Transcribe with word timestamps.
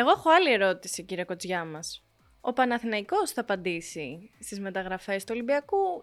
Εγώ 0.00 0.10
έχω 0.10 0.30
άλλη 0.30 0.52
ερώτηση, 0.52 1.02
κύριε 1.02 1.24
Κοτζιά 1.24 1.64
μας. 1.64 2.04
Ο 2.40 2.52
Παναθηναϊκός 2.52 3.30
θα 3.30 3.40
απαντήσει 3.40 4.30
στις 4.40 4.60
μεταγραφές 4.60 5.24
του 5.24 5.30
Ολυμπιακού 5.34 6.00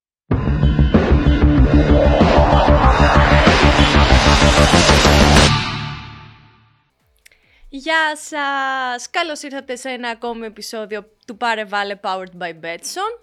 Γεια 7.70 8.16
σας! 8.16 9.10
Καλώς 9.10 9.42
ήρθατε 9.42 9.76
σε 9.76 9.90
ένα 9.90 10.10
ακόμη 10.10 10.46
επεισόδιο 10.46 11.10
του 11.28 11.38
Πάρε 11.38 11.66
Βάλε 11.66 12.00
Powered 12.04 12.42
by 12.42 12.50
Betson. 12.50 13.20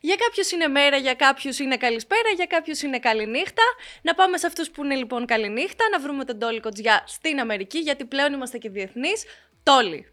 Για 0.00 0.16
κάποιους 0.16 0.50
είναι 0.50 0.66
μέρα, 0.66 0.96
για 0.96 1.14
κάποιους 1.14 1.58
είναι 1.58 1.76
καλησπέρα, 1.76 2.28
για 2.36 2.46
κάποιους 2.46 2.82
είναι 2.82 2.98
καληνύχτα. 2.98 3.62
Να 4.02 4.14
πάμε 4.14 4.38
σε 4.38 4.46
αυτούς 4.46 4.70
που 4.70 4.84
είναι 4.84 4.94
λοιπόν 4.94 5.26
καληνύχτα, 5.26 5.84
να 5.92 6.00
βρούμε 6.00 6.24
τον 6.24 6.38
Τόλι 6.38 6.60
Κοτζιά 6.60 7.04
στην 7.06 7.40
Αμερική, 7.40 7.78
γιατί 7.78 8.04
πλέον 8.04 8.32
είμαστε 8.32 8.58
και 8.58 8.70
διεθνείς. 8.70 9.24
Τόλι! 9.62 10.11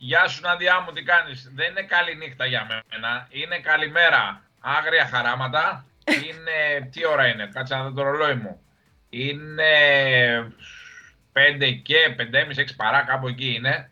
Γεια 0.00 0.28
σου 0.28 0.40
Νάντια 0.42 0.80
μου, 0.80 0.92
τι 0.92 1.02
κάνεις; 1.02 1.50
Δεν 1.54 1.70
είναι 1.70 1.82
καλή 1.82 2.16
νύχτα 2.16 2.46
για 2.46 2.66
μένα, 2.68 3.28
είναι 3.30 3.58
καλημέρα. 3.58 4.42
Άγρια 4.60 5.06
χαράματα. 5.06 5.84
Είναι, 6.28 6.88
τι 6.90 7.06
ώρα 7.06 7.26
είναι, 7.26 7.50
κάτσε 7.52 7.74
να 7.74 7.82
δω 7.82 7.92
το 7.92 8.02
ρολόι 8.02 8.34
μου. 8.34 8.60
Είναι 9.10 9.64
5 11.32 11.80
και 11.82 11.96
5,5-6 12.18 12.64
παρά 12.76 13.02
κάπου 13.02 13.28
εκεί 13.28 13.54
είναι. 13.54 13.90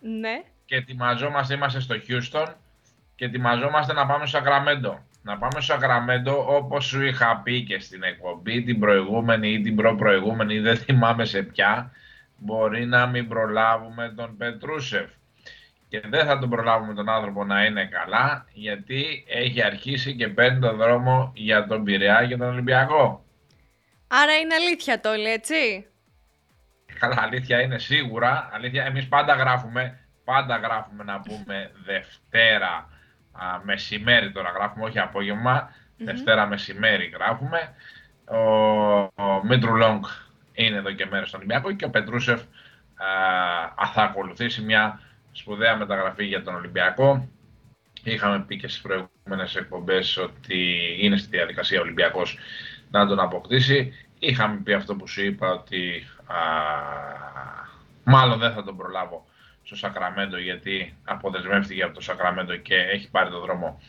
Ναι. 0.00 0.42
Και 0.64 0.76
ετοιμαζόμαστε, 0.76 1.54
είμαστε 1.54 1.80
στο 1.80 1.94
Houston 2.08 2.52
και 3.14 3.24
ετοιμαζόμαστε 3.24 3.92
να 3.92 4.06
πάμε 4.06 4.26
στο 4.26 4.36
Σακραμέντο. 4.36 5.04
Να 5.22 5.38
πάμε 5.38 5.60
στο 5.60 5.72
Σακραμέντο 5.72 6.56
όπως 6.56 6.84
σου 6.84 7.02
είχα 7.02 7.40
πει 7.44 7.62
και 7.64 7.80
στην 7.80 8.02
εκπομπή 8.02 8.62
την 8.62 8.78
προηγούμενη 8.78 9.52
ή 9.52 9.60
την 9.60 9.76
προ-προηγούμενη, 9.76 10.58
δεν 10.58 10.76
θυμάμαι 10.76 11.24
σε 11.24 11.42
ποια, 11.42 11.92
μπορεί 12.36 12.86
να 12.86 13.06
μην 13.06 13.28
προλάβουμε 13.28 14.12
τον 14.16 14.36
Πετρούσεφ 14.36 15.10
και 15.88 16.02
δεν 16.04 16.26
θα 16.26 16.38
τον 16.38 16.50
προλάβουμε 16.50 16.94
τον 16.94 17.08
άνθρωπο 17.08 17.44
να 17.44 17.64
είναι 17.64 17.86
καλά 17.86 18.46
γιατί 18.52 19.24
έχει 19.28 19.62
αρχίσει 19.62 20.16
και 20.16 20.28
παίρνει 20.28 20.60
τον 20.60 20.76
δρόμο 20.76 21.32
για 21.34 21.66
τον 21.66 21.84
Πειραιά 21.84 22.26
και 22.26 22.36
τον 22.36 22.48
Ολυμπιακό. 22.48 23.24
Άρα 24.08 24.36
είναι 24.36 24.54
αλήθεια 24.54 25.00
το 25.00 25.14
λέει, 25.14 25.32
έτσι; 25.32 25.86
Καλά, 26.98 27.16
αλήθεια 27.22 27.60
είναι 27.60 27.78
σίγουρα. 27.78 28.50
Αλήθεια, 28.52 28.84
εμείς 28.84 29.08
πάντα 29.08 29.34
γράφουμε, 29.34 29.98
πάντα 30.24 30.56
γράφουμε 30.56 31.04
να 31.04 31.20
πούμε 31.20 31.70
Δευτέρα 31.84 32.88
α, 33.32 33.60
μεσημέρι 33.62 34.32
τώρα 34.32 34.50
γράφουμε, 34.50 34.84
όχι 34.84 34.98
Δευτέρα 35.96 36.46
μεσημέρι 36.46 37.12
γράφουμε. 37.14 37.74
Ο, 38.24 38.38
ο 39.22 39.40
Μίτρου 39.42 39.74
Λόγκ 39.74 40.04
είναι 40.52 40.76
εδώ 40.76 40.92
και 40.92 41.06
μέρες 41.06 41.28
στον 41.28 41.40
Ολυμπιακό 41.40 41.72
και 41.72 41.84
ο 41.84 41.90
Πετρούσεφ 41.90 42.40
α, 43.82 43.86
θα 43.86 44.02
ακολουθήσει 44.02 44.62
μια 44.62 45.00
σπουδαία 45.36 45.76
μεταγραφή 45.76 46.24
για 46.24 46.42
τον 46.42 46.54
Ολυμπιακό. 46.54 47.28
Είχαμε 48.02 48.44
πει 48.44 48.56
και 48.56 48.68
στις 48.68 48.80
προηγούμενες 48.80 49.56
εκπομπές 49.56 50.16
ότι 50.16 50.78
είναι 51.00 51.16
στη 51.16 51.28
διαδικασία 51.28 51.78
ο 51.78 51.82
Ολυμπιακός 51.82 52.38
να 52.90 53.06
τον 53.06 53.20
αποκτήσει. 53.20 53.92
Είχαμε 54.18 54.60
πει 54.64 54.72
αυτό 54.72 54.94
που 54.94 55.08
σου 55.08 55.24
είπα 55.24 55.50
ότι 55.50 56.06
α, 56.26 56.36
μάλλον 58.04 58.38
δεν 58.38 58.52
θα 58.52 58.64
τον 58.64 58.76
προλάβω 58.76 59.26
στο 59.62 59.76
Σακραμέντο 59.76 60.38
γιατί 60.38 60.96
αποδεσμεύτηκε 61.04 61.82
από 61.82 61.94
το 61.94 62.00
Σακραμέντο 62.00 62.56
και 62.56 62.74
έχει 62.74 63.10
πάρει 63.10 63.30
τον 63.30 63.40
δρόμο 63.40 63.80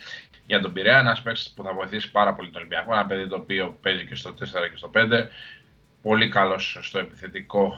για 0.46 0.62
τον 0.62 0.74
Πειραιά. 0.74 1.00
Ένας 1.00 1.22
παίκτης 1.22 1.54
που 1.56 1.64
θα 1.64 1.74
βοηθήσει 1.74 2.12
πάρα 2.12 2.34
πολύ 2.34 2.50
τον 2.50 2.62
Ολυμπιακό. 2.62 2.94
Ένα 2.94 3.06
παιδί 3.06 3.28
το 3.28 3.36
οποίο 3.36 3.78
παίζει 3.82 4.06
και 4.06 4.16
στο 4.16 4.30
4 4.30 4.34
και 4.72 4.78
στο 4.78 4.92
5. 4.94 5.28
Πολύ 6.08 6.30
καλός 6.30 6.78
στο 6.82 7.00
επιθετικό 7.00 7.74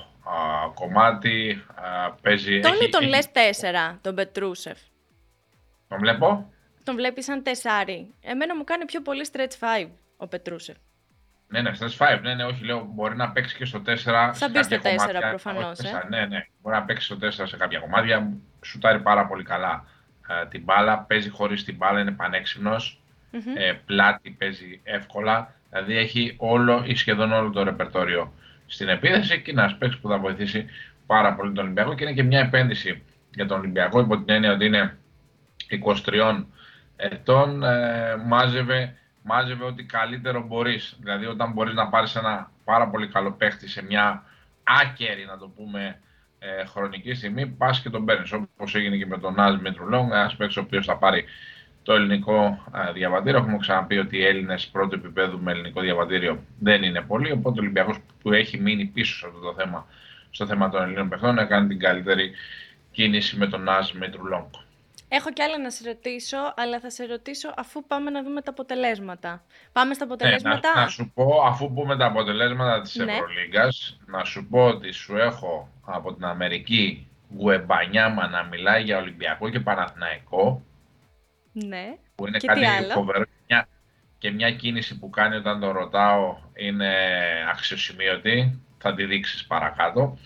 κομμάτι. 0.74 1.64
Α, 1.76 2.12
παίζει, 2.12 2.60
τον 2.60 2.72
ή 2.82 2.90
τον 2.90 3.02
έχει... 3.02 3.10
λες 3.10 3.32
τέσσερα, 3.32 4.00
τον 4.02 4.16
Πετρούσεφ. 4.16 4.78
Τον 5.88 6.00
βλέπω. 6.00 6.54
Τον 6.84 6.96
βλέπεις 6.96 7.26
σαν 7.26 7.44
τεσάρι. 7.44 8.14
Εμένα 8.22 8.56
μου 8.56 8.64
κάνει 8.64 8.86
πιο 8.86 9.02
πολύ 9.02 9.30
stretch 9.32 9.84
5 9.86 9.90
ο 10.18 10.28
Πετρούσεφ. 10.28 10.76
Ναι, 11.48 11.62
ναι, 11.62 11.72
stretch 11.80 12.16
5. 12.16 12.20
Ναι, 12.22 12.34
ναι, 12.34 12.44
όχι, 12.44 12.64
λέω, 12.64 12.90
μπορεί 12.94 13.16
να 13.16 13.32
παίξει 13.32 13.56
και 13.56 13.66
στο 13.66 13.82
4 13.86 13.96
Θα 14.34 14.50
μπει 14.50 14.64
στο 14.64 14.78
4 14.78 14.80
προφανώς. 15.30 15.80
Ε. 15.80 16.06
Ναι, 16.10 16.26
ναι, 16.26 16.48
μπορεί 16.62 16.76
να 16.76 16.84
παίξει 16.84 17.06
στο 17.06 17.18
4 17.22 17.30
σε 17.30 17.58
κάποια 17.58 17.80
κομμάτια. 17.80 18.32
Σουτάρει 18.66 19.00
πάρα 19.00 19.28
πολύ 19.28 19.44
καλά 19.44 19.86
ε, 20.30 20.48
την 20.48 20.64
μπάλα. 20.64 21.00
Παίζει 21.00 21.30
χωρίς 21.30 21.64
την 21.64 21.76
μπάλα, 21.76 22.00
είναι 22.00 22.12
πανέξυπνος. 22.12 23.02
Mm-hmm. 23.34 23.58
Ε, 23.58 23.74
πλάτη 23.86 24.30
παίζει 24.30 24.82
εύκολα. 24.84 25.54
Δηλαδή 25.70 25.98
έχει 25.98 26.36
όλο 26.38 26.84
ή 26.86 26.96
σχεδόν 26.96 27.32
όλο 27.32 27.50
το 27.50 27.64
ρεπερτόριο 27.64 28.34
στην 28.66 28.90
επίθεση 28.90 29.42
και 29.42 29.52
ένας 29.52 29.78
παίκτης 29.78 30.00
που 30.00 30.08
θα 30.08 30.18
βοηθήσει 30.18 30.66
πάρα 31.06 31.34
πολύ 31.34 31.52
τον 31.52 31.64
Ολυμπιακό 31.64 31.96
και 31.96 32.04
είναι 32.04 32.14
και 32.14 32.24
μια 32.24 32.40
επένδυση 32.40 33.04
για 33.34 33.46
τον 33.46 33.60
Ολυμπιακό 33.60 34.00
υπό 34.00 34.18
την 34.18 34.36
έννοια 34.36 34.52
ότι 34.52 34.66
είναι 34.66 34.98
23 35.70 36.44
ετών. 36.96 37.64
Ε, 37.64 38.16
μάζευε, 38.26 38.96
μάζευε 39.24 39.66
ό,τι 39.66 39.84
καλύτερο 39.84 40.46
μπορείς. 40.48 40.98
Δηλαδή, 41.00 41.26
όταν 41.26 41.52
μπορείς 41.52 41.74
να 41.74 41.88
πάρεις 41.88 42.16
ένα 42.16 42.52
πάρα 42.64 42.88
πολύ 42.88 43.08
καλό 43.08 43.32
παίχτη 43.32 43.70
σε 43.70 43.84
μια 43.84 44.24
άκερη, 44.64 45.26
να 45.26 45.38
το 45.38 45.48
πούμε, 45.56 46.00
ε, 46.40 46.66
χρονική 46.66 47.14
στιγμή, 47.14 47.48
πας 47.48 47.82
και 47.82 47.90
τον 47.90 48.06
παίρνεις. 48.06 48.32
Όπως 48.32 48.76
έγινε 48.76 48.98
και 48.98 49.06
με 49.06 49.18
τον 49.18 49.34
Νάζ 49.34 49.56
Μητρουλόγκ, 49.56 50.12
ένας 50.12 50.36
παίκτης 50.36 50.58
ο 50.58 50.62
οποίος 50.62 50.86
θα 50.86 50.98
πάρει 50.98 51.26
το 51.90 51.96
ελληνικό 51.96 52.64
διαβατήριο. 52.94 53.40
Έχουμε 53.40 53.58
ξαναπεί 53.58 53.98
ότι 53.98 54.18
οι 54.18 54.26
Έλληνες 54.26 54.68
πρώτου 54.68 54.96
επίπεδου 54.96 55.40
με 55.40 55.52
ελληνικό 55.52 55.82
διαβατήριο 55.82 56.44
δεν 56.60 56.84
είναι 56.84 57.02
πολλοί. 57.02 57.32
Οπότε 57.32 57.60
ο 57.60 57.62
Ολυμπιακός 57.62 57.98
που 58.22 58.34
έχει 58.34 58.58
μείνει 58.60 58.86
πίσω 58.86 59.18
σε 59.18 59.26
αυτό 59.28 59.40
το 59.40 59.54
θέμα, 59.54 59.88
στο 60.30 60.46
θέμα 60.46 60.70
των 60.70 60.82
Ελλήνων 60.82 61.10
παιχτών, 61.10 61.38
έκανε 61.38 61.68
την 61.68 61.80
καλύτερη 61.80 62.32
κίνηση 62.92 63.38
με 63.38 63.48
τον 63.48 63.64
Νάζ 63.64 63.92
Μητρουλόγκ. 63.92 64.50
Έχω 65.08 65.32
κι 65.32 65.42
άλλα 65.42 65.60
να 65.60 65.70
σε 65.70 65.84
ρωτήσω, 65.88 66.38
αλλά 66.56 66.80
θα 66.80 66.90
σε 66.90 67.06
ρωτήσω 67.06 67.54
αφού 67.58 67.86
πάμε 67.88 68.10
να 68.10 68.24
δούμε 68.24 68.42
τα 68.42 68.52
αποτελέσματα. 68.52 69.44
Πάμε 69.72 69.94
στα 69.94 70.04
αποτελέσματα. 70.04 70.74
Ναι, 70.76 70.82
να, 70.82 70.88
σου 70.88 71.12
πω, 71.14 71.44
αφού 71.46 71.74
πούμε 71.74 71.98
τα 71.98 72.06
αποτελέσματα 72.06 72.82
της 72.82 72.96
ναι. 72.96 73.12
Ευρωλίγκας, 73.12 74.00
να 74.06 74.24
σου 74.24 74.48
πω 74.50 74.66
ότι 74.66 74.92
σου 74.92 75.18
έχω 75.18 75.70
από 75.86 76.14
την 76.14 76.26
Αμερική 76.26 77.08
Γουεμπανιάμα 77.38 78.28
να 78.28 78.44
μιλάει 78.44 78.84
για 78.84 78.98
Ολυμπιακό 78.98 79.50
και 79.50 79.60
Παναθηναϊκό. 79.60 80.64
Ναι. 81.66 81.96
Που 82.16 82.28
είναι 82.28 82.38
και 82.38 82.48
κάτι 82.48 82.92
φοβερό. 82.92 83.24
Μια, 83.48 83.68
και 84.18 84.32
μια 84.32 84.52
κίνηση 84.52 85.00
που 85.00 85.10
κάνει 85.10 85.36
όταν 85.36 85.60
το 85.60 85.72
ρωτάω 85.72 86.38
είναι 86.54 86.94
αξιοσημείωτη. 87.52 88.62
Θα 88.78 88.94
τη 88.94 89.06
δείξεις 89.06 89.46
παρακάτω. 89.46 90.18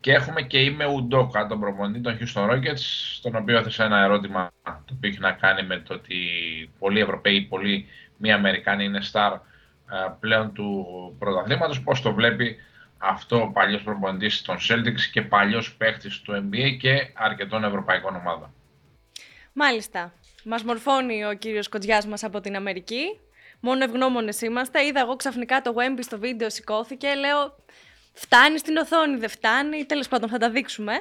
Και 0.00 0.12
έχουμε 0.12 0.42
και 0.42 0.58
είμαι 0.58 0.86
Ουντόκα, 0.86 1.46
τον 1.46 1.60
προπονητή 1.60 2.00
των 2.00 2.18
Houston 2.18 2.50
Rockets, 2.50 2.78
στον 3.14 3.36
οποίο 3.36 3.58
έθεσα 3.58 3.84
ένα 3.84 4.02
ερώτημα 4.02 4.50
το 4.62 4.94
οποίο 4.96 5.10
έχει 5.10 5.18
να 5.18 5.32
κάνει 5.32 5.62
με 5.62 5.78
το 5.78 5.94
ότι 5.94 6.16
πολλοί 6.78 7.00
Ευρωπαίοι, 7.00 7.40
πολλοί 7.40 7.86
μη 8.16 8.32
Αμερικάνοι 8.32 8.84
είναι 8.84 9.00
star 9.12 9.38
ε, 9.90 9.96
πλέον 10.20 10.52
του 10.52 10.86
πρωταθλήματος. 11.18 11.82
Πώς 11.82 12.02
το 12.02 12.12
βλέπει 12.12 12.56
αυτό 12.98 13.42
ο 13.42 13.48
παλιός 13.48 13.82
προπονητής 13.82 14.42
των 14.42 14.56
Celtics 14.68 15.00
και 15.12 15.22
παλιός 15.22 15.74
παίχτης 15.76 16.20
του 16.20 16.32
NBA 16.32 16.76
και 16.80 17.10
αρκετών 17.14 17.64
ευρωπαϊκών 17.64 18.16
ομάδων; 18.16 18.54
Μάλιστα. 19.52 20.12
Μας 20.48 20.62
μορφώνει 20.62 21.24
ο 21.24 21.34
κύριος 21.34 21.68
Κοντζιάς 21.68 22.06
μας 22.06 22.24
από 22.24 22.40
την 22.40 22.56
Αμερική. 22.56 23.20
Μόνο 23.60 23.84
ευγνώμονες 23.84 24.40
είμαστε. 24.40 24.84
Είδα 24.84 25.00
εγώ 25.00 25.16
ξαφνικά 25.16 25.62
το 25.62 25.74
Wemby 25.76 25.98
στο 26.00 26.18
βίντεο, 26.18 26.50
σηκώθηκε. 26.50 27.14
Λέω, 27.14 27.56
φτάνει 28.12 28.58
στην 28.58 28.76
οθόνη, 28.76 29.16
δεν 29.16 29.28
φτάνει. 29.28 29.84
Τέλος 29.84 30.08
πάντων, 30.08 30.28
θα 30.28 30.38
τα 30.38 30.50
δείξουμε. 30.50 31.00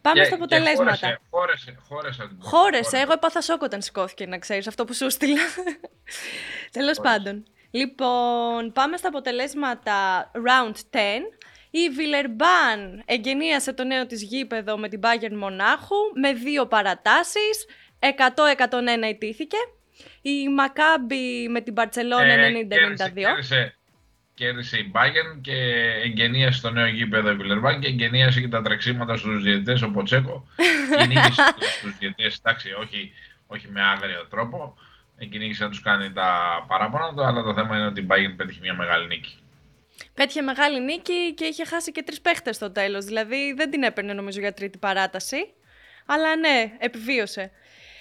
Πάμε 0.00 0.24
στα 0.24 0.34
αποτελέσματα. 0.34 1.20
χώρεσε, 1.30 1.76
χώρεσε, 1.88 2.30
χώρεσε. 2.38 2.98
Εγώ 2.98 3.12
έπαθα 3.12 3.40
σοκ 3.40 3.62
όταν 3.62 3.82
σηκώθηκε, 3.82 4.26
να 4.26 4.38
ξέρεις 4.38 4.66
αυτό 4.66 4.84
που 4.84 4.94
σου 4.94 5.10
στείλα. 5.10 5.42
Τέλος 6.76 7.00
πάντων. 7.00 7.44
Λοιπόν, 7.70 8.72
πάμε 8.72 8.96
στα 8.96 9.08
αποτελέσματα 9.08 10.30
round 10.34 10.74
10. 10.74 10.98
Η 11.70 11.88
Βιλερμπάν 11.88 13.02
εγκαινίασε 13.04 13.72
το 13.72 13.84
νέο 13.84 14.06
της 14.06 14.22
γήπεδο 14.22 14.78
με 14.78 14.88
την 14.88 15.00
Bayern 15.02 15.36
Μονάχου 15.36 15.96
με 16.14 16.32
δύο 16.32 16.66
παρατάσεις. 16.66 17.66
100-101 18.00 19.10
ιτήθηκε. 19.10 19.56
Η 20.22 20.48
Μακάμπι 20.48 21.48
με 21.48 21.60
την 21.60 21.72
Μπαρτσελώνα 21.72 22.32
ε, 22.32 22.52
90-92. 22.52 23.14
Κέρδισε, 23.14 23.76
κέρδισε 24.34 24.78
η 24.78 24.92
Bayern 24.94 25.40
και 25.40 25.54
εγγενίασε 26.04 26.60
το 26.60 26.70
νέο 26.70 26.86
γήπεδο 26.86 27.30
η 27.30 27.34
Βιλερμπάν 27.34 27.80
και 27.80 27.86
εγγενίασε 27.86 28.40
και 28.40 28.48
τα 28.48 28.62
τρεξίματα 28.62 29.16
στους 29.16 29.42
διαιτητές 29.42 29.82
ο 29.82 29.90
Ποτσέκο. 29.90 30.46
Κυνήγησε 31.00 31.42
στους 31.78 31.98
διαιτητές, 31.98 32.36
εντάξει, 32.38 32.72
όχι, 32.72 33.12
όχι 33.46 33.68
με 33.68 33.82
άγριο 33.82 34.26
τρόπο. 34.30 34.76
Κυνήγησε 35.30 35.64
να 35.64 35.70
τους 35.70 35.80
κάνει 35.82 36.12
τα 36.12 36.28
παράπονα 36.68 37.14
του, 37.14 37.24
αλλά 37.24 37.42
το 37.42 37.54
θέμα 37.54 37.76
είναι 37.76 37.86
ότι 37.86 38.00
η 38.00 38.06
Bayern 38.10 38.34
πέτυχε 38.36 38.60
μια 38.62 38.74
μεγάλη 38.74 39.06
νίκη. 39.06 39.38
Πέτυχε 40.14 40.42
μεγάλη 40.42 40.80
νίκη 40.80 41.34
και 41.34 41.44
είχε 41.44 41.64
χάσει 41.64 41.92
και 41.92 42.02
τρεις 42.02 42.20
παίχτες 42.20 42.56
στο 42.56 42.70
τέλος. 42.70 43.04
Δηλαδή 43.04 43.52
δεν 43.56 43.70
την 43.70 43.82
έπαιρνε 43.82 44.12
νομίζω 44.12 44.40
για 44.40 44.52
τρίτη 44.52 44.78
παράταση. 44.78 45.36
Αλλά 46.06 46.36
ναι, 46.36 46.72
επιβίωσε. 46.78 47.50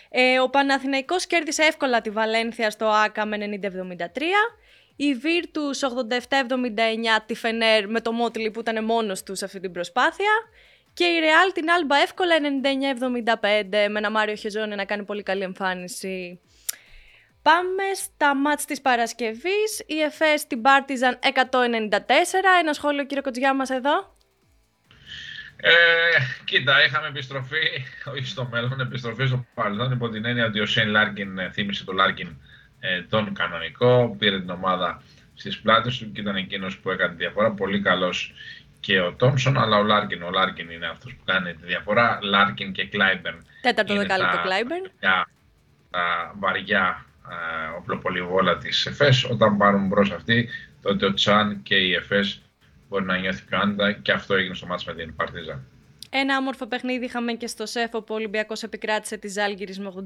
Ε, 0.10 0.40
ο 0.40 0.50
Παναθηναϊκός 0.50 1.28
κέρδισε 1.28 1.64
εύκολα 1.64 2.02
τη 2.02 2.10
Βαλένθια 2.10 2.70
στο 2.70 2.86
ΆΚΑ 2.86 3.26
με 3.26 3.38
90-73. 3.38 4.22
Η 4.96 5.14
Βίρτους 5.14 5.80
87-79 5.84 7.22
τη 7.26 7.36
Φενέρ 7.36 7.88
με 7.88 8.02
το 8.02 8.12
Μότλι 8.12 8.52
που 8.52 8.60
ήταν 8.60 8.86
μόνος 8.86 9.24
τους 9.24 9.38
σε 9.38 9.46
αυτή 9.46 9.60
την 9.60 9.72
προσπάθεια. 9.72 10.32
Και 10.94 11.06
η 11.06 11.20
Real 11.22 11.52
την 11.54 11.66
Alba 11.66 11.96
εύκολα 12.04 12.36
99-75 13.34 13.88
με 13.90 14.00
ένα 14.00 14.12
Μάριο 14.12 14.36
Χεζόνια 14.36 14.76
να 14.76 14.86
κάνει 14.86 15.04
πολύ 15.04 15.24
καλή 15.24 15.44
εμφάνιση. 15.44 16.40
Πάμε 17.42 17.84
στα 17.94 18.36
ματς 18.36 18.66
της 18.66 18.82
Παρασκευής. 18.82 19.84
Η 19.86 20.02
ΕΦΕΣ 20.02 20.48
την 20.48 20.62
Partizan 20.66 21.14
194. 21.20 22.00
Ένα 22.60 22.74
σχόλιο 22.74 23.06
κύριε 23.06 23.22
Κοτζιά 23.22 23.54
μας 23.54 23.70
εδώ. 23.70 24.15
Ε, 25.68 25.72
κοίτα, 26.44 26.86
είχαμε 26.86 27.08
επιστροφή, 27.08 27.86
όχι 28.06 28.26
στο 28.26 28.48
μέλλον, 28.52 28.80
επιστροφή 28.80 29.26
στο 29.26 29.46
παρελθόν 29.54 29.92
υπό 29.92 30.10
την 30.10 30.26
έννοια 30.26 30.46
ότι 30.46 30.60
ο 30.60 30.66
Σέιν 30.66 30.90
Λάρκιν 30.90 31.38
ε, 31.38 31.50
θύμισε 31.50 31.86
τον 31.86 31.96
Λάρκιν 31.96 32.38
ε, 32.80 33.02
τον 33.02 33.34
κανονικό, 33.34 34.16
πήρε 34.20 34.40
την 34.40 34.50
ομάδα 34.50 35.02
στις 35.36 35.60
πλάτες 35.60 35.98
του 35.98 36.12
και 36.12 36.22
ήταν 36.22 36.36
εκείνος 36.36 36.78
που 36.78 36.92
έκανε 36.92 37.12
τη 37.12 37.18
διαφορά. 37.18 37.52
Πολύ 37.52 37.82
καλός 37.82 38.34
και 38.80 39.00
ο 39.00 39.14
Τόμσον, 39.14 39.58
αλλά 39.58 39.78
ο 39.78 39.84
Λάρκιν, 39.84 40.24
ο 40.24 40.30
Λάρκιν 40.30 40.70
είναι 40.70 40.88
αυτός 40.88 41.14
που 41.14 41.24
κάνει 41.26 41.54
τη 41.54 41.66
διαφορά. 41.66 42.20
Λάρκιν 42.22 42.72
και 42.72 42.86
Κλάιμπερν. 42.86 43.46
Τέταρτο 43.62 43.96
δεκάλεπτο 43.96 44.42
Κλάιμπερν. 44.44 44.92
Τα, 45.00 45.28
τα 45.90 46.34
βαριά 46.40 47.06
ε, 47.30 47.78
οπλοπολυβόλα 47.78 48.58
της 48.58 48.86
ΕΦΕΣ. 48.86 49.24
Όταν 49.24 49.58
πάρουν 49.58 49.88
μπρος 49.88 50.12
αυτοί, 50.12 50.50
τότε 50.82 51.06
ο 51.06 51.14
Τζαν 51.14 51.62
και 51.64 51.76
η 51.76 51.94
ΕΦΕΣ 51.94 52.42
μπορεί 52.90 53.06
να 53.06 53.18
νιώθει 53.18 53.44
πιο 53.46 53.58
άνετα 53.58 53.92
και 53.92 54.12
αυτό 54.12 54.34
έγινε 54.34 54.56
στο 54.56 54.66
ματς 54.66 54.86
με 54.86 54.94
την 54.94 55.16
Παρτίζαν. 55.16 55.64
Ένα 56.10 56.38
όμορφο 56.38 56.66
παιχνίδι 56.66 57.06
είχαμε 57.06 57.34
και 57.34 57.48
στο 57.48 57.66
ΣΕΦ 57.66 57.94
όπου 57.94 58.14
ο 58.14 58.16
Ολυμπιακός 58.16 58.64
επικράτησε 58.64 59.18
της 59.18 59.28
Ζάλγκιρις 59.28 59.80
με 59.80 59.94
89-72. 59.96 60.00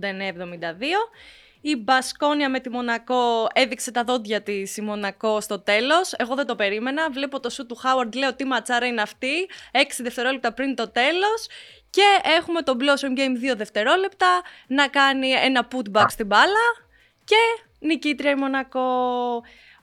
Η 1.62 1.76
Μπασκόνια 1.76 2.50
με 2.50 2.60
τη 2.60 2.70
Μονακό 2.70 3.48
έδειξε 3.54 3.92
τα 3.92 4.04
δόντια 4.04 4.42
της 4.42 4.78
η 4.78 4.82
Μονακό 4.82 5.42
στο 5.42 5.60
τέλος. 5.60 6.14
Εγώ 6.18 6.36
δεν 6.36 6.46
το 6.46 6.56
περίμενα. 6.56 7.10
Βλέπω 7.12 7.40
το 7.40 7.50
σουτ 7.50 7.66
του 7.66 7.76
Χάουαρντ, 7.76 8.16
λέω 8.16 8.36
τι 8.36 8.46
ματσάρα 8.46 8.86
είναι 8.86 9.02
αυτή. 9.02 9.50
6 9.72 9.78
δευτερόλεπτα 9.98 10.54
πριν 10.54 10.76
το 10.76 10.90
τέλος. 10.90 11.48
Και 11.90 12.02
έχουμε 12.38 12.62
το 12.62 12.78
Blossom 12.80 13.20
Game 13.20 13.54
2 13.54 13.56
δευτερόλεπτα 13.56 14.42
να 14.68 14.88
κάνει 14.88 15.30
ένα 15.30 15.68
putback 15.72 16.06
στην 16.08 16.26
μπάλα. 16.26 16.88
Και 17.24 17.36
νικήτρια 17.80 18.32
η 18.32 18.36
Μονακό. 18.36 18.82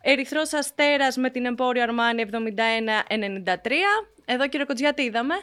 Ερυθρός 0.08 0.53
Αστέρας 0.53 1.17
με 1.17 1.31
την 1.31 1.44
Εμπόριο 1.44 1.82
Αρμάνι 1.82 2.25
71-93. 2.31 2.37
Εδώ 4.25 4.49
κύριε 4.49 4.67
Κοτζιά, 4.67 4.94
τι 4.94 5.03
είδαμε. 5.03 5.35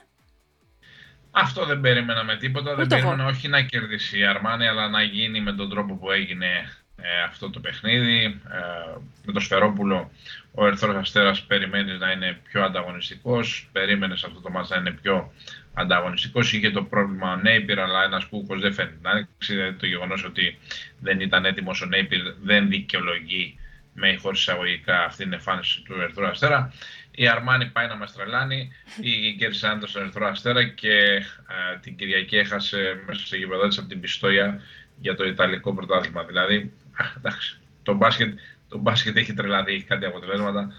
Αυτό 1.32 1.66
δεν 1.66 1.82
περίμενα 1.82 2.24
με 2.24 2.38
τίποτα. 2.38 2.76
δεν 2.76 2.88
περίμενα 2.88 3.26
όχι 3.26 3.48
να 3.48 3.62
κερδίσει 3.62 4.20
η 4.20 4.26
Αρμάνι, 4.26 4.68
αλλά 4.68 4.90
να 4.90 5.02
γίνει 5.02 5.42
με 5.42 5.54
τον 5.54 5.70
τρόπο 5.70 5.94
που 5.94 6.12
έγινε 6.12 6.48
ε, 6.96 7.24
αυτό 7.28 7.50
το 7.50 7.60
παιχνίδι. 7.60 8.24
Ε, 8.24 8.98
με 9.26 9.34
το 9.34 9.40
Σφερόπουλο, 9.40 10.12
ο 10.52 10.66
Ερθρός 10.68 10.96
Αστέρας 10.96 11.42
περιμένει 11.42 11.98
να 11.98 12.12
είναι 12.12 12.40
πιο 12.44 12.64
ανταγωνιστικός. 12.64 13.70
Περίμενες 13.72 14.20
σε 14.20 14.26
αυτό 14.26 14.40
το 14.40 14.50
μάτς 14.50 14.70
να 14.70 14.78
είναι 14.78 14.92
πιο 14.92 15.34
ανταγωνιστικός. 15.74 16.54
Είχε 16.54 16.72
το 16.72 16.84
πρόβλημα 16.84 17.32
ο 17.32 17.36
Νέιπιρ, 17.36 17.80
αλλά 17.80 18.04
ένας 18.04 18.26
κούκος 18.26 18.62
δεν 18.62 18.74
φαίνεται 18.74 18.98
να 19.02 19.12
είναι. 19.12 19.28
Δηλαδή 19.38 19.74
το 19.74 19.86
γεγονός 19.86 20.24
ότι 20.24 20.58
δεν 21.00 21.20
ήταν 21.20 21.46
έτοιμος 21.46 21.82
ο 21.82 21.86
Νέιπιρ 21.86 22.22
δεν 22.44 22.70
δικαιολογεί 22.70 23.58
με 23.94 24.16
χωρίς 24.16 24.40
εισαγωγικά 24.40 25.04
αυτή 25.04 25.24
την 25.24 25.34
εμφάνιση 25.34 25.82
του 25.82 26.02
Ερθρού 26.02 26.28
Αστέρα. 26.28 26.74
Η 27.12 27.28
Αρμάνη 27.28 27.66
πάει 27.66 27.88
να 27.88 27.96
μας 27.96 28.14
τρελάνει, 28.14 28.72
η 29.02 29.36
κέρδισε 29.36 29.80
στον 29.86 30.02
Ερθρό 30.02 30.28
Αστέρα 30.28 30.64
και 30.64 31.24
α, 31.46 31.80
την 31.80 31.96
Κυριακή 31.96 32.38
έχασε 32.38 33.04
μέσα 33.06 33.26
στο 33.26 33.36
γήπεδο 33.36 33.64
από 33.64 33.88
την 33.88 34.00
Πιστόια 34.00 34.62
για 34.98 35.16
το 35.16 35.24
Ιταλικό 35.24 35.74
πρωτάθλημα. 35.74 36.24
Δηλαδή, 36.24 36.74
α, 36.94 37.06
εντάξει, 37.18 37.60
το 37.84 37.94
μπάσκετ, 37.94 38.40
το 38.70 38.78
μπάσκετ 38.78 39.18
έχει 39.18 39.34
τρελαθεί, 39.34 39.74
έχει 39.74 39.84
κάτι 39.84 40.06
αποτελέσματα 40.06 40.74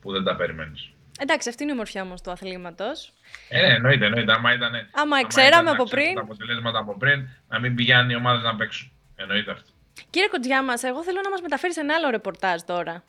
που 0.00 0.12
δεν 0.12 0.24
τα 0.24 0.36
περιμένεις. 0.36 0.90
Εντάξει, 1.20 1.48
αυτή 1.48 1.62
είναι 1.62 1.72
η 1.72 1.74
ομορφιά 1.74 2.02
όμως 2.02 2.22
του 2.22 2.30
αθλήματος. 2.30 3.12
Ε, 3.48 3.60
ναι, 3.60 3.74
εννοείται, 3.74 4.04
εννοείται. 4.04 4.32
Άμα 4.32 4.54
ήταν. 4.54 4.74
Άμα, 4.74 4.86
άμα 5.16 5.26
ξέραμε 5.26 5.70
από 5.70 5.84
πριν. 5.84 6.14
Τα 6.14 6.20
αποτελέσματα 6.20 6.78
από 6.78 6.96
πριν, 6.96 7.28
να 7.48 7.60
μην 7.60 7.74
πηγαίνουν 7.74 8.10
οι 8.10 8.14
ομάδε 8.14 8.42
να 8.42 8.56
παίξουν. 8.56 8.90
Εννοείται 9.16 9.50
αυτό. 9.50 9.70
Κύριε 10.10 10.28
Κοντζιά 10.28 10.62
μας, 10.62 10.82
εγώ 10.82 11.02
θέλω 11.04 11.20
να 11.24 11.30
μας 11.30 11.40
μεταφέρεις 11.40 11.76
ένα 11.76 11.94
άλλο 11.94 12.10
ρεπορτάζ 12.10 12.60
τώρα. 12.62 13.04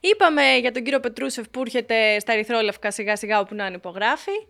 Είπαμε 0.00 0.56
για 0.56 0.72
τον 0.72 0.82
κύριο 0.82 1.00
Πετρούσεφ 1.00 1.48
που 1.48 1.60
έρχεται 1.60 2.18
στα 2.18 2.32
ερυθρόλευκα 2.32 2.90
σιγά 2.90 3.16
σιγά 3.16 3.40
όπου 3.40 3.54
να 3.54 3.66
υπογράφει. 3.66 4.46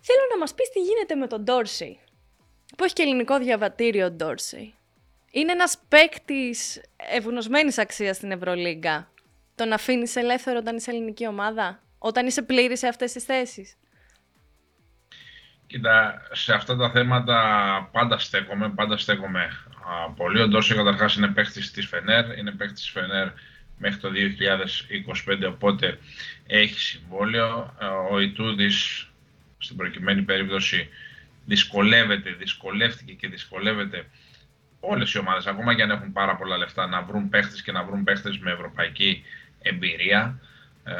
Θέλω 0.00 0.20
να 0.30 0.38
μας 0.38 0.54
πεις 0.54 0.70
τι 0.70 0.80
γίνεται 0.80 1.14
με 1.14 1.26
τον 1.26 1.42
Ντόρσι. 1.42 1.98
Που 2.76 2.84
έχει 2.84 2.92
και 2.92 3.02
ελληνικό 3.02 3.38
διαβατήριο 3.38 4.06
ο 4.06 4.10
Ντόρσι. 4.10 4.74
Είναι 5.30 5.52
ένας 5.52 5.78
παίκτης 5.88 6.80
ευγνωσμένης 6.96 7.78
αξίας 7.78 8.16
στην 8.16 8.30
Ευρωλίγκα. 8.30 9.10
Τον 9.54 9.72
αφήνεις 9.72 10.16
ελεύθερο 10.16 10.58
όταν 10.58 10.76
είσαι 10.76 10.90
ελληνική 10.90 11.26
ομάδα. 11.26 11.82
Όταν 11.98 12.26
είσαι 12.26 12.42
πλήρης 12.42 12.78
σε 12.78 12.86
αυτές 12.86 13.12
τις 13.12 13.24
θέσεις; 13.24 13.76
Κοίτα, 15.66 16.22
σε 16.32 16.52
αυτά 16.54 16.76
τα 16.76 16.90
θέματα 16.90 17.88
πάντα 17.92 18.18
στέκομαι, 18.18 18.70
πάντα 18.70 18.96
στέκομαι. 18.96 19.50
Πολύ. 20.16 20.40
Ο 20.40 20.48
Ντόρσι 20.48 20.74
καταρχάς 20.74 21.14
είναι 21.14 21.28
παίκτης 21.28 21.70
της 21.70 21.86
Φενέρ, 21.86 22.38
είναι 22.38 22.50
παίκτης 22.50 22.80
της 22.80 22.90
Φενέρ 22.90 23.28
μέχρι 23.78 24.00
το 24.00 24.10
2025, 24.10 25.46
οπότε 25.48 25.98
έχει 26.46 26.80
συμβόλαιο. 26.80 27.74
Ε, 27.80 27.84
ο 27.84 28.20
Ιτούδης 28.20 29.08
στην 29.58 29.76
προκειμένη 29.76 30.22
περίπτωση 30.22 30.88
δυσκολεύεται, 31.46 32.30
δυσκολεύτηκε 32.30 33.12
και 33.12 33.28
δυσκολεύεται 33.28 34.06
όλες 34.80 35.12
οι 35.12 35.18
ομάδες, 35.18 35.46
ακόμα 35.46 35.74
και 35.74 35.82
αν 35.82 35.90
έχουν 35.90 36.12
πάρα 36.12 36.36
πολλά 36.36 36.56
λεφτά, 36.56 36.86
να 36.86 37.02
βρουν 37.02 37.28
παίχτες 37.28 37.62
και 37.62 37.72
να 37.72 37.84
βρουν 37.84 38.04
παίχτες 38.04 38.38
με 38.38 38.50
ευρωπαϊκή 38.50 39.24
εμπειρία. 39.62 40.40
Ε, 40.84 40.92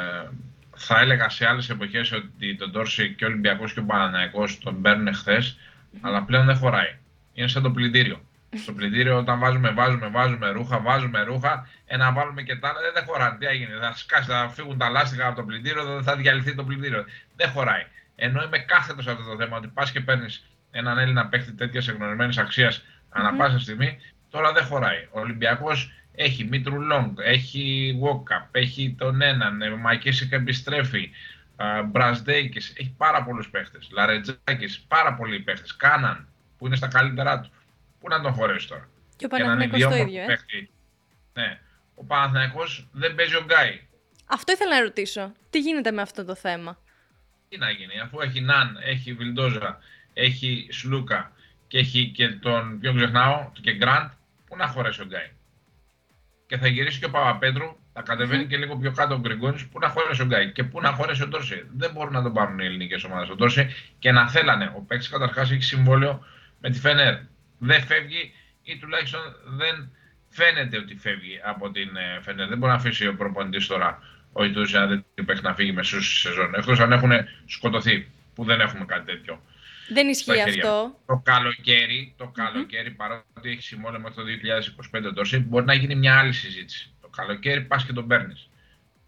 θα 0.76 1.00
έλεγα 1.00 1.28
σε 1.28 1.46
άλλες 1.46 1.70
εποχές 1.70 2.12
ότι 2.12 2.56
τον 2.56 2.72
Τόρση 2.72 3.14
και 3.14 3.24
ο 3.24 3.28
Ολυμπιακός 3.28 3.72
και 3.72 3.80
ο 3.80 3.84
Παναναϊκός 3.84 4.58
τον 4.58 4.82
παίρνουν 4.82 5.14
χθες, 5.14 5.58
αλλά 6.00 6.22
πλέον 6.22 6.46
δεν 6.46 6.56
χωράει. 6.56 6.96
Είναι 7.34 7.48
σαν 7.48 7.62
το 7.62 7.70
πλυντήριο. 7.70 8.27
Στο 8.56 8.72
πλυντήριο, 8.72 9.16
όταν 9.18 9.38
βάζουμε, 9.38 9.70
βάζουμε, 9.70 10.08
βάζουμε 10.08 10.50
ρούχα, 10.50 10.80
βάζουμε 10.80 11.22
ρούχα, 11.22 11.68
ένα 11.86 12.12
βάλουμε 12.12 12.42
και 12.42 12.56
τα 12.56 12.68
άλλα, 12.68 12.80
δεν, 12.80 12.92
δεν 12.94 13.04
χωράνε. 13.04 13.38
Τι 13.38 13.46
έγινε, 13.46 13.78
θα 13.80 13.92
σκάσει, 13.96 14.30
θα 14.30 14.48
φύγουν 14.48 14.78
τα 14.78 14.88
λάστιχα 14.88 15.26
από 15.26 15.36
το 15.36 15.42
πλυντήριο, 15.42 15.84
δεν 15.84 16.02
θα 16.02 16.16
διαλυθεί 16.16 16.54
το 16.54 16.64
πλυντήριο. 16.64 17.04
Δεν 17.36 17.50
χωράει. 17.50 17.86
Ενώ 18.16 18.42
είμαι 18.42 18.58
κάθετος 18.58 19.04
σε 19.04 19.10
αυτό 19.10 19.24
το 19.24 19.36
θέμα, 19.36 19.56
ότι 19.56 19.68
πας 19.68 19.92
και 19.92 20.00
παίρνεις 20.00 20.46
έναν 20.70 20.98
Έλληνα 20.98 21.26
παίχτη 21.26 21.52
τέτοιας 21.52 21.88
εγνωρισμένης 21.88 22.38
αξίας 22.38 22.84
ανά 23.08 23.34
πάσα 23.34 23.58
στιγμή, 23.58 23.98
τώρα 24.30 24.52
δεν 24.52 24.64
χωράει. 24.64 25.08
Ο 25.10 25.20
Ολυμπιακός 25.20 25.92
έχει 26.14 26.44
Μήτρου-Λονγκ, 26.44 27.18
έχει 27.18 27.96
Γουόκαπ, 27.98 28.56
έχει 28.56 28.94
τον 28.98 29.22
έναν, 29.22 29.62
ε, 29.62 29.70
ΜακΚίσικ 29.70 30.32
επιστρέφει, 30.32 31.10
Μπραζντέικις, 31.86 32.72
έχει 32.76 32.94
πάρα 32.96 33.22
πολλούς 33.22 33.48
παίχτες. 33.48 33.78
Λαρεντζάκης, 33.90 34.80
πάρα 34.88 35.14
πολλοί 35.14 35.40
παίχτες. 35.40 35.66
Κάναν 35.76 36.28
που 36.58 36.66
είναι 36.66 36.76
στα 36.76 36.88
καλύτερά 36.88 37.40
του. 37.40 37.50
Πού 38.00 38.08
να 38.08 38.20
τον 38.20 38.32
χωρέσει 38.32 38.68
τώρα; 38.68 38.88
Και 39.16 39.24
ο 39.24 39.28
Παναθηναϊκός 39.28 39.82
το 39.82 39.96
ίδιο, 39.96 40.22
ε. 40.22 40.38
Ναι. 41.32 41.60
Ο 41.94 42.04
Παναθηναϊκός 42.04 42.88
δεν 42.92 43.14
παίζει 43.14 43.36
ο 43.36 43.44
Γκάι. 43.44 43.86
Αυτό 44.26 44.52
ήθελα 44.52 44.74
να 44.74 44.82
ρωτήσω. 44.82 45.32
Τι 45.50 45.60
γίνεται 45.60 45.90
με 45.90 46.02
αυτό 46.02 46.24
το 46.24 46.34
θέμα; 46.34 46.78
Τι 47.48 47.58
να 47.58 47.70
γίνει, 47.70 48.00
αφού 48.00 48.20
έχει 48.20 48.40
Ναν, 48.40 48.78
έχει 48.84 49.12
Βιλντόζα, 49.12 49.78
έχει 50.12 50.68
Σλούκα 50.70 51.32
και 51.66 51.78
έχει 51.78 52.10
και 52.14 52.28
τον, 52.28 52.78
πιο 52.80 52.94
ξεχνάω, 52.94 53.50
και 53.60 53.74
Γκραντ, 53.74 54.10
πού 54.46 54.56
να 54.56 54.66
χωρέσει 54.66 55.00
ο 55.00 55.04
Γκάι; 55.04 55.30
Και 56.46 56.56
θα 56.56 56.68
γυρίσει 56.68 56.98
και 56.98 57.04
ο 57.04 57.10
Παπαπέτρου, 57.10 57.76
θα 57.92 58.02
κατεβαίνει 58.02 58.46
και 58.46 58.56
λίγο 58.56 58.76
πιο 58.76 58.92
κάτω 58.92 59.14
ο 59.14 59.18
Γκριγκόνης, 59.18 59.66
πού 59.66 59.78
να 59.78 59.88
χωρέσει 59.88 60.22
ο 60.22 60.24
Γκάι; 60.24 60.52
Και 60.52 60.64
πού 60.64 60.80
να 60.80 60.92
χωρέσει 60.92 61.22
ο 61.22 61.28
Τόρση. 61.28 61.66
Δεν 61.76 61.90
μπορούν 61.92 62.12
να 62.12 62.22
τον 62.22 62.32
πάρουν 62.32 62.58
οι 62.58 62.64
ελληνικές 62.64 63.04
ομάδες 63.04 63.28
ο 63.28 63.36
Τόρση 63.36 63.74
και 63.98 64.12
να 64.12 64.28
θέλανε. 64.28 64.72
Ο 64.76 64.80
παίκτης 64.80 65.08
καταρχάς 65.08 65.50
έχει 65.50 65.62
συμβόλαιο 65.62 66.24
με 66.58 66.70
τη 66.70 66.78
Φενέρ 66.78 67.18
δεν 67.58 67.82
φεύγει 67.82 68.32
ή 68.62 68.76
τουλάχιστον 68.76 69.20
δεν 69.44 69.90
φαίνεται 70.28 70.78
ότι 70.78 70.96
φεύγει 70.96 71.40
από 71.44 71.70
την 71.70 71.96
ε, 71.96 72.20
Φενέρ. 72.20 72.48
Δεν 72.48 72.58
μπορεί 72.58 72.70
να 72.70 72.78
αφήσει 72.78 73.06
ο 73.06 73.14
προπονητής 73.14 73.66
τώρα 73.66 74.02
ο 74.32 74.44
Ιτούδη 74.44 74.72
να 74.72 74.86
δεν 74.86 75.04
υπάρχει 75.14 75.42
να 75.42 75.54
φύγει 75.54 75.72
μεσούς 75.72 76.06
στη 76.06 76.28
σεζόν. 76.28 76.54
Εκτός 76.54 76.80
αν 76.80 76.92
έχουν 76.92 77.12
σκοτωθεί, 77.46 78.10
που 78.34 78.44
δεν 78.44 78.60
έχουμε 78.60 78.84
κάτι 78.84 79.04
τέτοιο. 79.12 79.42
Δεν 79.88 80.08
ισχύει 80.08 80.40
αυτό. 80.40 80.98
Το 81.06 81.22
καλοκαίρι, 81.24 82.14
το 82.16 82.26
καλοκαίρι 82.26 82.90
mm-hmm. 82.92 82.96
παρότι 82.96 83.50
έχει 83.50 83.62
συμβόλαιο 83.62 84.00
μέχρι 84.00 84.14
το 84.14 84.22
2025 85.08 85.14
τόσο, 85.14 85.38
μπορεί 85.38 85.64
να 85.64 85.74
γίνει 85.74 85.94
μια 85.94 86.18
άλλη 86.18 86.32
συζήτηση. 86.32 86.94
Το 87.00 87.08
καλοκαίρι 87.08 87.60
πας 87.60 87.84
και 87.84 87.92
τον 87.92 88.06
παίρνεις. 88.06 88.48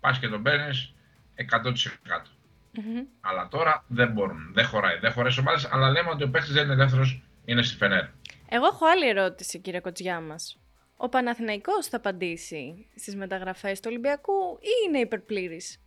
Πας 0.00 0.18
και 0.18 0.28
τον 0.28 0.42
παίρνεις 0.42 0.94
100%. 1.36 1.72
Mm-hmm. 1.72 3.06
Αλλά 3.20 3.48
τώρα 3.48 3.84
δεν 3.86 4.12
μπορούν. 4.12 4.50
Δεν 4.52 4.64
χωράει. 4.64 4.98
Δεν 4.98 5.12
χωράει 5.12 5.38
ομάδες, 5.40 5.68
αλλά 5.72 5.90
λέμε 5.90 6.10
ότι 6.10 6.22
ο 6.22 6.28
παίχτη 6.28 6.52
δεν 6.52 6.64
είναι 6.64 6.72
ελεύθερος, 6.72 7.22
είναι 7.44 7.62
στη 7.62 7.76
Φενέρ. 7.76 8.04
Εγώ 8.52 8.66
έχω 8.66 8.86
άλλη 8.86 9.08
ερώτηση, 9.08 9.58
κύριε 9.58 9.80
Κοτζιά 9.80 10.20
μας. 10.20 10.58
Ο 10.96 11.08
Παναθηναϊκός 11.08 11.86
θα 11.86 11.96
απαντήσει 11.96 12.86
στις 12.96 13.16
μεταγραφές 13.16 13.80
του 13.80 13.86
Ολυμπιακού 13.88 14.58
ή 14.60 14.68
είναι 14.86 14.98
υπερπλήρης; 14.98 15.80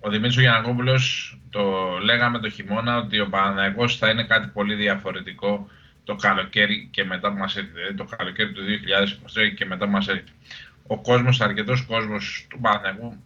Ο 0.00 0.10
Δημήτρης 0.10 0.38
Γιανακόπουλος 0.38 1.36
το 1.50 1.62
λέγαμε 2.02 2.38
το 2.38 2.48
χειμώνα 2.50 2.96
ότι 2.96 3.20
ο 3.20 3.28
Παναθηναϊκός 3.28 3.96
θα 3.96 4.10
είναι 4.10 4.24
κάτι 4.24 4.48
πολύ 4.48 4.74
διαφορετικό 4.74 5.68
το 6.04 6.14
καλοκαίρι 6.14 6.88
και 6.92 7.04
μετά 7.04 7.32
που 7.32 7.38
μας 7.38 7.56
έρθει. 7.56 7.70
Δηλαδή 7.70 7.94
το 7.94 8.04
καλοκαίρι 8.04 8.52
του 8.52 8.62
2023 9.34 9.54
και 9.56 9.64
μετά 9.64 9.84
που 9.84 9.90
μας 9.90 10.08
έρθει. 10.08 10.32
Ο 10.86 11.00
κόσμος, 11.00 11.40
αρκετός 11.40 11.84
κόσμος 11.84 12.46
του 12.50 12.60
Παναθηναϊκού, 12.60 13.16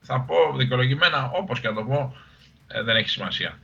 θα 0.00 0.20
πω 0.20 0.56
δικαιολογημένα, 0.56 1.30
όπως 1.30 1.60
και 1.60 1.68
να 1.68 1.74
το 1.74 1.84
πω, 1.84 2.16
ε, 2.68 2.82
δεν 2.82 2.96
έχει 2.96 3.08
σημασία. 3.08 3.58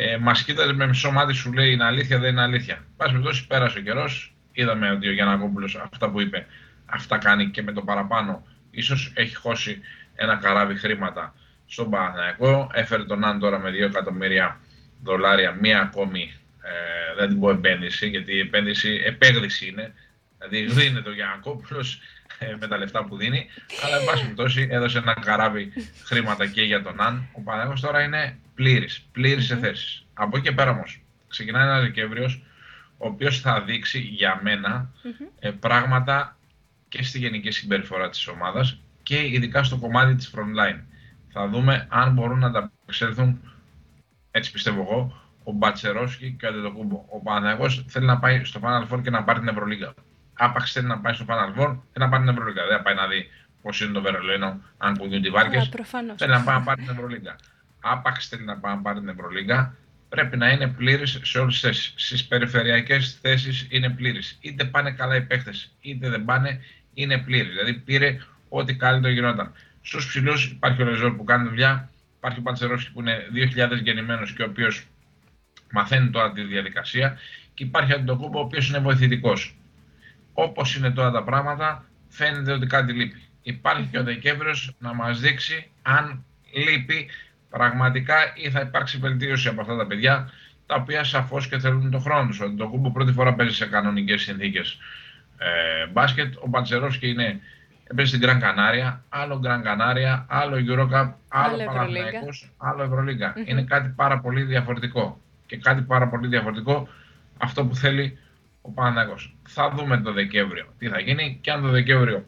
Ε, 0.00 0.16
μας 0.16 0.44
κοίταζε 0.44 0.72
με 0.72 0.86
μισό 0.86 1.10
μάτι, 1.10 1.32
σου 1.32 1.52
λέει 1.52 1.72
είναι 1.72 1.84
αλήθεια, 1.84 2.18
δεν 2.18 2.30
είναι 2.30 2.42
αλήθεια. 2.42 2.84
Πάση 2.96 3.10
περιπτώσει, 3.10 3.46
πέρασε 3.46 3.78
ο 3.78 3.82
καιρός. 3.82 4.34
Είδαμε 4.52 4.90
ότι 4.90 5.08
ο 5.08 5.12
Γιανακόπουλος 5.12 5.76
αυτά 5.76 6.10
που 6.10 6.20
είπε, 6.20 6.46
αυτά 6.86 7.18
κάνει 7.18 7.50
και 7.50 7.62
με 7.62 7.72
το 7.72 7.82
παραπάνω. 7.82 8.46
σω 8.82 8.96
έχει 9.14 9.34
χώσει 9.34 9.80
ένα 10.14 10.36
καράβι 10.36 10.74
χρήματα 10.74 11.34
στον 11.66 11.90
Παναθηναϊκό. 11.90 12.70
Έφερε 12.74 13.04
τον 13.04 13.24
Αν 13.24 13.38
τώρα 13.38 13.58
με 13.58 13.70
2 13.70 13.74
εκατομμύρια 13.74 14.60
δολάρια, 15.02 15.52
μία 15.52 15.80
ακόμη 15.80 16.34
ε, 16.62 17.14
δεν 17.16 17.28
την 17.28 17.40
πω 17.40 17.50
επένδυση, 17.50 18.08
γιατί 18.08 18.34
η 18.34 18.38
επένδυση 18.38 19.02
επέγδυση 19.04 19.66
είναι. 19.66 19.94
Δηλαδή 20.38 20.66
δίνεται 20.80 21.08
ο 21.08 21.14
Γιανακόπουλος 21.14 21.94
ε, 21.94 22.00
με 22.60 22.66
τα 22.66 22.78
λεφτά 22.78 23.04
που 23.04 23.16
δίνει. 23.16 23.46
Αλλά, 23.84 23.96
εν 23.96 24.04
πάση 24.04 24.22
περιπτώσει, 24.22 24.68
έδωσε 24.70 24.98
ένα 24.98 25.14
καράβι 25.14 25.72
χρήματα 26.04 26.46
και 26.46 26.62
για 26.62 26.82
τον 26.82 27.00
Αν. 27.00 27.28
Ο 27.32 27.40
Παναγιώ 27.40 27.74
τώρα 27.80 28.02
είναι 28.02 28.38
πλήρης, 28.54 29.06
πλήρης 29.12 29.46
σε 29.46 29.56
θέσεις. 29.56 30.06
Από 30.14 30.36
εκεί 30.36 30.48
και 30.48 30.54
πέρα 30.54 30.70
όμως, 30.70 31.02
ξεκινάει 31.28 31.62
ένας 31.62 31.80
Δεκέμβριος, 31.80 32.42
ο 32.96 33.06
οποίος 33.06 33.40
θα 33.40 33.62
δείξει 33.62 33.98
για 33.98 34.40
μένα 34.42 34.90
ε, 35.38 35.50
πράγματα 35.50 36.36
και 36.88 37.02
στη 37.02 37.18
γενική 37.18 37.50
συμπεριφορά 37.50 38.08
της 38.08 38.28
ομάδας 38.28 38.80
και 39.02 39.26
ειδικά 39.26 39.62
στο 39.62 39.76
κομμάτι 39.76 40.14
της 40.14 40.34
frontline. 40.34 40.80
Θα 41.32 41.48
δούμε 41.48 41.86
αν 41.90 42.12
μπορούν 42.12 42.38
να 42.38 42.46
ανταπεξέλθουν, 42.46 43.40
έτσι 44.30 44.52
πιστεύω 44.52 44.80
εγώ, 44.80 45.22
ο 45.44 45.52
Μπατσερόσκι 45.52 46.36
και 46.38 46.46
ο 46.46 46.48
Αντετοκούμπο. 46.48 47.04
Ο 47.08 47.20
Παναγιώ 47.22 47.70
θέλει 47.70 48.06
να 48.06 48.18
πάει 48.18 48.44
στο 48.44 48.60
Final 48.62 48.94
Four 48.94 49.02
και 49.02 49.10
να 49.10 49.24
πάρει 49.24 49.38
την 49.38 49.48
Ευρωλίγα 49.48 49.94
άπαξ 50.38 50.72
θέλει 50.72 50.86
να 50.86 50.98
πάει 50.98 51.14
στο 51.14 51.24
Final 51.28 51.60
Four, 51.60 51.66
θέλει 51.66 51.80
να 51.92 52.08
πάρει 52.08 52.24
την 52.24 52.32
Ευρωλίγα. 52.32 52.66
Δεν 52.66 52.76
θα 52.76 52.82
πάει 52.82 52.94
να 52.94 53.06
δει 53.06 53.30
πώς 53.62 53.80
είναι 53.80 53.92
το 53.92 54.00
Βερολίνο, 54.00 54.60
αν 54.78 54.96
κουνιούν 54.96 55.22
τι 55.22 55.30
βάρκες. 55.30 55.70
Θέλει 56.16 56.32
να 56.32 56.42
πάει 56.42 56.56
να 56.56 56.62
πάρει 56.62 56.82
την 56.82 56.90
Ευρωλίγα. 56.90 57.36
Άπαξ 57.80 58.28
θέλει 58.28 58.44
να 58.44 58.56
πάει 58.56 58.74
να 58.74 58.80
πάρει 58.80 58.98
την 58.98 59.08
Ευρωλίγα, 59.08 59.76
πρέπει 60.08 60.36
να 60.36 60.50
είναι 60.50 60.68
πλήρης 60.68 61.20
σε 61.22 61.38
όλες 61.38 61.52
τις 61.52 61.62
θέσεις. 61.62 61.92
Στις 61.96 62.26
περιφερειακές 62.26 63.18
θέσεις 63.20 63.66
είναι 63.70 63.90
πλήρης. 63.90 64.38
Είτε 64.40 64.64
πάνε 64.64 64.90
καλά 64.90 65.16
οι 65.16 65.22
παίχτε, 65.22 65.50
είτε 65.80 66.08
δεν 66.08 66.24
πάνε, 66.24 66.60
είναι 66.94 67.18
πλήρης. 67.18 67.48
Δηλαδή 67.48 67.74
πήρε 67.74 68.18
ό,τι 68.48 68.76
καλύτερο 68.76 69.12
γινόταν. 69.12 69.52
Στους 69.82 70.06
ψηλούς 70.06 70.44
υπάρχει 70.44 70.82
ο 70.82 70.84
Ρεζόρ 70.84 71.16
που 71.16 71.24
κάνει 71.24 71.48
δουλειά, 71.48 71.90
υπάρχει 72.16 72.38
ο 72.38 72.42
Παντσερόφσκι 72.42 72.92
που 72.92 73.00
είναι 73.00 73.26
2.000 73.34 73.82
γεννημένος 73.82 74.32
και 74.32 74.42
ο 74.42 74.46
οποίος 74.46 74.86
μαθαίνει 75.72 76.10
τώρα 76.10 76.32
τη 76.32 76.42
διαδικασία 76.42 77.18
και 77.54 77.64
υπάρχει 77.64 77.92
ο 77.92 77.96
Αντιτοκούμπο 77.96 78.38
ο 78.38 78.42
οποίος 78.42 78.68
είναι 78.68 78.78
βοηθητικός 78.78 79.57
όπως 80.40 80.76
είναι 80.76 80.90
τώρα 80.90 81.10
τα 81.10 81.22
πράγματα, 81.22 81.84
φαίνεται 82.08 82.52
ότι 82.52 82.66
κάτι 82.66 82.92
λείπει. 82.92 83.22
Υπάρχει 83.42 83.86
και 83.86 83.98
ο 83.98 84.02
Δεκέμβριος 84.02 84.74
να 84.78 84.94
μας 84.94 85.20
δείξει 85.20 85.70
αν 85.82 86.24
λείπει 86.52 87.08
πραγματικά 87.50 88.14
ή 88.34 88.50
θα 88.50 88.60
υπάρξει 88.60 88.98
βελτίωση 88.98 89.48
από 89.48 89.60
αυτά 89.60 89.76
τα 89.76 89.86
παιδιά, 89.86 90.30
τα 90.66 90.74
οποία 90.74 91.04
σαφώς 91.04 91.48
και 91.48 91.58
θέλουν 91.58 91.90
τον 91.90 92.00
χρόνο 92.00 92.28
τους. 92.28 92.38
Το 92.56 92.68
κούμπο 92.68 92.90
πρώτη 92.90 93.12
φορά 93.12 93.34
παίζει 93.34 93.54
σε 93.54 93.66
κανονικές 93.66 94.22
συνθήκες 94.22 94.78
ε, 95.38 95.86
μπάσκετ. 95.86 96.34
Ο 96.36 96.46
Μπατσερόφσκι 96.48 97.08
είναι 97.08 97.40
Παίζει 97.96 98.10
στην 98.10 98.20
Γκραν 98.20 98.40
Κανάρια, 98.40 99.04
άλλο 99.08 99.38
Γκραν 99.38 99.62
Κανάρια, 99.62 100.26
άλλο 100.28 100.56
Eurocup, 100.56 101.12
άλλο 101.28 101.64
Παναθηναϊκός, 101.64 102.50
άλλο 102.56 102.82
Ευρωλίγκα. 102.82 103.34
Είναι 103.44 103.62
κάτι 103.62 103.88
πάρα 103.88 104.20
πολύ 104.20 104.42
διαφορετικό. 104.42 105.20
Και 105.46 105.56
κάτι 105.56 105.82
πάρα 105.82 106.08
πολύ 106.08 106.26
διαφορετικό 106.26 106.88
αυτό 107.38 107.64
που 107.64 107.74
θέλει 107.74 108.18
ο 108.62 108.70
Παναθηναϊκός. 108.70 109.37
Θα 109.50 109.70
δούμε 109.70 110.00
το 110.00 110.12
Δεκέμβριο 110.12 110.74
τι 110.78 110.88
θα 110.88 111.00
γίνει 111.00 111.38
και 111.40 111.50
αν 111.50 111.62
το 111.62 111.68
Δεκέμβριο 111.68 112.24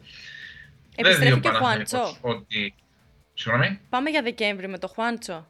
Επιστρέφει 0.95 1.39
και 1.39 1.47
ο 1.47 1.53
Χουάντσο. 1.53 2.17
Ότι... 2.21 2.73
Συγγνώμη. 3.33 3.79
Πάμε 3.89 4.09
για 4.09 4.21
Δεκέμβριο 4.21 4.69
με 4.69 4.77
το 4.77 4.87
Χουάντσο. 4.87 5.47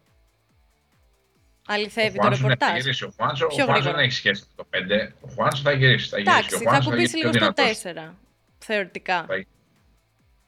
Αληθεύει 1.65 2.17
το 2.17 2.27
ρεπορτάζ. 2.27 2.69
Θα 2.69 2.77
γυρίσει 2.77 3.03
ο 3.03 3.13
Χουάντσο. 3.17 3.45
ο 3.45 3.63
Χουάντσο 3.63 3.91
δεν 3.91 3.99
έχει 3.99 4.11
σχέση 4.11 4.43
με 4.57 4.63
το 4.63 4.69
5. 5.09 5.11
Ο 5.21 5.27
Χουάντσο 5.27 5.61
θα 5.61 5.71
γυρίσει. 5.71 6.09
Θα 6.09 6.19
γυρίσει. 6.19 6.37
Εντάξει, 6.37 6.63
θα 6.63 6.89
κουμπίσει 6.89 7.17
λίγο 7.17 7.33
στο 7.33 7.53
4. 8.09 8.13
Θεωρητικά. 8.57 9.25
Θα... 9.27 9.45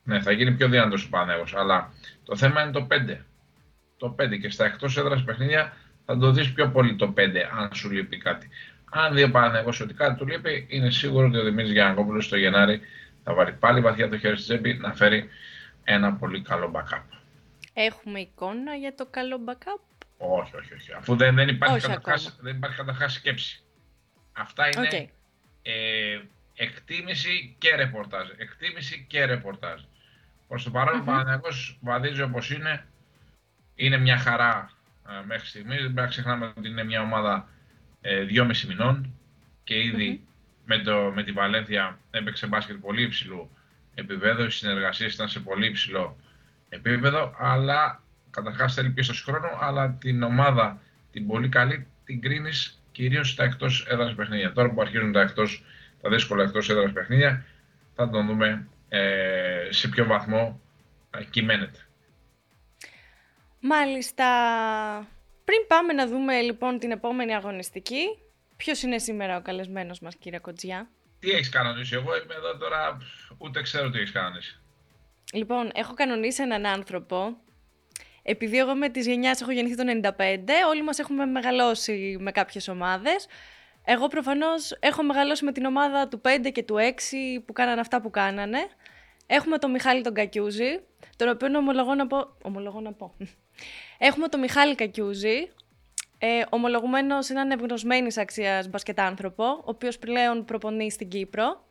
Ναι, 0.03 0.21
θα 0.21 0.31
γίνει 0.31 0.51
πιο 0.51 0.69
δυνατός 0.69 1.05
ο 1.05 1.09
Πανέγο. 1.09 1.43
Αλλά 1.55 1.93
το 2.23 2.35
θέμα 2.35 2.61
είναι 2.61 2.71
το 2.71 2.87
5. 2.91 3.17
Το 3.97 4.15
5 4.19 4.39
και 4.39 4.49
στα 4.49 4.65
εκτός 4.65 4.97
έδρας 4.97 5.23
παιχνίδια 5.23 5.77
θα 6.05 6.17
το 6.17 6.31
δεις 6.31 6.53
πιο 6.53 6.71
πολύ 6.71 6.95
το 6.95 7.13
5 7.17 7.19
αν 7.57 7.69
σου 7.73 7.89
λείπει 7.89 8.17
κάτι. 8.17 8.49
Αν 8.95 9.13
δει 9.13 9.23
ο 9.23 9.31
Παναθηναϊκός 9.31 9.79
ότι 9.79 9.93
κάτι 9.93 10.17
του 10.17 10.27
λείπει, 10.27 10.67
είναι 10.69 10.89
σίγουρο 10.89 11.27
ότι 11.27 11.37
ο 11.37 11.43
Δημήτρης 11.43 11.71
Γιανακόπουλος 11.71 12.25
στο 12.25 12.37
Γενάρη 12.37 12.81
θα 13.23 13.33
βάλει 13.33 13.51
πάλι 13.51 13.81
βαθιά 13.81 14.09
το 14.09 14.17
χέρι 14.17 14.35
στη 14.35 14.43
τσέπη 14.43 14.73
να 14.73 14.93
φέρει 14.93 15.29
ένα 15.83 16.13
πολύ 16.13 16.41
καλό 16.41 16.71
backup. 16.75 17.01
Έχουμε 17.73 18.19
εικόνα 18.19 18.75
για 18.75 18.95
το 18.95 19.07
καλό 19.09 19.39
backup; 19.47 19.81
Όχι, 20.17 20.55
όχι, 20.55 20.73
όχι. 20.73 20.93
Αφού 20.93 21.15
δεν, 21.15 21.35
δεν 21.35 21.47
υπάρχει 21.47 21.87
καταρχάς, 21.87 22.37
δεν 22.41 22.55
υπάρχει 22.55 22.77
καταρχάς 22.77 23.13
σκέψη. 23.13 23.63
Αυτά 24.33 24.67
είναι 24.67 24.87
okay. 24.91 25.05
ε, 25.61 26.19
εκτίμηση 26.55 27.55
και 27.57 27.75
ρεπορτάζ. 27.75 28.29
Εκτίμηση 28.37 29.05
και 29.09 29.25
ρεπορτάζ. 29.25 29.81
Προς 30.47 30.63
το 30.63 30.71
παρόν, 30.71 30.97
mm-hmm. 30.97 31.01
ο 31.01 31.05
Παναθηναϊκός 31.05 31.77
βαδίζει 31.81 32.21
όπως 32.21 32.51
είναι. 32.51 32.85
Είναι 33.75 33.97
μια 33.97 34.17
χαρά 34.17 34.71
ε, 35.09 35.25
μέχρι 35.25 35.47
στιγμής. 35.47 35.75
Δεν 35.75 35.85
πρέπει 35.85 35.99
να 36.01 36.07
ξεχνάμε 36.07 36.53
ότι 36.57 36.67
είναι 36.67 36.83
μια 36.83 37.01
ομάδα 37.01 37.47
ε, 38.05 38.23
δυόμιση 38.23 38.67
μηνών 38.67 39.13
και 39.63 39.75
ηδη 39.75 40.21
με, 40.65 40.77
το, 40.77 41.11
με 41.15 41.23
τη 41.23 41.31
Βαλένθια 41.31 41.99
έπαιξε 42.11 42.47
μπάσκετ 42.47 42.75
πολύ 42.75 43.01
υψηλού 43.03 43.49
επίπεδο, 43.95 44.43
οι 44.45 44.49
συνεργασίες 44.49 45.13
ήταν 45.13 45.27
σε 45.29 45.39
πολύ 45.39 45.67
υψηλό 45.67 46.17
επίπεδο, 46.69 47.35
αλλά 47.37 48.01
καταρχάς 48.29 48.73
θέλει 48.73 48.89
πίσω 48.89 49.13
χρόνο, 49.13 49.47
αλλά 49.59 49.91
την 49.91 50.23
ομάδα 50.23 50.81
την 51.11 51.27
πολύ 51.27 51.49
καλή 51.49 51.87
την 52.05 52.21
κρίνεις 52.21 52.81
κυρίως 52.91 53.29
στα 53.29 53.43
εκτός 53.43 53.85
έδρας 53.89 54.15
παιχνίδια. 54.15 54.53
Τώρα 54.53 54.69
που 54.69 54.81
αρχίζουν 54.81 55.11
τα, 55.11 55.21
εκτός, 55.21 55.63
τα 56.01 56.09
δύσκολα 56.09 56.43
εκτός 56.43 56.69
έδρας 56.69 56.91
παιχνίδια, 56.91 57.45
θα 57.95 58.09
τον 58.09 58.25
δούμε 58.25 58.67
ε, 58.89 59.67
σε 59.69 59.87
ποιο 59.87 60.05
βαθμό 60.05 60.61
ε, 61.17 61.23
κυμαίνεται. 61.23 61.79
Μάλιστα. 63.59 64.25
Πριν 65.45 65.67
πάμε 65.67 65.93
να 65.93 66.07
δούμε 66.07 66.41
λοιπόν 66.41 66.79
την 66.79 66.91
επόμενη 66.91 67.35
αγωνιστική, 67.35 68.17
ποιος 68.57 68.81
είναι 68.81 68.99
σήμερα 68.99 69.37
ο 69.37 69.41
καλεσμένος 69.41 69.99
μας 69.99 70.15
κύριε 70.15 70.39
Κοτζιά. 70.39 70.89
Τι 71.19 71.31
έχεις 71.31 71.49
κανονίσει, 71.49 71.95
εγώ 71.95 72.15
είμαι 72.15 72.33
εδώ 72.33 72.57
τώρα, 72.57 72.97
ούτε 73.37 73.61
ξέρω 73.61 73.89
τι 73.89 73.97
έχεις 73.97 74.11
κανονίσει. 74.11 74.59
Λοιπόν, 75.33 75.71
έχω 75.73 75.93
κανονίσει 75.93 76.41
έναν 76.41 76.65
άνθρωπο, 76.65 77.37
επειδή 78.23 78.57
εγώ 78.57 78.75
με 78.75 78.89
τις 78.89 79.05
γενιάς 79.07 79.41
έχω 79.41 79.51
γεννηθεί 79.51 79.75
το 79.75 79.83
95, 80.17 80.67
όλοι 80.69 80.83
μας 80.83 80.99
έχουμε 80.99 81.25
μεγαλώσει 81.25 82.17
με 82.19 82.31
κάποιες 82.31 82.67
ομάδες. 82.67 83.27
Εγώ 83.85 84.07
προφανώς 84.07 84.71
έχω 84.79 85.03
μεγαλώσει 85.03 85.45
με 85.45 85.51
την 85.51 85.65
ομάδα 85.65 86.07
του 86.07 86.21
5 86.25 86.51
και 86.51 86.63
του 86.63 86.75
6 86.75 87.43
που 87.45 87.53
κάνανε 87.53 87.79
αυτά 87.79 88.01
που 88.01 88.09
κάνανε. 88.09 88.59
Έχουμε 89.25 89.57
τον 89.57 89.71
Μιχάλη 89.71 90.01
τον 90.01 90.13
Κακιούζη, 90.13 90.79
τον 91.15 91.29
οποίο 91.29 91.57
ομολογώ 91.57 91.95
να 91.95 92.07
πω... 92.07 92.37
Ομολογώ 92.41 92.79
να 92.79 92.93
πω. 92.93 93.15
Έχουμε 94.05 94.27
τον 94.27 94.39
Μιχάλη 94.39 94.75
Κακιούζη, 94.75 95.49
ε, 96.17 96.41
ομολογουμένο 96.49 97.15
έναν 97.29 97.51
ευγνωσμένη 97.51 98.07
αξίας 98.15 98.67
μπασκετάνθρωπο, 98.67 99.43
ο 99.43 99.63
οποίος 99.63 99.97
πλέον 99.99 100.45
προπονεί 100.45 100.91
στην 100.91 101.07
Κύπρο. 101.07 101.65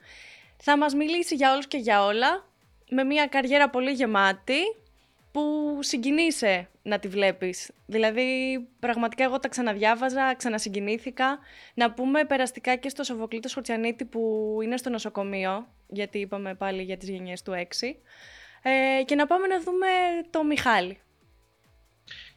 Θα 0.57 0.77
μας 0.77 0.95
μιλήσει 0.95 1.35
για 1.35 1.53
όλους 1.53 1.67
και 1.67 1.77
για 1.77 2.05
όλα, 2.05 2.47
με 2.91 3.05
μια 3.05 3.27
καριέρα 3.27 3.71
πολύ 3.71 3.91
γεμάτη, 3.91 4.59
που 5.33 5.79
συγκινείσαι 5.81 6.69
να 6.83 6.99
τη 6.99 7.09
βλέπεις. 7.09 7.71
Δηλαδή, 7.87 8.59
πραγματικά 8.81 9.25
εγώ 9.25 9.39
τα 9.39 9.49
ξαναδιάβαζα, 9.49 10.35
ξανασυγκινήθηκα. 10.35 11.39
Να 11.75 11.93
πούμε 11.93 12.25
περαστικά 12.25 12.77
και 12.77 12.89
στο 12.89 13.03
Σοβοκλήτο 13.03 13.49
Χορτσιανίτη 13.49 14.05
που 14.05 14.59
είναι 14.63 14.77
στο 14.77 14.91
νοσοκομείο, 14.91 15.69
γιατί 15.89 16.19
είπαμε 16.19 16.55
πάλι 16.55 16.83
για 16.83 16.97
τις 16.97 17.09
γενιές 17.09 17.43
του 17.43 17.53
6. 17.53 18.01
Ε, 18.63 19.03
και 19.05 19.15
να 19.15 19.27
πάμε 19.27 19.47
να 19.47 19.61
δούμε 19.61 19.87
το 20.31 20.45
Μιχάλη. 20.45 20.99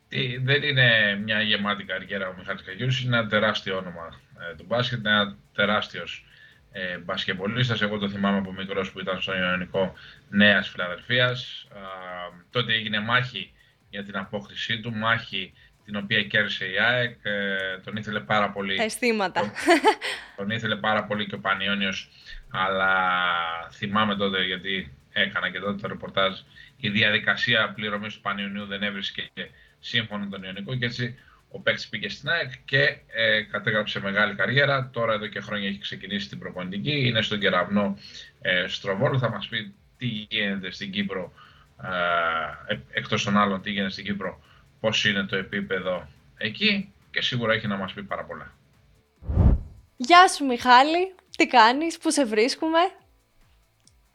Ε, 0.10 0.40
δεν 0.40 0.64
είναι 0.64 1.20
μια 1.24 1.42
γεμάτη 1.42 1.84
καριέρα 1.84 2.28
ο 2.28 2.34
Μιχάλης 2.38 2.62
Καγιούς, 2.62 3.02
είναι 3.02 3.18
ένα 3.18 3.28
τεράστιο 3.28 3.78
όνομα 3.78 4.20
ε, 4.52 4.56
του 4.56 4.66
μπάσκετ, 4.68 5.00
είναι 5.00 5.10
ένας 5.10 5.36
τεράστιος 5.54 6.26
ε, 6.72 6.98
μπασκεμπολίστας. 6.98 7.82
Εγώ 7.82 7.98
το 7.98 8.10
θυμάμαι 8.10 8.38
από 8.38 8.54
μικρός 8.54 8.92
που 8.92 9.00
ήταν 9.00 9.22
στον 9.22 9.38
Ιωνικό 9.38 9.94
Νέας 10.30 10.70
Φιλαδελφίας. 10.70 11.68
τότε 12.50 12.74
έγινε 12.74 13.00
μάχη 13.00 13.54
για 13.90 14.04
την 14.04 14.18
απόκτησή 14.18 14.80
του, 14.80 14.94
μάχη 14.94 15.54
την 15.86 15.96
οποία 15.96 16.24
κέρδισε 16.24 16.66
η 16.66 16.80
ΑΕΚ. 16.80 17.18
Ε, 17.22 17.80
τον 17.84 17.96
ήθελε 17.96 18.20
πάρα 18.20 18.52
πολύ. 18.52 18.82
Αισθήματα. 18.82 19.42
Τον, 19.42 19.52
τον 20.36 20.50
ήθελε 20.50 20.76
πάρα 20.76 21.04
πολύ 21.04 21.26
και 21.26 21.36
ο 21.36 21.40
Πανιόνιος, 21.40 22.10
αλλά 22.52 22.92
θυμάμαι 23.72 24.16
τότε 24.16 24.46
γιατί 24.46 24.94
έκανα 25.14 25.50
και 25.50 25.60
τότε 25.60 25.82
το 25.82 25.88
ρεπορτάζ. 25.88 26.40
Η 26.78 26.90
διαδικασία 26.90 27.74
πληρωμής 27.76 28.14
του 28.14 28.22
Πανιωνίου 28.22 28.66
δεν 28.66 28.84
έβρισκε 28.84 29.30
σύμφωνο 29.86 30.28
τον 30.30 30.44
Ιωνικό 30.44 30.76
και 30.76 30.86
έτσι 30.86 31.16
ο 31.50 31.60
παίκτης 31.60 31.90
πήγε 31.90 32.10
στην 32.10 32.30
ΑΕΚ 32.30 32.52
και 32.66 32.98
ε, 33.08 33.42
κατέγραψε 33.42 34.00
μεγάλη 34.00 34.36
καριέρα. 34.36 34.90
Τώρα 34.94 35.14
εδώ 35.14 35.28
και 35.28 35.40
χρόνια 35.40 35.68
έχει 35.68 35.80
ξεκινήσει 35.80 36.30
την 36.30 36.40
προπονητική. 36.40 37.08
Είναι 37.08 37.22
στον 37.22 37.40
κεραυνό 37.40 37.98
ε, 38.42 38.68
Στροβόλου. 38.68 39.20
Θα 39.20 39.30
μας 39.30 39.48
πει 39.48 39.74
τι 39.98 40.06
γίνεται 40.06 40.72
στην 40.72 40.92
Κύπρο, 40.92 41.32
ε, 42.70 42.78
εκτός 42.92 43.24
των 43.24 43.38
άλλων 43.38 43.62
τι 43.62 43.72
γίνεται 43.72 43.92
στην 43.92 44.06
Κύπρο, 44.06 44.40
πώς 44.80 45.06
είναι 45.06 45.24
το 45.24 45.36
επίπεδο 45.36 46.08
εκεί. 46.38 46.94
και 47.12 47.22
σίγουρα 47.22 47.54
έχει 47.54 47.68
να 47.68 47.78
μας 47.78 47.94
πει 47.94 48.04
πάρα 48.04 48.24
πολλά. 48.24 48.54
Γεια 49.98 50.28
σου 50.28 50.46
Μιχάλη, 50.46 51.16
τι 51.38 51.48
κάνεις, 51.48 51.98
πού 51.98 52.12
σε 52.12 52.26
βρίσκουμε; 52.26 52.80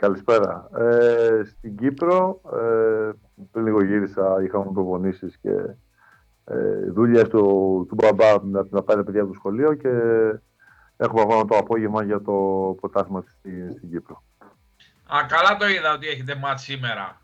Καλησπέρα. 0.01 0.71
Ε, 0.79 1.45
στην 1.45 1.77
Κύπρο, 1.77 2.41
ε, 2.53 3.11
πριν 3.53 3.65
λίγο 3.65 3.85
γύρισα, 3.85 4.43
είχαμε 4.43 4.71
προπονήσεις 4.73 5.37
και 5.37 5.51
ε, 6.45 6.91
δουλειές 6.91 7.29
του, 7.29 7.39
του 7.89 7.95
μπαμπά 7.95 8.45
να, 8.45 8.67
να 8.71 8.83
πάρει 8.83 9.05
παιδιά 9.05 9.21
από 9.21 9.31
το 9.31 9.39
σχολείο 9.39 9.75
και 9.75 9.89
έχουμε 10.97 11.21
ακόμα 11.21 11.45
το 11.45 11.57
απόγευμα 11.57 12.03
για 12.03 12.23
το 12.23 12.33
ποτάσμα 12.81 13.25
στην, 13.39 13.73
στην 13.77 13.91
Κύπρο. 13.91 14.23
Α, 15.15 15.27
καλά 15.29 15.57
το 15.57 15.69
είδα 15.69 15.93
ότι 15.93 16.09
έχετε 16.09 16.35
μάτς 16.35 16.63
σήμερα. 16.63 17.21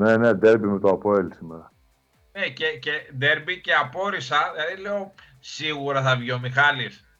ναι, 0.00 0.16
ναι, 0.16 0.34
ντέρμπι 0.34 0.66
με 0.66 0.78
το 0.78 0.88
Αποέλ 0.88 1.32
σήμερα. 1.32 1.72
Ναι, 2.32 2.48
και, 2.48 2.78
και 2.78 2.90
ντέρμπι 3.18 3.60
και 3.60 3.74
απόρρισα, 3.74 4.52
δηλαδή 4.54 4.82
λέω 4.82 5.14
σίγουρα 5.40 6.02
θα 6.02 6.16
βγει 6.16 6.32
ο 6.32 6.38
Μιχάλης. 6.38 7.13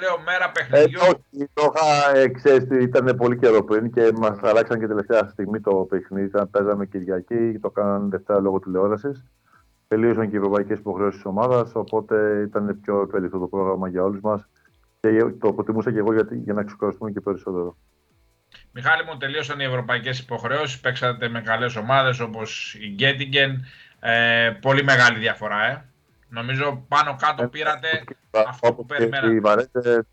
Λέω 0.00 0.18
μέρα 0.24 0.50
παιχνιδιού. 0.50 1.00
Ε, 1.02 1.08
όχι, 1.08 1.50
το 1.52 1.72
είχα, 1.74 2.16
ε, 2.16 2.28
ξέρεις, 2.28 2.84
ήταν 2.84 3.16
πολύ 3.16 3.38
καιρό 3.38 3.64
πριν 3.64 3.92
και 3.92 4.12
μας 4.16 4.38
αλλάξαν 4.42 4.80
και 4.80 4.86
τελευταία 4.86 5.28
στιγμή 5.28 5.60
το 5.60 5.74
παιχνίδι. 5.74 6.26
Ήταν, 6.26 6.50
παίζαμε 6.50 6.86
Κυριακή, 6.86 7.58
το 7.60 7.70
κάνανε 7.70 8.08
Δευτέρα 8.08 8.40
λόγω 8.40 8.58
τηλεόρασης. 8.58 9.24
Τελείωσαν 9.88 10.30
και 10.30 10.36
οι 10.36 10.38
ευρωπαϊκές 10.38 10.78
υποχρεώσεις 10.78 11.14
της 11.14 11.30
ομάδας, 11.30 11.70
οπότε 11.74 12.42
ήταν 12.46 12.80
πιο 12.82 13.00
επέλεκτο 13.00 13.38
το 13.38 13.46
πρόγραμμα 13.46 13.88
για 13.88 14.02
όλους 14.02 14.20
μας 14.20 14.48
και 15.00 15.24
το 15.40 15.52
προτιμούσα 15.52 15.92
και 15.92 15.98
εγώ 15.98 16.12
για, 16.12 16.28
για 16.30 16.52
να 16.52 16.62
ξεκουραστούμε 16.62 17.10
και 17.10 17.20
περισσότερο. 17.20 17.76
Μιχάλη 18.72 19.04
μου, 19.04 19.16
τελείωσαν 19.16 19.60
οι 19.60 19.64
ευρωπαϊκές 19.64 20.18
υποχρεώσεις. 20.18 20.80
Παίξατε 20.80 21.28
με 21.28 21.40
καλές 21.40 21.76
ομάδες 21.76 22.20
όπως 22.20 22.74
η 22.80 22.88
Γκέτιγκεν. 22.88 23.64
Ε, 24.00 24.50
πολύ 24.60 24.84
μεγάλη 24.84 25.18
διαφορά, 25.18 25.64
ε. 25.64 25.84
Νομίζω 26.28 26.84
πάνω 26.88 27.16
κάτω 27.18 27.42
ε, 27.42 27.46
πήρατε 27.46 27.88
αυτό 28.48 28.72
που 28.72 28.86
περιμένατε. 28.86 30.06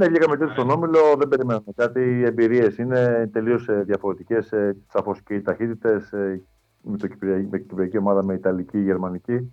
Ναι, 0.00 0.08
βγήκαμε 0.08 0.36
και 0.36 0.46
στον 0.52 0.70
Όμιλο, 0.70 1.16
δεν 1.18 1.28
περιμέναμε 1.28 1.72
κάτι. 1.76 2.00
Οι 2.00 2.24
εμπειρίες 2.24 2.76
είναι 2.76 3.30
τελείως 3.32 3.68
ε, 3.68 3.82
διαφορετικές. 3.86 4.52
Σαφώς 4.92 5.22
και 5.22 5.34
οι 5.34 5.42
ταχύτητες 5.42 6.10
με, 6.82 6.96
το 6.96 7.08
με 7.50 7.58
την 7.58 7.66
Κυπριακή 7.68 7.98
ομάδα, 7.98 8.22
με 8.22 8.34
Ιταλική, 8.34 8.78
Γερμανική. 8.78 9.52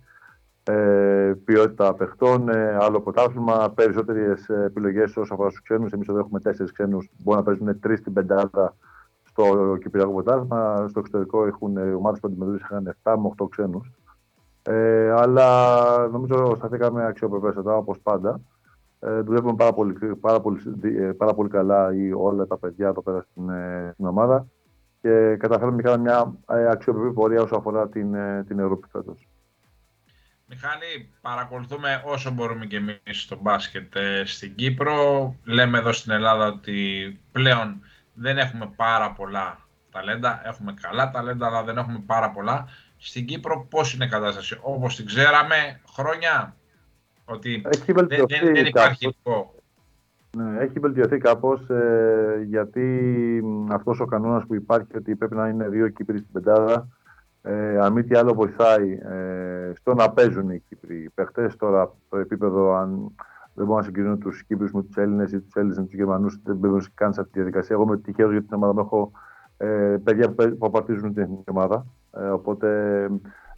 Ε, 0.66 1.32
ποιότητα 1.44 1.94
παιχτών, 1.94 2.48
ε, 2.48 2.76
άλλο 2.80 3.00
πρωτάθλημα, 3.00 3.70
περισσότερες 3.70 4.48
επιλογές 4.48 5.16
όσον 5.16 5.32
αφορά 5.32 5.48
στους 5.48 5.62
ξένους. 5.62 5.92
Εμείς 5.92 6.08
εδώ 6.08 6.18
έχουμε 6.18 6.40
τέσσερις 6.40 6.72
ξένους, 6.72 7.10
μπορεί 7.22 7.38
να 7.38 7.44
παίζουν 7.44 7.80
τρεις 7.80 7.98
στην 7.98 8.12
πεντάδα 8.12 8.76
στο 9.22 9.76
Κυπριακό 9.80 10.12
πρωτάθλημα. 10.12 10.86
Στο 10.88 10.98
εξωτερικό 10.98 11.46
έχουν 11.46 11.76
ομάδες 11.76 12.20
που 12.20 12.26
αντιμετωπίζουν 12.26 12.94
7 13.02 13.16
με 13.16 13.26
8 13.26 13.48
ξένους. 13.48 13.90
Ε, 14.66 15.10
αλλά 15.10 16.08
νομίζω 16.08 16.54
σταθήκαμε 16.56 17.06
αξιοπρεπέστατα 17.06 17.76
όπως 17.76 18.00
πάντα. 18.02 18.40
Ε, 19.00 19.20
δουλεύουμε 19.20 19.54
πάρα 19.54 19.72
πολύ, 19.72 20.16
πάρα, 20.20 20.40
πολύ, 20.40 20.60
ε, 20.82 21.12
πάρα 21.12 21.34
πολύ 21.34 21.48
καλά 21.48 21.94
ή 21.94 22.12
όλα 22.12 22.46
τα 22.46 22.58
παιδιά 22.58 22.88
εδώ 22.88 23.02
πέρα 23.02 23.26
στην, 23.30 23.48
ε, 23.48 23.90
στην 23.92 24.06
ομάδα 24.06 24.46
και 25.00 25.36
καταφέραμε 25.36 25.76
να 25.76 25.82
κάνουμε 25.82 26.10
μια 26.10 26.34
ε, 26.58 26.70
αξιοπρεπή 26.70 27.12
πορεία 27.12 27.42
όσο 27.42 27.56
αφορά 27.56 27.88
την, 27.88 28.16
την 28.46 28.58
Ευρώπη 28.58 28.88
φέτος. 28.88 29.28
Μιχάλη, 30.46 31.10
παρακολουθούμε 31.20 32.02
όσο 32.04 32.30
μπορούμε 32.30 32.66
και 32.66 32.76
εμείς 32.76 33.00
στο 33.22 33.38
μπάσκετ 33.40 33.92
στην 34.24 34.54
Κύπρο. 34.54 35.34
Λέμε 35.44 35.78
εδώ 35.78 35.92
στην 35.92 36.12
Ελλάδα 36.12 36.46
ότι 36.46 36.78
πλέον 37.32 37.80
δεν 38.14 38.38
έχουμε 38.38 38.72
πάρα 38.76 39.12
πολλά 39.12 39.58
ταλέντα. 39.90 40.40
Έχουμε 40.44 40.74
καλά 40.80 41.10
ταλέντα, 41.10 41.46
αλλά 41.46 41.62
δεν 41.62 41.76
έχουμε 41.76 42.02
πάρα 42.06 42.30
πολλά 42.30 42.68
στην 43.04 43.24
Κύπρο 43.24 43.66
πώς 43.70 43.94
είναι 43.94 44.04
η 44.04 44.08
κατάσταση. 44.08 44.58
Όπως 44.62 44.96
την 44.96 45.06
ξέραμε 45.06 45.80
χρόνια, 45.94 46.56
ότι 47.24 47.62
δεν, 47.86 48.06
δεν, 48.08 48.26
δεν 48.28 48.66
υπάρχει 48.66 49.06
ειδικό. 49.06 49.54
Ναι, 50.36 50.58
έχει 50.58 50.78
βελτιωθεί 50.78 51.18
κάπως 51.18 51.68
ε, 51.70 52.44
γιατί 52.46 53.42
αυτός 53.70 54.00
ο 54.00 54.04
κανόνας 54.04 54.46
που 54.46 54.54
υπάρχει 54.54 54.96
ότι 54.96 55.16
πρέπει 55.16 55.34
να 55.34 55.48
είναι 55.48 55.68
δύο 55.68 55.88
Κύπροι 55.88 56.18
στην 56.18 56.32
πεντάδα 56.32 56.88
ε, 57.42 57.78
αν 57.78 57.92
μη 57.92 58.04
τι 58.04 58.16
άλλο 58.16 58.34
βοηθάει 58.34 58.92
ε, 58.92 59.72
στο 59.74 59.94
να 59.94 60.10
παίζουν 60.10 60.50
οι 60.50 60.62
Κύπροι 60.68 61.10
παίχτες. 61.14 61.56
Τώρα 61.56 61.94
το 62.08 62.16
επίπεδο 62.18 62.74
αν 62.74 63.14
δεν 63.54 63.66
μπορούν 63.66 63.76
να 63.76 63.82
συγκρίνουν 63.82 64.18
τους 64.18 64.44
Κύπρους 64.44 64.72
με 64.72 64.82
τους 64.82 64.96
Έλληνες 64.96 65.32
ή 65.32 65.40
τους 65.40 65.54
Έλληνες 65.54 65.78
με 65.78 65.84
τους 65.84 65.94
Γερμανούς, 65.94 66.40
δεν 66.44 66.56
μπορούν 66.56 66.84
καν 66.94 67.12
σε 67.12 67.20
αυτή 67.20 67.32
τη 67.32 67.38
διαδικασία. 67.38 67.74
Εγώ 67.74 67.84
είμαι 67.84 67.98
τυχαίος 67.98 68.32
για 68.32 68.42
την 68.42 68.54
ομάδα 68.54 68.72
μου 68.72 68.80
έχω 68.80 69.12
ε, 69.56 69.96
παιδιά 70.04 70.30
που 70.30 70.66
απαρτίζουν 70.66 71.14
την 71.14 71.22
εθνική 71.22 71.50
ομάδα. 71.50 71.86
Ε, 72.16 72.28
οπότε 72.28 72.68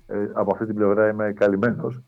ε, 0.07 0.29
από 0.33 0.53
αυτή 0.53 0.67
την 0.67 0.75
πλευρά 0.75 1.09
είμαι 1.09 1.33
καλυμμένος. 1.33 2.03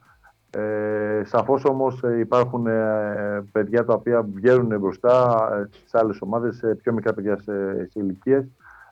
Ε, 0.50 1.22
Σαφώς 1.24 1.64
όμως 1.64 2.02
ε, 2.02 2.18
υπάρχουν 2.18 2.66
ε, 2.66 3.44
παιδιά 3.52 3.84
τα 3.84 3.94
οποία 3.94 4.22
βγαίνουν 4.34 4.78
μπροστά 4.80 5.48
ε, 5.52 5.66
στις 5.70 5.94
άλλες 5.94 6.20
ομάδες, 6.20 6.64
πιο 6.82 6.92
μικρά 6.92 7.12
παιδιά 7.14 7.38
σε, 7.38 7.74
σε 7.74 8.00
ηλικίες. 8.00 8.48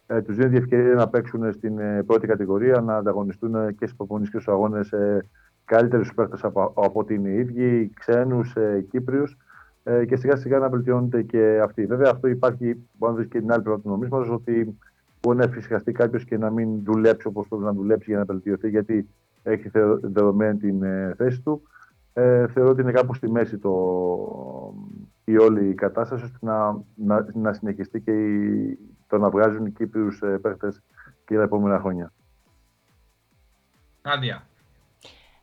Ε, 0.06 0.22
τους 0.22 0.36
δίνει 0.36 0.56
ευκαιρία 0.56 0.94
να 0.94 1.08
παίξουν 1.08 1.52
στην 1.52 1.78
πρώτη 2.06 2.26
κατηγορία, 2.26 2.80
να 2.80 2.96
ανταγωνιστούν 2.96 3.52
και 3.52 3.86
στις 3.86 3.96
προπονητικέ 3.96 4.50
αγώνες 4.50 4.92
ε, 4.92 5.28
καλύτερους 5.64 6.14
παίκτες 6.14 6.44
από, 6.44 6.72
από 6.76 7.00
ότι 7.00 7.14
είναι 7.14 7.28
οι 7.28 7.38
ίδιοι, 7.38 7.90
ξένους, 7.94 8.56
ε, 8.56 8.86
Κύπριους. 8.90 9.36
και 10.06 10.16
σιγά 10.16 10.36
σιγά 10.36 10.58
να 10.58 10.68
βελτιώνεται 10.68 11.22
και 11.22 11.60
αυτή. 11.62 11.86
Βέβαια, 11.86 12.10
αυτό 12.10 12.28
υπάρχει, 12.28 12.88
μπορεί 12.92 13.12
να 13.12 13.18
δεις 13.18 13.28
και 13.28 13.38
την 13.38 13.52
άλλη 13.52 13.62
πλευρά 13.62 13.80
του 13.80 13.88
νομίσματος, 13.88 14.30
ότι 14.30 14.78
μπορεί 15.26 15.38
να 15.38 15.44
εφησυχαστεί 15.44 15.92
κάποιος 15.92 16.24
και 16.24 16.38
να 16.38 16.50
μην 16.50 16.84
δουλέψει 16.84 17.26
όπως 17.26 17.48
πρέπει 17.48 17.62
να 17.62 17.72
δουλέψει 17.72 18.10
για 18.10 18.18
να 18.18 18.24
βελτιωθεί, 18.24 18.68
γιατί 18.68 19.08
έχει 19.42 19.70
δεδομένη 20.00 20.58
την 20.58 20.82
ε, 20.82 21.14
θέση 21.16 21.40
του. 21.40 21.62
Ε, 22.12 22.48
θεωρώ 22.48 22.70
ότι 22.70 22.80
είναι 22.80 22.92
κάπου 22.92 23.14
στη 23.14 23.30
μέση 23.30 23.58
το, 23.58 23.72
η 25.24 25.36
όλη 25.36 25.68
η 25.68 25.74
κατάσταση, 25.74 26.24
ώστε 26.24 26.38
να, 26.40 26.82
να, 26.94 27.26
να 27.34 27.52
συνεχιστεί 27.52 28.00
και 28.00 28.10
η, 28.10 28.78
το 29.08 29.18
να 29.18 29.30
βγάζουν 29.30 29.66
οι 29.66 29.70
Κύπριους 29.70 30.22
ε, 30.22 30.38
παίχτες 30.38 30.82
και 31.26 31.36
τα 31.36 31.42
επόμενα 31.42 31.78
χρόνια. 31.78 32.12
Άντια. 34.02 34.46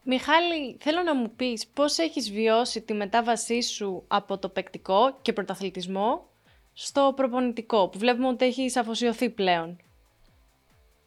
Μιχάλη, 0.03 0.77
θέλω 0.79 1.01
να 1.01 1.15
μου 1.15 1.31
πεις 1.35 1.67
πώς 1.67 1.97
έχεις 1.97 2.31
βιώσει 2.31 2.81
τη 2.81 2.93
μετάβασή 2.93 3.61
σου 3.61 4.03
από 4.07 4.37
το 4.37 4.49
παικτικό 4.49 5.17
και 5.21 5.33
πρωταθλητισμό 5.33 6.27
στο 6.73 7.13
προπονητικό, 7.15 7.87
που 7.89 7.97
βλέπουμε 7.97 8.27
ότι 8.27 8.45
έχει 8.45 8.79
αφοσιωθεί 8.79 9.29
πλέον. 9.29 9.77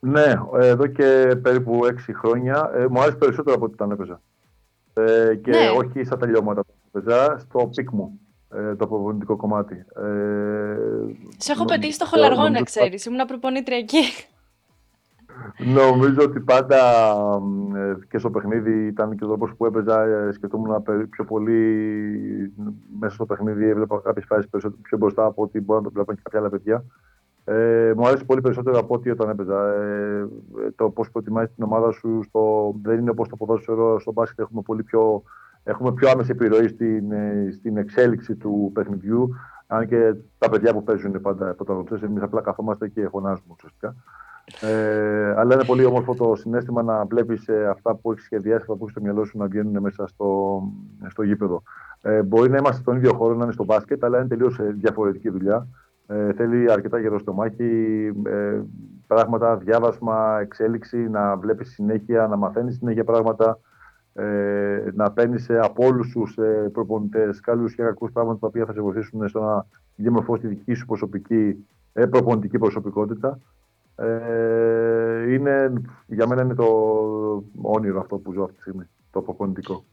Ναι, 0.00 0.34
εδώ 0.60 0.86
και 0.86 1.36
περίπου 1.42 1.86
έξι 1.86 2.14
χρόνια. 2.14 2.70
Ε, 2.74 2.86
μου 2.86 3.00
άρεσε 3.00 3.16
περισσότερο 3.16 3.56
από 3.56 3.64
ό,τι 3.64 3.74
ήταν 3.74 3.90
έπαιζα. 3.90 4.20
Ε, 4.94 5.34
και 5.34 5.50
ναι. 5.50 5.68
όχι 5.76 6.04
στα 6.04 6.16
τελειώματα 6.16 6.64
που 6.64 6.72
έπαιζα, 6.92 7.38
στο 7.38 7.70
peak 7.74 7.90
μου, 7.90 8.20
ε, 8.54 8.74
το 8.74 8.86
προπονητικό 8.86 9.36
κομμάτι. 9.36 9.74
Ε, 9.74 10.76
Σε 11.36 11.52
έχω 11.52 11.64
πετύχει 11.64 11.92
στο 11.92 12.06
χολαργό, 12.06 12.48
να 12.48 12.62
ξέρεις. 12.62 13.04
Ήμουν 13.04 13.26
προπονήτρια 13.26 13.76
εκεί. 13.76 14.02
Νομίζω 15.74 16.22
ότι 16.22 16.40
πάντα 16.40 16.76
ε, 17.76 17.94
και 18.08 18.18
στο 18.18 18.30
παιχνίδι 18.30 18.86
ήταν 18.86 19.16
και 19.16 19.24
ο 19.24 19.26
τρόπος 19.26 19.54
που 19.56 19.66
έπαιζα. 19.66 20.02
Ε, 20.02 20.32
σκεφτόμουν 20.32 20.82
πιο 21.10 21.24
πολύ 21.24 22.52
μέσα 23.00 23.14
στο 23.14 23.26
παιχνίδι. 23.26 23.68
Έβλεπα 23.68 24.00
κάποιες 24.04 24.24
φάσεις 24.28 24.50
πιο 24.82 24.98
μπροστά 24.98 25.24
από 25.24 25.42
ότι 25.42 25.60
μπορεί 25.60 25.78
να 25.78 25.86
το 25.86 25.92
βλέπουν 25.92 26.14
και 26.14 26.20
κάποια 26.24 26.38
άλλα 26.38 26.48
παιδιά. 26.48 26.84
Ε, 27.48 27.92
μου 27.96 28.06
αρέσει 28.06 28.24
πολύ 28.24 28.40
περισσότερο 28.40 28.78
από 28.78 28.94
ό,τι 28.94 29.10
όταν 29.10 29.28
έπαιζα. 29.28 29.72
Ε, 29.72 30.28
το 30.76 30.90
πώς 30.90 31.10
προτιμάει 31.10 31.46
την 31.46 31.64
ομάδα 31.64 31.90
σου 31.90 32.22
στο, 32.22 32.74
δεν 32.82 32.98
είναι 32.98 33.10
όπως 33.10 33.28
το 33.28 33.36
ποδόσφαιρο. 33.36 33.98
Στο 33.98 34.12
μπάσκετ 34.12 34.38
έχουμε, 34.38 34.62
πολύ 34.62 34.82
πιο, 34.82 35.22
έχουμε 35.64 35.92
πιο 35.92 36.10
άμεση 36.10 36.30
επιρροή 36.30 36.68
στην, 36.68 37.12
ε, 37.12 37.48
στην 37.52 37.76
εξέλιξη 37.76 38.34
του 38.34 38.70
παιχνιδιού. 38.74 39.34
Αν 39.66 39.86
και 39.86 40.14
τα 40.38 40.50
παιδιά 40.50 40.72
που 40.72 40.82
παίζουν 40.82 41.20
πάντα 41.20 41.54
πρωταγωνιστές, 41.54 42.02
εμείς 42.02 42.22
απλά 42.22 42.40
καθόμαστε 42.40 42.88
και 42.88 43.08
φωνάζουμε 43.08 43.54
ουσιαστικά. 43.56 43.94
Ε, 44.60 45.34
αλλά 45.36 45.54
είναι 45.54 45.64
πολύ 45.64 45.84
όμορφο 45.84 46.14
το 46.14 46.34
συνέστημα 46.34 46.82
να 46.82 47.04
βλέπεις 47.04 47.48
ε, 47.48 47.66
αυτά 47.68 47.94
που 47.94 48.12
έχεις 48.12 48.24
σχεδιάσει, 48.24 48.60
αυτά 48.60 48.72
που 48.72 48.78
έχεις 48.80 48.92
στο 48.92 49.00
μυαλό 49.00 49.24
σου 49.24 49.38
να 49.38 49.46
βγαίνουν 49.46 49.80
μέσα 49.80 50.06
στο, 50.06 50.60
στο 51.08 51.22
γήπεδο. 51.22 51.62
Ε, 52.02 52.22
μπορεί 52.22 52.50
να 52.50 52.56
είμαστε 52.56 52.80
στον 52.80 52.96
ίδιο 52.96 53.12
χώρο, 53.14 53.34
να 53.34 53.44
είναι 53.44 53.52
στο 53.52 53.64
μπάσκετ, 53.64 54.04
αλλά 54.04 54.18
είναι 54.18 54.28
τελείως 54.28 54.58
ε, 54.58 54.74
διαφορετική 54.78 55.30
δουλειά. 55.30 55.66
Ε, 56.06 56.32
θέλει 56.32 56.72
αρκετά 56.72 56.98
γερό 56.98 57.18
στομάχι, 57.18 58.06
ε, 58.26 58.60
πράγματα, 59.06 59.56
διάβασμα, 59.56 60.38
εξέλιξη, 60.40 61.08
να 61.08 61.36
βλέπεις 61.36 61.70
συνέχεια, 61.70 62.26
να 62.26 62.36
μαθαίνεις 62.36 62.76
συνέχεια 62.76 63.04
πράγματα, 63.04 63.58
ε, 64.12 64.90
να 64.94 65.10
παίρνεις 65.12 65.50
από 65.50 65.86
όλους 65.86 66.10
τους 66.10 66.36
ε, 66.36 66.70
προπονητές 66.72 67.40
καλούς 67.40 67.74
και 67.74 67.82
κακούς 67.82 68.12
πράγματα 68.12 68.38
τα 68.38 68.46
οποία 68.46 68.64
θα 68.64 68.72
σε 68.72 68.80
βοηθήσουν 68.80 69.28
στο 69.28 69.40
να 69.40 69.66
διαμορφώσει 69.96 70.40
τη 70.40 70.48
δική 70.48 70.74
σου 70.74 70.86
προσωπική, 70.86 71.66
ε, 71.92 72.06
προπονητική 72.06 72.58
προσωπικότητα. 72.58 73.38
Ε, 73.96 75.32
είναι, 75.32 75.72
για 76.06 76.26
μένα 76.26 76.42
είναι 76.42 76.54
το 76.54 76.66
όνειρο 77.62 78.00
αυτό 78.00 78.16
που 78.16 78.32
ζω 78.32 78.42
αυτή 78.42 78.54
τη 78.54 78.60
στιγμή, 78.60 78.84
το 79.10 79.22
προπονητικό. 79.22 79.84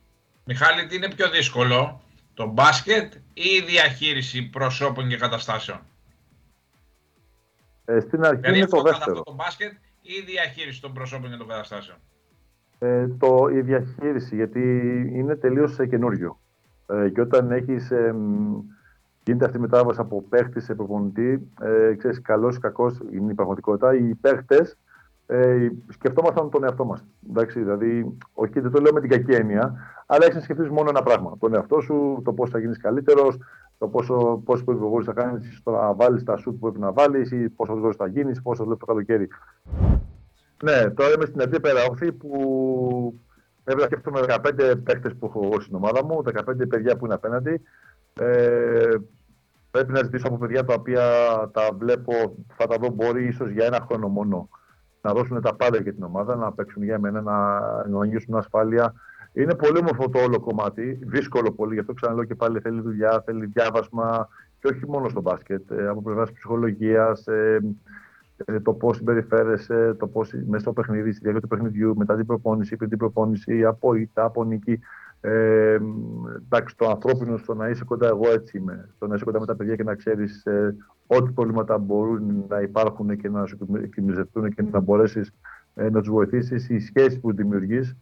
Μιχάλη, 0.45 0.85
τι 0.85 0.95
είναι 0.95 1.09
πιο 1.09 1.29
δύσκολο, 1.29 2.01
το 2.33 2.47
μπάσκετ 2.47 3.13
ή 3.33 3.49
η 3.61 3.61
διαχείριση 3.67 4.49
προσώπων 4.49 5.07
και 5.07 5.17
καταστάσεων; 5.17 5.79
Ε, 7.85 7.99
στην 7.99 8.23
αρχή 8.25 8.41
δηλαδή 8.41 8.57
είναι 8.57 8.67
το 8.67 8.81
δεύτερο. 8.81 9.21
το 9.21 9.33
μπάσκετ 9.33 9.71
ή 10.01 10.13
η 10.13 10.23
διαχείριση 10.25 10.81
των 10.81 10.93
προσώπων 10.93 11.29
και 11.29 11.37
των 11.37 11.47
καταστάσεων; 11.47 11.97
Ε, 12.79 13.07
το, 13.07 13.47
η 13.53 13.61
διαχείριση, 13.61 14.35
γιατί 14.35 14.59
είναι 15.13 15.35
τελείως 15.35 15.75
καινούριο. 15.89 16.39
Ε, 16.87 17.09
και 17.09 17.21
όταν 17.21 17.51
έχεις, 17.51 17.91
ε, 17.91 18.15
γίνεται 19.23 19.45
αυτή 19.45 19.57
η 19.57 19.61
μετάβαση 19.61 19.99
από 19.99 20.23
παίχτης 20.29 20.63
σε 20.63 20.75
προπονητή, 20.75 21.47
ε, 21.61 21.93
ξέρεις, 21.95 22.21
καλός 22.21 22.55
ή 22.55 22.59
κακός 22.59 22.99
είναι 23.11 23.31
η 23.31 23.35
πραγματικότητα. 23.35 23.95
Οι 23.95 24.15
παίχτες 24.15 24.77
ε, 25.25 25.67
σκεφτόμασταν 25.89 26.49
τον 26.49 26.63
εαυτό 26.63 26.85
μας. 26.85 27.05
Δηλαδή, 27.53 28.17
όχι, 28.33 28.59
δεν 28.59 28.71
το 28.71 28.81
λέω 28.81 28.93
με 28.93 28.99
την 28.99 29.09
κακή 29.09 29.31
έννοια, 29.31 29.75
αλλά 30.05 30.23
έχεις 30.23 30.35
να 30.35 30.41
σκεφτείς 30.41 30.69
μόνο 30.69 30.89
ένα 30.89 31.03
πράγμα. 31.03 31.37
Τον 31.39 31.55
εαυτό 31.55 31.81
σου, 31.81 32.21
το 32.23 32.33
πώς 32.33 32.49
θα 32.49 32.59
γίνεις 32.59 32.77
καλύτερος, 32.77 33.37
το 33.77 33.87
πόσο, 33.87 34.41
πόσο 34.45 34.63
προπηγόρη 34.63 35.05
θα 35.05 35.13
κάνεις, 35.13 35.57
στο 35.57 35.71
να 35.71 35.93
βάλεις 35.93 36.23
τα 36.23 36.37
σουτ 36.37 36.53
που 36.53 36.59
πρέπει 36.59 36.79
να 36.79 36.91
βάλεις, 36.91 37.31
ή 37.31 37.49
πόσο 37.49 37.71
γρήγορο 37.71 37.93
θα 37.93 38.07
γίνεις, 38.07 38.41
πόσο 38.41 38.63
δουλεύει 38.63 38.79
το 38.79 38.85
καλοκαίρι. 38.85 39.27
Ναι, 40.63 40.89
τώρα 40.89 41.13
είμαι 41.15 41.25
στην 41.25 41.41
αντίπερα 41.41 41.85
όχθη 41.89 42.11
που 42.11 43.19
πρέπει 43.63 43.79
να 43.79 43.85
σκέφτομαι 43.85 44.21
15 44.27 44.73
παίχτες 44.83 45.15
που 45.15 45.25
έχω 45.25 45.41
εγώ 45.43 45.59
στην 45.59 45.75
ομάδα 45.75 46.05
μου, 46.05 46.21
15 46.23 46.67
παιδιά 46.69 46.97
που 46.97 47.05
είναι 47.05 47.13
απέναντι. 47.13 47.61
Ε, 48.13 48.95
πρέπει 49.71 49.91
να 49.91 50.03
ζητήσω 50.03 50.27
από 50.27 50.37
παιδιά 50.37 50.65
τα 50.65 50.73
οποία 50.73 51.01
τα 51.53 51.69
βλέπω, 51.77 52.13
θα 52.55 52.67
τα 52.67 52.77
δω 52.77 52.89
μπορεί 52.89 53.27
ίσως 53.27 53.51
για 53.51 53.65
ένα 53.65 53.85
χρόνο 53.87 54.07
μόνο 54.07 54.49
να 55.03 55.13
δώσουν 55.13 55.41
τα 55.41 55.55
πάντα 55.55 55.81
για 55.81 55.93
την 55.93 56.03
ομάδα, 56.03 56.35
να 56.35 56.51
παίξουν 56.51 56.83
για 56.83 56.99
μένα, 56.99 57.21
να, 57.21 57.59
να 57.87 58.05
νιώσουν 58.05 58.35
ασφάλεια. 58.35 58.93
Είναι 59.33 59.55
πολύ 59.55 59.77
όμορφο 59.77 60.09
το 60.09 60.19
όλο 60.19 60.39
κομμάτι. 60.39 60.99
Δύσκολο 61.03 61.51
πολύ, 61.51 61.73
γι' 61.73 61.79
αυτό 61.79 61.93
ξαναλέω 61.93 62.23
και 62.23 62.35
πάλι 62.35 62.59
θέλει 62.59 62.81
δουλειά, 62.81 63.21
θέλει 63.25 63.45
διάβασμα 63.45 64.27
και 64.59 64.67
όχι 64.67 64.87
μόνο 64.87 65.09
στο 65.09 65.21
μπάσκετ. 65.21 65.71
Ε, 65.71 65.87
από 65.87 66.01
πλευράς 66.01 66.31
ψυχολογίας, 66.31 67.27
ε, 67.27 67.59
ε, 68.45 68.59
το 68.59 68.73
πώς 68.73 68.97
συμπεριφέρεσαι, 68.97 69.95
το 69.99 70.07
πώς 70.07 70.33
μέσα 70.45 70.59
στο 70.59 70.73
παιχνίδι, 70.73 71.11
στη 71.11 71.19
διάρκεια 71.21 71.41
του 71.41 71.47
παιχνιδιού, 71.47 71.97
μετά 71.97 72.15
την 72.15 72.25
προπόνηση, 72.25 72.75
πριν 72.75 72.89
την 72.89 72.97
προπόνηση, 72.97 73.65
από 73.65 73.93
ήττα, 73.93 74.23
από 74.23 74.43
νίκη. 74.43 74.79
Ε, 75.25 75.79
εντάξει, 76.43 76.75
το 76.77 76.89
ανθρώπινο 76.89 77.37
στο 77.37 77.53
να 77.53 77.69
είσαι 77.69 77.83
κοντά, 77.83 78.07
εγώ 78.07 78.31
έτσι 78.31 78.57
είμαι. 78.57 78.89
Στο 78.95 79.07
να 79.07 79.15
είσαι 79.15 79.23
κοντά 79.23 79.39
με 79.39 79.45
τα 79.45 79.55
παιδιά 79.55 79.75
και 79.75 79.83
να 79.83 79.95
ξέρεις 79.95 80.45
ε, 80.45 80.75
ό,τι 81.07 81.31
προβλήματα 81.31 81.77
μπορούν 81.77 82.45
να 82.49 82.59
υπάρχουν 82.59 83.17
και 83.17 83.29
να 83.29 83.45
σου 83.45 83.57
εκκοιμιζευτούν 83.83 84.53
και 84.53 84.65
να 84.71 84.79
μπορέσεις 84.79 85.31
ε, 85.75 85.89
να 85.89 85.99
τους 85.99 86.09
βοηθήσεις. 86.09 86.69
Οι 86.69 86.79
σχέσει 86.79 87.19
που 87.19 87.33
δημιουργείς 87.33 87.95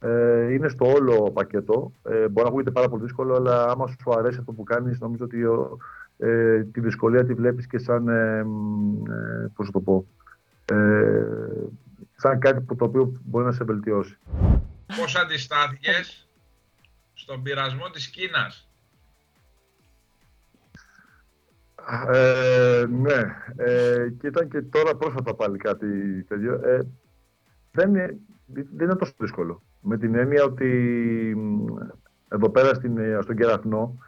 ε, 0.00 0.52
είναι 0.52 0.68
στο 0.68 0.86
όλο 0.86 1.30
πακέτο. 1.30 1.92
Ε, 2.02 2.28
μπορεί 2.28 2.42
να 2.42 2.48
ακούγεται 2.48 2.70
πάρα 2.70 2.88
πολύ 2.88 3.02
δύσκολο, 3.02 3.34
αλλά 3.34 3.64
άμα 3.64 3.86
σου 3.86 4.12
αρέσει 4.18 4.38
αυτό 4.38 4.52
που 4.52 4.62
κάνεις, 4.62 5.00
νομίζω 5.00 5.24
ότι 5.24 5.42
ε, 6.18 6.62
τη 6.72 6.80
δυσκολία 6.80 7.24
τη 7.24 7.34
βλέπεις 7.34 7.66
και 7.66 7.78
σαν. 7.78 8.08
Ε, 8.08 8.38
ε, 8.38 9.46
πώς 9.54 9.70
το 9.70 9.80
πω. 9.80 10.06
Ε, 10.64 11.24
σαν 12.16 12.38
κάτι 12.38 12.60
που 12.60 12.76
το 12.76 12.84
οποίο 12.84 13.20
μπορεί 13.24 13.44
να 13.44 13.52
σε 13.52 13.64
βελτιώσει. 13.64 14.18
Πώς 15.00 15.16
αντιστάθηκες; 15.16 16.28
Στον 17.14 17.42
πειρασμό 17.42 17.90
της 17.90 18.08
Κίνας. 18.08 18.68
Ε, 22.12 22.84
ναι, 22.90 23.36
ε, 23.56 24.08
και 24.18 24.26
ήταν 24.26 24.48
και 24.48 24.62
τώρα 24.62 24.96
πρόσφατα 24.96 25.34
πάλι 25.34 25.58
κάτι 25.58 26.22
τέτοιο. 26.22 26.54
Ε, 26.54 26.78
δεν, 27.70 27.88
είναι, 27.88 28.18
δεν 28.46 28.86
είναι 28.86 28.96
τόσο 28.96 29.12
δύσκολο. 29.18 29.62
Με 29.80 29.98
την 29.98 30.14
έννοια 30.14 30.44
ότι 30.44 30.70
εδώ 32.28 32.50
πέρα 32.50 32.74
στην, 32.74 33.22
στον 33.22 33.36
Κεραυνό, 33.36 33.98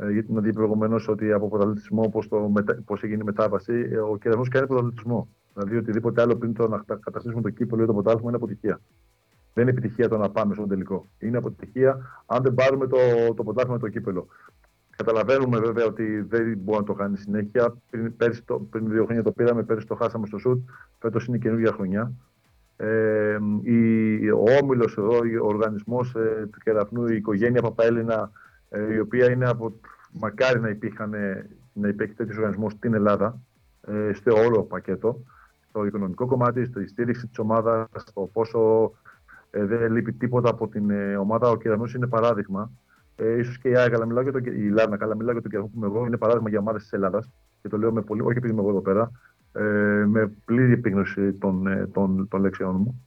ε, 0.00 0.12
γιατί 0.12 0.32
να 0.32 0.40
δει 0.40 0.52
προηγουμένως 0.52 1.08
ότι 1.08 1.32
από 1.32 1.48
πρωταθλητισμό, 1.48 2.12
πώς 2.84 3.02
έγινε 3.02 3.22
η 3.22 3.26
μετάβαση, 3.26 3.88
ε, 3.90 3.98
ο 3.98 4.16
Κεραυνός 4.16 4.48
κάνει 4.48 4.66
πρωταθλητισμό. 4.66 5.28
Δηλαδή 5.52 5.76
οτιδήποτε 5.76 6.20
άλλο 6.20 6.36
πριν 6.36 6.54
το 6.54 6.68
να 6.68 6.84
καταστήσουμε 7.00 7.42
το 7.42 7.50
κύπελο 7.50 7.82
ή 7.82 7.86
το 7.86 7.92
πρωτάθλημα 7.92 8.28
είναι 8.28 8.36
αποτυχία. 8.36 8.80
Δεν 9.56 9.68
είναι 9.68 9.78
επιτυχία 9.78 10.08
το 10.08 10.16
να 10.18 10.30
πάμε 10.30 10.54
στον 10.54 10.68
τελικό. 10.68 11.06
Είναι 11.18 11.36
αποτυχία 11.36 12.22
αν 12.26 12.42
δεν 12.42 12.54
πάρουμε 12.54 12.86
το, 12.86 12.96
το 13.34 13.42
πρωτάθλημα 13.42 13.78
το 13.78 13.88
κύπελο. 13.88 14.26
Καταλαβαίνουμε 14.96 15.58
βέβαια 15.58 15.84
ότι 15.86 16.20
δεν 16.20 16.58
μπορεί 16.58 16.78
να 16.78 16.84
το 16.84 16.92
κάνει 16.92 17.16
συνέχεια. 17.16 17.76
Πριν, 17.90 18.16
πέρυσι 18.16 18.42
το, 18.42 18.58
πριν 18.58 18.88
δύο 18.90 19.04
χρόνια 19.04 19.22
το 19.22 19.32
πήραμε, 19.32 19.62
πέρυσι 19.62 19.86
το 19.86 19.94
χάσαμε 19.94 20.26
στο 20.26 20.38
σουτ. 20.38 20.68
Φέτος 20.98 21.26
είναι 21.26 21.38
καινούργια 21.38 21.72
χρονιά. 21.72 22.12
Ε, 22.76 23.38
η, 23.62 24.30
ο 24.30 24.44
όμιλος 24.62 24.96
εδώ, 24.96 25.16
ο 25.42 25.46
οργανισμός 25.46 26.14
ε, 26.14 26.48
του 26.52 26.58
Κεραυνού, 26.64 27.06
η 27.06 27.16
οικογένεια 27.16 27.62
Παπαέλληνα, 27.62 28.30
ε, 28.68 28.94
η 28.94 28.98
οποία 28.98 29.30
είναι 29.30 29.48
από. 29.48 29.72
Μακάρι 30.12 30.60
να, 30.60 30.68
υπήρχαν, 30.68 31.14
να 31.72 31.88
υπήρχε 31.88 32.14
τέτοιος 32.14 32.36
οργανισμός 32.36 32.72
στην 32.72 32.94
Ελλάδα, 32.94 33.40
ε, 33.80 34.12
στο 34.12 34.34
όλο 34.34 34.62
πακέτο. 34.62 35.20
Στο 35.68 35.84
οικονομικό 35.84 36.26
κομμάτι, 36.26 36.64
στη 36.64 36.88
στήριξη 36.88 37.26
της 37.26 37.38
ομάδας, 37.38 37.88
στο 37.94 38.30
πόσο 38.32 38.92
ε, 38.92 39.15
δεν 39.64 39.92
λείπει 39.92 40.12
τίποτα 40.12 40.50
από 40.50 40.68
την 40.68 40.90
ε, 40.90 41.16
ομάδα. 41.16 41.50
Ο 41.50 41.56
Κεραυνός 41.56 41.94
είναι 41.94 42.06
παράδειγμα. 42.06 42.70
Ε, 43.16 43.38
ίσως 43.38 43.58
και 43.58 43.68
η 43.68 43.76
Άγια, 43.76 43.96
αλλά 43.96 44.06
μιλάω 44.06 44.22
για 44.22 44.32
το, 44.32 44.38
η 44.38 44.68
Λάρνα, 44.68 44.96
καλά 44.96 45.16
μιλάω 45.16 45.32
για 45.32 45.42
τον 45.42 45.50
Κεραυνό 45.50 45.70
που 45.72 45.78
είμαι 45.78 45.86
εγώ. 45.86 46.06
Είναι 46.06 46.16
παράδειγμα 46.16 46.48
για 46.48 46.58
ομάδες 46.58 46.82
της 46.82 46.92
Ελλάδας. 46.92 47.30
Και 47.62 47.68
το 47.68 47.78
λέω 47.78 47.92
με 47.92 48.02
πολύ, 48.02 48.20
όχι 48.20 48.38
επειδή 48.38 48.52
είμαι 48.52 48.60
εγώ 48.60 48.70
εδώ 48.70 48.80
πέρα, 48.80 49.10
ε, 49.52 50.04
με 50.06 50.32
πλήρη 50.44 50.72
επίγνωση 50.72 51.32
των, 51.32 51.66
ε, 51.66 51.86
των, 51.86 52.28
των 52.28 52.40
λέξεών 52.40 52.74
μου. 52.74 53.06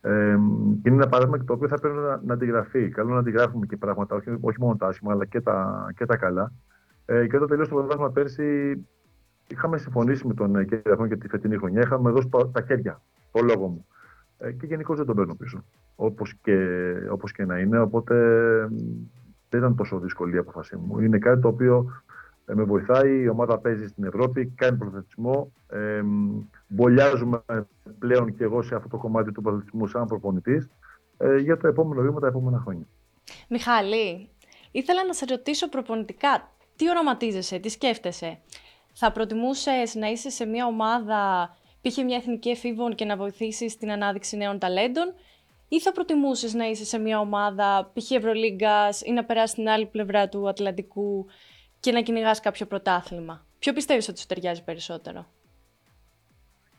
Ε, 0.00 0.32
είναι 0.82 0.94
ένα 0.94 1.08
παράδειγμα 1.08 1.44
το 1.44 1.52
οποίο 1.52 1.68
θα 1.68 1.78
πρέπει 1.78 1.96
να, 1.96 2.20
να 2.24 2.34
αντιγραφεί. 2.34 2.88
Καλό 2.88 3.12
να 3.12 3.18
αντιγράφουμε 3.18 3.66
και 3.66 3.76
πράγματα, 3.76 4.16
όχι, 4.16 4.36
όχι 4.40 4.60
μόνο 4.60 4.76
τα 4.76 4.86
άσχημα, 4.86 5.12
αλλά 5.12 5.24
και 5.24 5.40
τα, 5.40 5.86
και 5.96 6.06
τα 6.06 6.16
καλά. 6.16 6.52
Ε, 7.06 7.26
και 7.26 7.36
όταν 7.36 7.48
τελείωσε 7.48 7.70
το 7.70 7.76
πρωτάθλημα 7.76 8.10
πέρσι, 8.10 8.86
είχαμε 9.48 9.78
συμφωνήσει 9.78 10.26
με 10.26 10.34
τον 10.34 10.56
ε, 10.56 10.64
Κεραυνό 10.64 11.06
για 11.06 11.18
τη 11.18 11.28
φετινή 11.28 11.56
χρονιά. 11.56 11.80
Είχαμε 11.80 12.10
δώσει 12.10 12.28
τα, 12.28 12.50
τα 12.50 12.62
χέρια, 12.62 13.00
το 13.32 13.40
λόγο 13.42 13.66
μου. 13.66 13.86
Ε, 14.38 14.52
και 14.52 14.66
γενικώς 14.66 14.96
δεν 14.96 15.06
τον 15.06 15.16
παίρνω 15.16 15.34
πίσω. 15.34 15.64
Όπως 15.96 16.34
και, 16.42 16.56
όπως 17.10 17.32
και 17.32 17.44
να 17.44 17.58
είναι. 17.58 17.78
Οπότε 17.78 18.14
δεν 19.48 19.60
ήταν 19.60 19.76
τόσο 19.76 19.98
δύσκολη 19.98 20.34
η 20.34 20.38
αποφασή 20.38 20.76
μου. 20.76 21.00
Είναι 21.00 21.18
κάτι 21.18 21.40
το 21.40 21.48
οποίο 21.48 22.02
ε, 22.46 22.54
με 22.54 22.62
βοηθάει. 22.62 23.20
Η 23.20 23.28
ομάδα 23.28 23.58
παίζει 23.58 23.86
στην 23.86 24.04
Ευρώπη, 24.04 24.46
κάνει 24.46 24.76
προθετισμό. 24.76 25.52
Ε, 25.68 26.02
μπολιάζουμε 26.66 27.44
πλέον 27.98 28.36
και 28.36 28.44
εγώ 28.44 28.62
σε 28.62 28.74
αυτό 28.74 28.88
το 28.88 28.96
κομμάτι 28.96 29.32
του 29.32 29.42
προθετισμού 29.42 29.86
σαν 29.86 30.06
προπονητής 30.06 30.70
ε, 31.18 31.36
για 31.36 31.56
το 31.56 31.66
επόμενο 31.66 32.02
βήμα 32.02 32.20
τα 32.20 32.26
επόμενα 32.26 32.58
χρόνια. 32.58 32.86
Μιχάλη, 33.48 34.28
ήθελα 34.70 35.06
να 35.06 35.12
σε 35.12 35.24
ρωτήσω 35.28 35.68
προπονητικά, 35.68 36.50
τι 36.76 36.90
οραματίζεσαι, 36.90 37.58
τι 37.58 37.68
σκέφτεσαι; 37.68 38.38
Θα 38.94 39.12
προτιμούσες 39.12 39.94
να 39.94 40.06
είσαι 40.06 40.30
σε 40.30 40.46
μια 40.46 40.66
ομάδα, 40.66 41.50
π.χ. 41.82 41.96
μια 42.04 42.16
εθνική 42.16 42.48
εφήβων 42.48 42.94
και 42.94 43.04
να 43.04 43.16
βοηθήσεις 43.16 43.72
στην 43.72 43.90
ανάδειξη 43.90 44.36
νέων 44.36 44.58
ταλέντων 44.58 45.14
ή 45.68 45.80
θα 45.80 45.92
προτιμούσες 45.92 46.54
να 46.54 46.64
είσαι 46.66 46.84
σε 46.84 46.98
μια 46.98 47.18
ομάδα 47.18 47.90
π.χ. 47.94 48.10
Ευρωλίγκας 48.10 49.00
ή 49.00 49.12
να 49.12 49.24
περάσεις 49.24 49.50
στην 49.50 49.68
άλλη 49.68 49.86
πλευρά 49.86 50.28
του 50.28 50.48
Ατλαντικού 50.48 51.26
και 51.80 51.92
να 51.92 52.02
κυνηγάς 52.02 52.40
κάποιο 52.40 52.66
πρωτάθλημα; 52.66 53.46
Ποιο 53.58 53.72
πιστεύεις 53.72 54.08
ότι 54.08 54.20
σου 54.20 54.26
ταιριάζει 54.26 54.64
περισσότερο; 54.64 55.26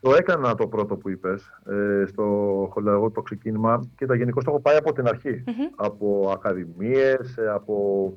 Το 0.00 0.14
έκανα 0.14 0.54
το 0.54 0.66
πρώτο 0.66 0.96
που 0.96 1.08
είπες 1.08 1.42
ε, 1.66 2.04
στο 2.06 2.24
χολαργό 2.72 3.10
το 3.10 3.22
ξεκίνημα 3.22 3.90
και 3.96 4.06
τα 4.06 4.14
γενικώς 4.14 4.44
το 4.44 4.50
έχω 4.50 4.60
πάει 4.60 4.76
από 4.76 4.92
την 4.92 5.08
αρχη 5.08 5.44
Από 5.76 6.30
ακαδημίες, 6.34 7.36
ε, 7.36 7.48
από 7.48 8.12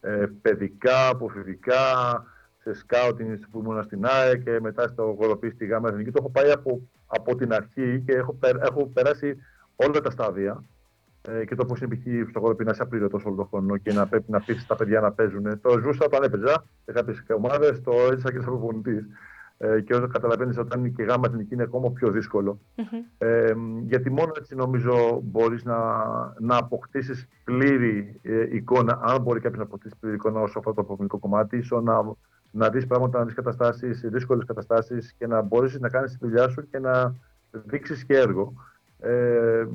ε, 0.00 0.26
παιδικά, 0.42 1.08
από 1.08 1.28
φοιτητικά, 1.28 2.24
σε 2.62 2.74
σκάουτινγκ 2.74 3.38
που 3.50 3.58
ήμουν 3.58 3.82
στην 3.82 4.06
ΑΕ 4.06 4.36
και 4.36 4.60
μετά 4.60 4.88
στο 4.88 5.16
γολοπί 5.18 5.50
στη 5.50 5.66
ΓΑΜΑ 5.66 5.88
Εθνική. 5.88 6.10
Το 6.10 6.18
έχω 6.20 6.30
πάει 6.30 6.50
από, 6.50 6.80
από 7.06 7.36
την 7.36 7.52
αρχή 7.52 8.02
και 8.06 8.12
έχω, 8.12 8.38
έχω 8.62 8.86
περάσει 8.86 9.36
όλα 9.76 10.00
τα 10.00 10.10
στάδια 10.10 10.64
ε, 11.22 11.44
και 11.44 11.54
το 11.54 11.64
πώς 11.64 11.80
είναι 11.80 11.96
π.χ. 11.96 12.28
στο 12.30 12.40
χώρο 12.40 12.56
να 12.58 12.70
είσαι 12.70 12.82
απλήρωτο 12.82 13.20
όλο 13.24 13.36
τον 13.36 13.46
χρόνο 13.46 13.76
και 13.76 13.92
να 13.92 14.06
πρέπει 14.06 14.30
να 14.30 14.36
αφήσει 14.36 14.66
τα 14.66 14.76
παιδιά 14.76 15.00
να 15.00 15.12
παίζουν. 15.12 15.60
Το 15.60 15.78
ζούσα 15.78 16.04
όταν 16.04 16.22
έπαιζα 16.22 16.64
σε 16.84 16.92
κάποιε 16.92 17.14
ομάδες, 17.36 17.82
το 17.82 17.92
έζησα 18.10 18.32
και 18.32 18.40
σαν 18.40 18.44
προπονητής. 18.44 19.06
Ε, 19.58 19.80
και 19.80 19.94
όσο 19.94 20.06
καταλαβαίνεις, 20.06 20.58
όταν 20.58 20.80
είναι 20.80 20.88
και 20.88 21.02
γάμα 21.02 21.26
εθνική 21.26 21.54
είναι 21.54 21.62
ακόμα 21.62 21.90
πιο 21.90 22.10
δύσκολο. 22.10 22.60
Ε, 23.18 23.54
γιατί 23.86 24.10
μόνο 24.10 24.32
έτσι 24.36 24.54
νομίζω 24.54 25.20
μπορείς 25.22 25.64
να, 25.64 25.78
να 26.38 26.56
αποκτήσεις 26.56 27.28
πλήρη 27.44 28.20
ε, 28.22 28.56
εικόνα, 28.56 29.00
αν 29.02 29.22
μπορεί 29.22 29.40
κάποιος 29.40 29.58
να 29.58 29.64
αποκτήσει 29.64 29.94
πλήρη 30.00 30.14
εικόνα 30.16 30.40
όσο 30.40 30.58
αυτό 30.58 30.74
το 30.74 30.84
προπονητικό 30.84 31.18
κομμάτι, 31.18 31.56
ίσως 31.56 31.82
να, 31.82 32.14
να 32.50 32.68
δεις 32.68 32.86
πράγματα, 32.86 33.18
να 33.18 33.24
δεις 33.24 33.34
καταστάσεις, 33.34 34.00
δύσκολες 34.00 34.44
καταστάσεις 34.44 35.14
και 35.18 35.26
να 35.26 35.40
μπορεί 35.42 35.80
να 35.80 35.88
κάνεις 35.88 36.10
τη 36.10 36.18
δουλειά 36.20 36.48
σου 36.48 36.68
και 36.70 36.78
να 36.78 37.14
δείξεις 37.50 38.04
και 38.04 38.16
έργο. 38.16 38.52
Ε, 39.00 39.66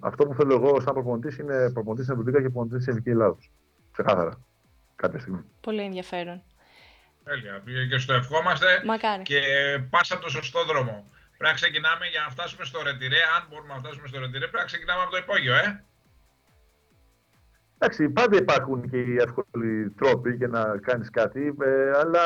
αυτό 0.00 0.26
που 0.26 0.34
θέλω 0.34 0.54
εγώ 0.54 0.80
σαν 0.80 0.94
προπονητής 0.94 1.38
είναι 1.38 1.70
προπονητής 1.72 2.04
στην 2.04 2.18
Ευρωλίγα 2.18 2.42
και 2.42 2.50
προπονητής 2.50 2.82
στην 2.82 2.92
Ελληνικής 2.92 3.12
Ελλάδος. 3.12 3.50
Ξεκάθαρα. 3.92 4.44
Κάποια 4.96 5.18
στιγμή. 5.18 5.40
Πολύ 5.60 5.82
ενδιαφέρον. 5.82 6.42
Τέλεια. 7.24 7.62
Και 7.90 7.98
στο 7.98 8.14
ευχόμαστε. 8.14 8.66
Μακάρι. 8.84 9.22
Και 9.22 9.40
πάσα 9.90 10.18
το 10.18 10.28
σωστό 10.28 10.64
δρόμο. 10.64 11.10
Πρέπει 11.36 11.50
να 11.50 11.52
ξεκινάμε 11.52 12.06
για 12.06 12.20
να 12.20 12.30
φτάσουμε 12.30 12.64
στο 12.64 12.82
ρετυρέ. 12.82 13.20
Αν 13.36 13.46
μπορούμε 13.50 13.74
να 13.74 13.78
φτάσουμε 13.78 14.08
στο 14.08 14.18
ρετυρέ, 14.18 14.38
πρέπει 14.38 14.56
να 14.56 14.64
ξεκινάμε 14.64 15.02
από 15.02 15.10
το 15.10 15.16
υπόγειο, 15.16 15.54
ε. 15.54 15.84
Εντάξει, 17.78 18.08
πάντα 18.08 18.36
υπάρχουν 18.36 18.90
και 18.90 18.96
οι 18.96 19.16
εύκολοι 19.16 19.90
τρόποι 19.90 20.34
για 20.34 20.48
να 20.48 20.78
κάνεις 20.78 21.10
κάτι, 21.10 21.54
ε, 21.60 21.90
αλλά 21.90 22.22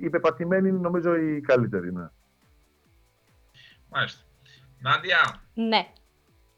η 0.00 0.10
πεπατημένη 0.10 0.68
είναι 0.68 0.78
νομίζω 0.78 1.16
η 1.16 1.40
καλύτερη. 1.40 1.92
Ναι. 1.92 2.08
Μάλιστα. 3.88 4.22
Νάντια. 4.84 5.42
Ναι. 5.54 5.86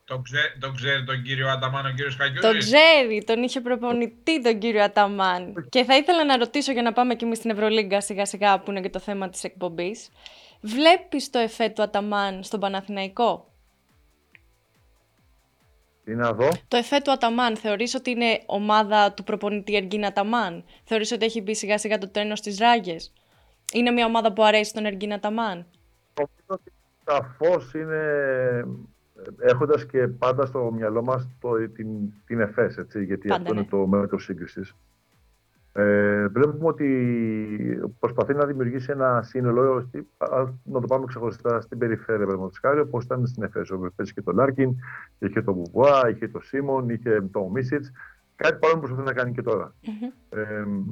Το, 0.04 0.18
ξέ, 0.18 0.56
το 0.60 0.72
ξέρει 0.72 1.04
τον 1.04 1.22
κύριο 1.22 1.48
Αταμάν, 1.48 1.86
ο 1.86 1.90
κύριος 1.90 2.16
Κακιούζης. 2.16 2.50
Το 2.50 2.58
ξέρει, 2.58 3.24
τον 3.24 3.42
είχε 3.42 3.60
προπονητή 3.60 4.42
τον 4.42 4.58
κύριο 4.58 4.82
Αταμάν. 4.82 5.66
Και 5.68 5.84
θα 5.84 5.96
ήθελα 5.96 6.24
να 6.24 6.36
ρωτήσω 6.36 6.72
για 6.72 6.82
να 6.82 6.92
πάμε 6.92 7.14
και 7.14 7.24
εμείς 7.24 7.38
στην 7.38 7.50
Ευρωλίγκα 7.50 8.00
σιγά 8.00 8.24
σιγά 8.26 8.60
που 8.60 8.70
είναι 8.70 8.80
και 8.80 8.90
το 8.90 8.98
θέμα 8.98 9.28
της 9.28 9.44
εκπομπής. 9.44 10.08
Βλέπεις 10.60 11.30
το 11.30 11.38
εφέ 11.38 11.68
του 11.68 11.82
Αταμάν 11.82 12.42
στον 12.42 12.60
Παναθηναϊκό; 12.60 13.52
Τι 16.04 16.14
να 16.14 16.32
δω. 16.32 16.48
Το 16.68 16.76
εφέ 16.76 17.00
του 17.00 17.10
Αταμάν, 17.10 17.56
θεωρείς 17.56 17.94
ότι 17.94 18.10
είναι 18.10 18.42
ομάδα 18.46 19.12
του 19.12 19.24
προπονητή 19.24 19.76
Εργίν 19.76 20.06
Αταμάν; 20.06 20.64
Θεωρείς 20.84 21.12
ότι 21.12 21.24
έχει 21.24 21.40
μπει 21.40 21.54
σιγά 21.54 21.78
σιγά 21.78 21.98
το 21.98 22.08
τρένο 22.08 22.36
στις 22.36 22.58
ράγες; 22.58 23.12
Είναι 23.72 23.90
μια 23.90 24.06
ομάδα 24.06 24.32
που 24.32 24.44
αρέσει 24.44 24.72
τον 24.72 24.84
Εργίν 24.84 25.12
Αταμάν; 25.12 25.66
Νομίζω 26.14 26.46
ότι 26.46 26.72
σαφώς 27.06 27.74
είναι 27.74 28.00
έχοντας 29.38 29.86
και 29.86 30.08
πάντα 30.08 30.46
στο 30.46 30.72
μυαλό 30.72 31.02
μας 31.02 31.28
το, 31.40 31.68
την, 31.70 31.88
την 32.26 32.40
ΕΦΕΣ, 32.40 32.76
έτσι, 32.76 33.04
γιατί 33.04 33.28
Πάντα, 33.28 33.40
αυτό 33.42 33.54
ναι. 33.54 33.60
είναι 33.60 33.68
το 33.70 33.86
μέτρο 33.86 34.18
σύγκρισης. 34.18 34.74
Ε, 35.72 36.28
βλέπουμε 36.28 36.66
ότι 36.66 36.88
προσπαθεί 37.98 38.34
να 38.34 38.46
δημιουργήσει 38.46 38.90
ένα 38.90 39.22
σύνολο, 39.22 39.80
στη- 39.80 40.08
α, 40.18 40.44
να 40.64 40.80
το 40.80 40.86
πάμε 40.86 41.04
ξεχωριστά 41.06 41.60
στην 41.60 41.78
περιφέρεια, 41.78 42.18
παραδείγματος 42.20 42.58
χάρη, 42.58 42.80
όπως 42.80 43.04
ήταν 43.04 43.26
στην 43.26 43.42
ΕΦΕΣ. 43.42 43.70
όπου 43.70 43.88
Παίζει 43.96 44.12
και 44.12 44.22
το 44.22 44.32
Λάρκιν, 44.32 44.74
είχε 45.18 45.42
το 45.42 45.52
Μπομπουά, 45.52 46.08
είχε 46.08 46.28
το 46.28 46.40
Σίμον, 46.40 46.88
είχε 46.88 47.22
το 47.30 47.48
Μίσιτς. 47.48 47.90
Κάτι 48.36 48.58
παρόμοιο 48.58 48.82
προσπαθεί 48.86 49.06
να 49.08 49.12
κάνει 49.22 49.32
και 49.32 49.42
τώρα. 49.42 49.74
Μμμ. 49.86 50.82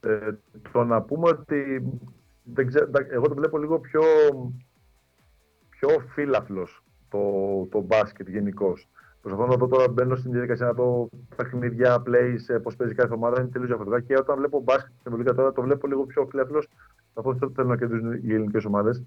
Ε, 0.00 0.12
ε, 0.12 0.30
το 0.72 0.84
να 0.84 1.02
πούμε 1.02 1.28
ότι 1.28 1.82
δεν 2.42 2.66
ξέ- 2.66 2.90
τα- 2.90 3.06
εγώ 3.10 3.28
το 3.28 3.34
βλέπω 3.34 3.58
λίγο 3.58 3.78
πιο, 3.78 4.02
πιο 5.78 5.88
φύλαφλος 6.08 6.82
το, 7.08 7.20
το 7.70 7.80
μπάσκετ 7.80 8.28
γενικώς. 8.28 8.88
Προσπαθώ 9.22 9.50
να 9.50 9.56
δω 9.56 9.66
τώρα, 9.66 9.88
μπαίνω 9.88 10.16
στην 10.16 10.30
διαδικασία 10.30 10.66
να 10.66 10.72
δω 10.72 11.08
παιχνίδια, 11.36 12.02
plays, 12.06 12.62
πώς 12.62 12.76
παίζει 12.76 12.94
κάθε 12.94 13.14
ομάδα, 13.14 13.40
είναι 13.40 13.48
τελείως 13.48 13.68
διαφορετικά. 13.68 14.00
Και 14.00 14.20
όταν 14.20 14.36
βλέπω 14.36 14.60
μπάσκετ 14.60 14.92
στην 14.98 15.12
Ευρωλίγα 15.12 15.34
τώρα, 15.34 15.52
το 15.52 15.62
βλέπω 15.62 15.86
λίγο 15.86 16.06
πιο 16.06 16.26
φύλαφλο. 16.30 16.62
Καθώ 17.14 17.36
θέλουν 17.54 17.70
να 17.70 17.76
κερδίζουν 17.76 18.12
οι 18.12 18.34
ελληνικές 18.34 18.64
ομάδες. 18.64 19.02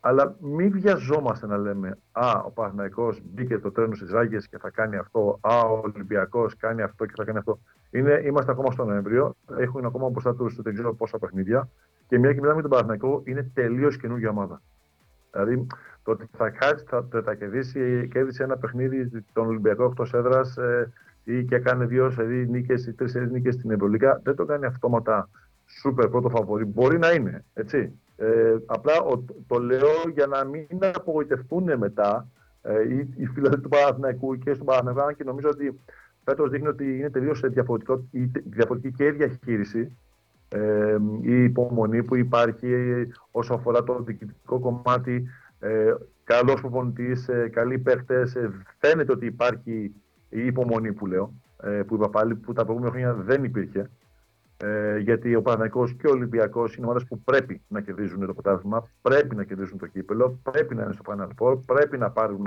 Αλλά 0.00 0.36
μην 0.40 0.70
βιαζόμαστε 0.70 1.46
να 1.46 1.56
λέμε 1.56 1.98
Α, 2.12 2.30
ο 2.44 2.50
Παναθυναϊκό 2.50 3.14
μπήκε 3.22 3.58
το 3.58 3.70
τρένο 3.70 3.94
στις 3.94 4.10
ράγες 4.10 4.48
και 4.48 4.58
θα 4.58 4.70
κάνει 4.70 4.96
αυτό. 4.96 5.38
Α, 5.40 5.60
ο 5.60 5.80
Ολυμπιακός 5.84 6.56
κάνει 6.56 6.82
αυτό 6.82 7.06
και 7.06 7.12
θα 7.16 7.24
κάνει 7.24 7.38
αυτό. 7.38 7.58
Είναι, 7.90 8.22
είμαστε 8.24 8.50
ακόμα 8.50 8.70
στο 8.70 8.84
Νοέμβριο. 8.84 9.34
Έχουν 9.58 9.84
ακόμα 9.84 10.08
μπροστά 10.08 10.34
τους 10.34 10.62
δεν 10.62 10.72
ξέρω 10.72 10.94
πόσα 10.94 11.18
παιχνίδια. 11.18 11.68
Και 12.08 12.18
μια 12.18 12.32
και 12.32 12.40
μιλάμε 12.40 12.60
για 12.60 12.68
τον 12.68 12.70
Παναθηναϊκό, 12.70 13.22
είναι 13.24 13.50
τελείως 13.54 13.96
καινούργια 13.96 14.30
ομάδα. 14.30 14.62
Δηλαδή, 15.30 15.66
το 16.06 16.12
ότι 16.12 16.26
θα 16.36 16.50
κάτσει, 16.50 16.84
θα, 16.88 17.08
θα 17.24 17.34
κερδίσει, 17.34 18.08
κέρδισε 18.12 18.42
ένα 18.42 18.56
παιχνίδι 18.56 19.24
τον 19.32 19.46
Ολυμπιακό 19.46 19.84
εκτός 19.84 20.12
έδρας 20.12 20.56
ε, 20.56 20.92
ή 21.24 21.44
και 21.44 21.54
έκανε 21.54 21.84
δύο 21.84 22.10
σερή 22.10 22.48
νίκες 22.48 22.86
ή 22.86 22.92
τρεις 22.92 23.10
σερή 23.10 23.30
νίκες 23.30 23.54
στην 23.54 23.70
Ευρωλίγα, 23.70 24.20
δεν 24.24 24.34
το 24.34 24.44
κάνει 24.44 24.66
αυτόματα 24.66 25.28
σούπερ 25.66 26.08
πρώτο 26.08 26.28
φαβορή. 26.28 26.64
Μπορεί 26.64 26.98
να 26.98 27.10
είναι, 27.12 27.44
έτσι. 27.54 27.92
Ε, 28.16 28.56
απλά 28.66 29.00
ο, 29.00 29.24
το 29.46 29.58
λέω 29.58 30.08
για 30.14 30.26
να 30.26 30.44
μην 30.44 30.66
απογοητευτούν 30.94 31.78
μετά 31.78 32.28
ε, 32.62 32.82
οι, 32.82 33.08
οι 33.16 33.26
φίλοι 33.26 33.60
του 33.60 33.68
Παναθηναϊκού 33.68 34.38
και 34.38 34.54
στον 34.54 34.66
Παναθηναϊκό, 34.66 35.00
αν 35.00 35.16
και 35.16 35.24
νομίζω 35.24 35.48
ότι 35.48 35.80
φέτος 36.24 36.50
δείχνει 36.50 36.68
ότι 36.68 36.98
είναι 36.98 37.10
τελείως 37.10 37.40
διαφορετική 38.44 38.92
και 38.96 39.04
η 39.04 39.10
διαχείριση 39.10 39.96
ε, 40.48 40.96
η 41.20 41.44
υπομονή 41.44 42.02
που 42.02 42.16
υπάρχει 42.16 42.68
όσο 43.30 43.54
αφορά 43.54 43.84
το 43.84 44.02
διοικητικό 44.02 44.58
κομμάτι. 44.58 45.28
Ε, 45.66 45.94
Καλό 46.26 46.54
προπονητή, 46.54 47.16
ε, 47.26 47.48
καλοί 47.48 47.78
παίχτες. 47.78 48.34
Ε, 48.34 48.50
φαίνεται 48.78 49.12
ότι 49.12 49.26
υπάρχει 49.26 49.94
η 50.28 50.46
υπομονή 50.46 50.92
που 50.92 51.06
λέω, 51.06 51.32
ε, 51.62 51.82
που 51.86 51.94
είπα 51.94 52.08
πάλι, 52.10 52.34
που 52.34 52.52
τα 52.52 52.64
προηγούμενα 52.64 52.92
χρόνια 52.92 53.14
δεν 53.14 53.44
υπήρχε. 53.44 53.90
Ε, 54.56 54.98
γιατί 54.98 55.34
ο 55.34 55.42
Παναγικό 55.42 55.88
και 55.88 56.06
ο 56.06 56.10
Ολυμπιακός 56.10 56.76
είναι 56.76 56.86
ομάδες 56.86 57.04
που 57.04 57.20
πρέπει 57.20 57.62
να 57.68 57.80
κερδίζουν 57.80 58.26
το 58.26 58.32
πρωτάθλημα, 58.32 58.88
πρέπει 59.02 59.34
να 59.34 59.44
κερδίσουν 59.44 59.78
το 59.78 59.86
κύπελο, 59.86 60.40
πρέπει 60.42 60.74
να 60.74 60.82
είναι 60.82 60.92
στο 60.92 61.02
Final 61.06 61.28
Four, 61.38 61.58
πρέπει 61.66 61.98
να 61.98 62.10
πάρουν 62.10 62.46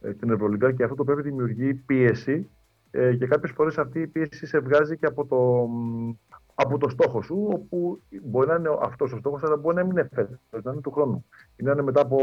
ε, 0.00 0.12
την 0.12 0.30
Ευρωλίγα 0.30 0.72
και 0.72 0.82
αυτό 0.82 0.96
το 0.96 1.04
πρέπει 1.04 1.22
δημιουργεί 1.22 1.74
πίεση. 1.74 2.48
Ε, 2.90 3.14
και 3.14 3.26
κάποιες 3.26 3.52
φορές 3.52 3.78
αυτή 3.78 4.00
η 4.00 4.06
πίεση 4.06 4.46
σε 4.46 4.58
βγάζει 4.58 4.96
και 4.96 5.06
από 5.06 5.26
το, 5.26 5.68
από 6.58 6.78
το 6.78 6.88
στόχο 6.88 7.22
σου, 7.22 7.48
όπου 7.52 8.02
μπορεί 8.22 8.48
να 8.48 8.54
είναι 8.54 8.68
αυτός 8.80 9.12
ο 9.12 9.16
στόχος, 9.16 9.42
αλλά 9.42 9.56
μπορεί 9.56 9.76
να 9.76 9.82
μην 9.82 9.90
είναι 9.90 10.08
φέτο, 10.12 10.38
να 10.62 10.72
είναι 10.72 10.80
του 10.80 10.90
χρόνου 10.90 11.24
ή 11.56 11.62
να 11.62 11.72
είναι 11.72 11.82
μετά 11.82 12.00
από, 12.00 12.18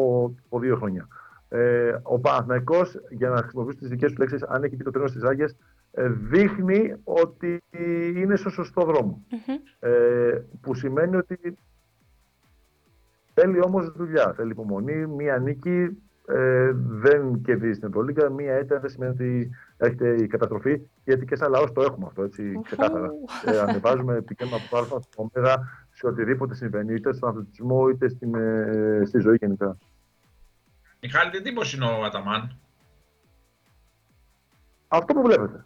από 0.45 0.59
δύο 0.59 0.75
χρόνια. 0.75 1.07
Ε, 1.49 1.97
ο 2.03 2.19
Παναθηναϊκός, 2.19 2.99
για 3.09 3.29
να 3.29 3.37
χρησιμοποιήσω 3.37 3.77
τις 3.77 3.89
δικές 3.89 4.11
του 4.11 4.19
λέξεις, 4.19 4.43
αν 4.43 4.63
έχει 4.63 4.75
πει 4.75 4.83
το 4.83 4.91
τρένο 4.91 5.07
στις 5.07 5.23
Άγιε, 5.23 5.45
ε, 5.91 6.09
δείχνει 6.09 6.95
ότι 7.03 7.63
είναι 8.15 8.35
στο 8.35 8.49
σωστό 8.49 8.81
δρόμο. 8.81 9.23
Ε, 9.79 10.41
που 10.61 10.73
σημαίνει 10.73 11.15
ότι 11.15 11.57
θέλει 13.33 13.61
όμως 13.63 13.91
δουλειά, 13.91 14.33
θέλει 14.35 14.51
υπομονή, 14.51 15.07
μία 15.07 15.37
νίκη. 15.37 15.97
Ε, 16.27 16.71
δεν 16.75 17.41
κερδίζει 17.41 17.79
την 17.79 17.87
Ευρωλίγα. 17.87 18.29
Μία 18.29 18.59
ήττα 18.59 18.79
δεν 18.79 18.89
σημαίνει 18.89 19.11
ότι 19.11 19.49
έχετε 19.77 20.15
η 20.15 20.27
καταστροφή, 20.27 20.81
γιατί 21.03 21.25
και 21.25 21.35
σαν 21.35 21.51
λαός 21.51 21.71
το 21.71 21.81
έχουμε 21.81 22.05
αυτό 22.05 22.23
έτσι 22.23 22.59
ξεκάθαρα. 22.63 23.11
ε, 23.45 23.59
ανεβάζουμε, 23.59 24.21
πηγαίνουμε 24.21 24.57
από 24.57 24.69
το 24.69 24.95
Α 24.95 25.01
στο 25.01 25.23
Ω 25.23 25.29
σε 25.89 26.07
οτιδήποτε 26.07 26.55
συμβαίνει, 26.55 26.93
είτε 26.93 27.13
στον 27.13 27.29
αθλητισμό 27.29 27.89
είτε 27.89 28.09
στην, 28.09 28.35
ε, 28.35 29.01
στη 29.05 29.19
ζωή 29.19 29.35
γενικά. 29.39 29.77
Μιχάλη, 31.01 31.31
τι 31.31 31.41
τύπος 31.41 31.73
είναι 31.73 31.85
ο 31.85 32.03
Αταμάν; 32.03 32.57
Αυτό 34.87 35.13
που 35.13 35.21
βλέπετε. 35.21 35.65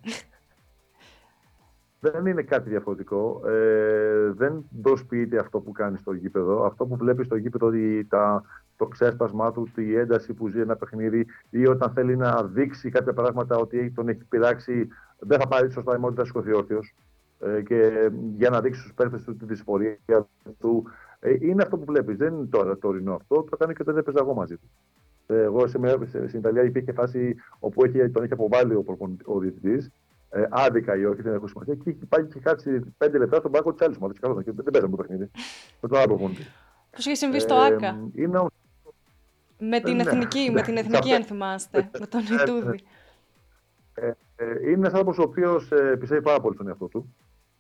δεν 1.99 2.25
είναι 2.25 2.41
κάτι 2.41 2.69
διαφορετικό. 2.69 3.41
Ε, 3.47 4.31
δεν 4.31 4.65
δοσποιείται 4.81 5.39
αυτό 5.39 5.59
που 5.59 5.71
κάνει 5.71 5.97
στο 5.97 6.13
γήπεδο. 6.13 6.65
Αυτό 6.65 6.85
που 6.85 6.95
βλέπεις 6.95 7.25
στο 7.25 7.35
γήπεδο, 7.35 7.67
ότι 7.67 8.05
τα, 8.09 8.43
το 8.77 8.85
ξέσπασμά 8.85 9.51
του, 9.51 9.67
η 9.75 9.95
ένταση 9.95 10.33
που 10.33 10.47
ζει 10.47 10.59
ένα 10.59 10.75
παιχνίδι 10.75 11.25
ή 11.49 11.67
όταν 11.67 11.91
θέλει 11.91 12.17
να 12.17 12.43
δείξει 12.43 12.89
κάποια 12.89 13.13
πράγματα 13.13 13.57
ότι 13.57 13.91
τον 13.91 14.09
έχει 14.09 14.23
πειράξει, 14.29 14.87
δεν 15.19 15.39
θα 15.39 15.47
πάρει 15.47 15.71
σωστά 15.71 15.95
η 15.95 15.99
μόνη 15.99 16.15
θα 16.15 16.25
σηκωθεί 16.25 16.53
όρθιος. 16.53 16.95
Ε, 17.39 17.61
και 17.61 18.09
για 18.37 18.49
να 18.49 18.61
δείξει 18.61 18.79
στους 18.79 18.93
παίχτε 18.93 19.17
του 19.25 19.35
τη 19.35 19.45
δυσφορία 19.45 19.97
του. 20.59 20.83
Ε, 21.19 21.35
είναι 21.39 21.63
αυτό 21.63 21.77
που 21.77 21.85
βλέπεις. 21.85 22.17
Δεν 22.17 22.33
είναι 22.33 22.45
τώρα 22.45 22.77
το 22.77 22.87
ορεινό 22.87 23.13
αυτό. 23.13 23.43
Το 23.49 23.57
κάνει 23.57 23.73
και 23.73 23.81
όταν 23.81 23.97
έπαιζα 23.97 24.19
εγώ 24.21 24.33
μαζί 24.33 24.55
του. 24.55 24.69
Ε, 25.27 25.41
εγώ 25.41 25.67
σε, 25.67 25.79
σε, 26.03 26.27
στην 26.27 26.39
Ιταλία 26.39 26.63
υπήρχε 26.63 26.91
φάση 26.91 27.35
όπου 27.59 27.85
έχει, 27.85 28.09
τον 28.09 28.23
έχει 28.23 28.33
αποβάλει 28.33 28.73
ο, 28.73 28.83
ο 29.25 29.39
διαιτητής. 29.39 29.91
Ε, 30.29 30.45
άδικα 30.49 30.97
ή 30.97 31.05
όχι, 31.05 31.21
δεν 31.21 31.33
έχω 31.33 31.47
σημασία. 31.47 31.75
Και 31.75 31.89
έχει 31.89 32.05
πάει 32.09 32.25
και 32.25 32.39
κάτσει 32.39 32.79
πέντε 32.97 33.17
λεπτά 33.17 33.37
στον 33.37 33.51
πάγκο 33.51 33.73
της 33.73 33.85
άλλης 33.85 33.97
ομάδας. 33.97 34.17
Και 34.17 34.51
δεν 34.51 34.71
παίζαμε 34.71 34.95
το 34.95 35.01
παιχνίδι. 35.01 35.29
Με 35.81 35.89
τον 35.89 35.97
άλλο 35.97 36.07
προπονητή. 36.07 36.41
Πώς 36.91 37.05
είχε 37.05 37.15
συμβεί 37.15 37.39
στο 37.39 37.55
ΑΚΑ. 37.55 38.09
Είναι 38.13 38.37
ο... 38.37 38.47
Με 39.59 39.79
την 39.79 39.99
εθνική, 39.99 40.51
με 40.53 40.61
την 40.61 40.77
εθνική 40.77 41.13
αν 41.13 41.23
θυμάστε. 41.23 41.89
με 41.99 42.05
τον 42.05 42.21
Ιτούδη. 42.41 42.79
Ε, 43.93 44.11
ε, 44.35 44.69
είναι 44.69 44.71
ένα 44.71 44.87
άνθρωπος 44.87 45.17
ο 45.17 45.21
οποίος 45.21 45.71
ε, 45.71 45.95
πιστεύει 45.99 46.21
πάρα 46.21 46.39
πολύ 46.39 46.55
στον 46.55 46.67
εαυτό 46.67 46.87
του. 46.87 47.15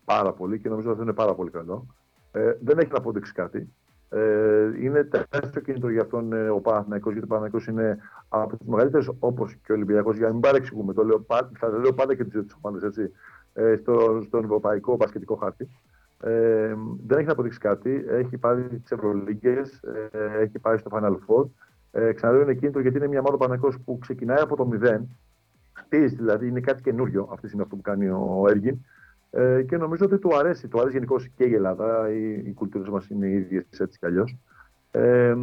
Πάρα 0.05 0.33
πολύ 0.33 0.59
και 0.59 0.69
νομίζω 0.69 0.91
ότι 0.91 1.01
είναι 1.01 1.13
πάρα 1.13 1.35
πολύ 1.35 1.49
καλό. 1.49 1.85
Ε, 2.31 2.53
δεν 2.61 2.77
έχει 2.77 2.91
να 2.91 2.97
αποδείξει 2.97 3.33
κάτι. 3.33 3.69
Ε, 4.09 4.71
είναι 4.81 5.03
τεράστιο 5.03 5.61
κίνητρο 5.61 5.89
για 5.89 6.01
αυτόν 6.01 6.33
ε, 6.33 6.49
ο 6.49 6.59
Παναθηναϊκός, 6.59 7.13
γιατί 7.13 7.27
ο 7.27 7.35
Παναθηναϊκός 7.35 7.67
είναι 7.67 7.97
από 8.29 8.57
τι 8.57 8.69
μεγαλύτερε, 8.69 9.05
όπως 9.19 9.55
και 9.65 9.71
ο 9.71 9.75
Ολυμπιακός, 9.75 10.17
για 10.17 10.27
να 10.27 10.31
μην 10.31 10.41
παρεξηγούμε. 10.41 10.93
Το 10.93 11.03
λέω, 11.03 11.25
θα 11.57 11.71
το 11.71 11.79
λέω 11.79 11.93
πάντα 11.93 12.15
και 12.15 12.23
τις 12.23 12.31
δύο 12.31 12.45
ομάδες 12.61 12.83
έτσι, 12.83 13.11
ε, 13.53 13.75
στο, 13.75 14.21
στον 14.25 14.43
ευρωπαϊκό 14.43 14.95
μπασκετικό 14.95 15.35
χάρτη. 15.35 15.69
Ε, 16.23 16.75
δεν 17.07 17.17
έχει 17.17 17.25
να 17.25 17.31
αποδείξει 17.31 17.59
κάτι. 17.59 18.05
Έχει 18.09 18.37
πάρει 18.37 18.61
τις 18.61 18.91
Ευρωλίγκες, 18.91 19.79
ε, 20.11 20.41
έχει 20.41 20.59
πάει 20.59 20.77
στο 20.77 20.89
Final 20.93 21.17
Four. 21.27 21.45
Ε, 21.91 22.13
ξαναλέω 22.13 22.41
είναι 22.41 22.53
κίνητρο 22.53 22.81
γιατί 22.81 22.97
είναι 22.97 23.07
μια 23.07 23.19
ομάδα 23.19 23.37
Παναθηναϊκός 23.37 23.79
που 23.85 23.97
ξεκινάει 23.97 24.41
από 24.41 24.55
το 24.55 24.65
μηδέν. 24.65 25.07
Χτίζει 25.73 26.15
δηλαδή, 26.15 26.47
είναι 26.47 26.59
κάτι 26.59 26.81
καινούριο 26.81 27.29
αυτή 27.31 27.49
είναι 27.53 27.61
αυτό 27.61 27.75
που 27.75 27.81
κάνει 27.81 28.07
ο 28.09 28.45
Έργιν. 28.49 28.77
Ε, 29.31 29.63
και 29.63 29.77
νομίζω 29.77 30.05
ότι 30.05 30.17
του 30.17 30.37
αρέσει. 30.37 30.67
Του 30.67 30.79
αρέσει 30.79 30.93
γενικώς 30.93 31.27
και 31.27 31.43
η 31.43 31.53
Ελλάδα. 31.53 32.09
Οι, 32.09 32.41
οι 32.45 32.53
κουλτούρες 32.53 32.89
μας 32.89 33.07
είναι 33.07 33.27
οι 33.27 33.33
ίδιες 33.33 33.65
έτσι 33.79 33.99
κι 33.99 34.05
αλλιώς. 34.05 34.37
Ε, 34.91 35.35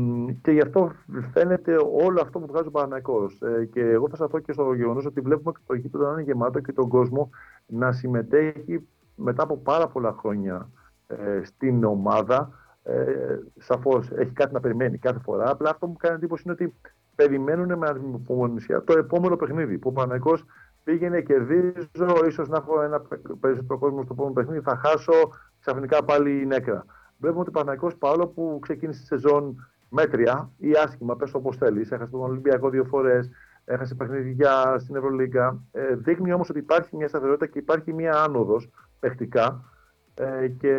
και 0.43 0.51
γι' 0.51 0.61
αυτό 0.61 0.93
φαίνεται 1.33 1.77
όλο 2.03 2.21
αυτό 2.21 2.39
που 2.39 2.47
βγάζει 2.47 2.69
ο 2.69 2.71
Παναναϊκό. 2.71 3.31
Ε, 3.41 3.65
και 3.65 3.81
εγώ 3.81 4.09
θα 4.09 4.17
σταθώ 4.17 4.39
και 4.39 4.53
στο 4.53 4.73
γεγονός 4.73 5.07
ότι 5.07 5.21
βλέπουμε 5.21 5.53
το 5.67 5.75
γήπεδο 5.75 6.07
να 6.07 6.13
είναι 6.13 6.23
γεμάτο 6.23 6.61
και 6.61 6.73
τον 6.73 6.89
κόσμο 6.89 7.31
να 7.67 7.93
συμμετέχει 7.93 8.89
μετά 9.15 9.43
από 9.43 9.57
πάρα 9.57 9.89
πολλά 9.89 10.13
χρόνια 10.19 10.69
ε, 11.07 11.45
στην 11.45 11.85
ομάδα. 11.85 12.51
Ε, 12.87 13.39
Σαφώς 13.59 14.11
έχει 14.11 14.33
κάτι 14.33 14.53
να 14.53 14.61
περιμένει 14.61 14.99
κάθε 14.99 15.19
φορά. 15.19 15.51
Απλά 15.51 15.71
αυτό 15.71 15.87
που 15.87 15.93
μου 15.93 15.99
κάνει 15.99 16.15
εντύπωση 16.15 16.43
είναι 16.45 16.53
ότι 16.53 16.75
περιμένουν 17.15 17.79
με 17.79 17.87
ανυπομονησία 17.89 18.85
το 18.85 18.99
επόμενο 18.99 19.37
παιχνίδι. 19.37 19.79
Που 19.79 19.89
ο 19.89 19.93
Παναναϊκός 19.93 20.45
πήγαινε, 20.85 21.21
κερδίζω, 21.21 22.27
ίσως 22.27 22.49
να 22.49 22.57
έχω 22.57 22.83
ένα 22.83 23.03
περισσότερο 23.41 23.79
κόσμο 23.79 24.03
στο 24.03 24.13
επόμενο 24.13 24.35
παιχνίδι, 24.35 24.61
θα 24.61 24.77
χάσω, 24.77 25.13
ξαφνικά 25.61 26.05
πάλι 26.05 26.41
η 26.41 26.47
νέκρα. 26.47 26.85
Βλέπουμε 27.19 27.41
ότι 27.41 27.49
ο 27.49 27.53
Παναγικός 27.53 27.97
παρόλο 27.97 28.27
που 28.27 28.59
ξεκίνησε 28.63 29.01
τη 29.01 29.07
σεζόν 29.07 29.69
μέτρια 29.89 30.51
ή 30.57 30.71
άσχημα, 30.85 31.17
πες 31.17 31.35
όπως 31.35 31.57
θέλεις, 31.57 31.91
έχασε 31.91 32.11
τον 32.11 32.21
Ολυμπιακό 32.21 32.71
δύο 32.71 32.85
φορές, 32.85 33.31
έχασε 33.65 33.95
παιχνίδια 33.95 34.79
στην 34.79 34.97
Ευρωλίγκα. 34.97 35.63
Ε, 35.73 35.95
δείχνει 35.95 36.33
όμως 36.33 36.51
ότι 36.51 36.59
υπάρχει 36.59 36.97
μια 36.97 37.09
σταθερότητα 37.09 37.47
και 37.47 37.59
υπάρχει 37.59 37.93
μια 37.93 38.23
άνοδος 38.23 38.71
παιχτικά 39.01 39.65
ε, 40.15 40.49
και 40.49 40.79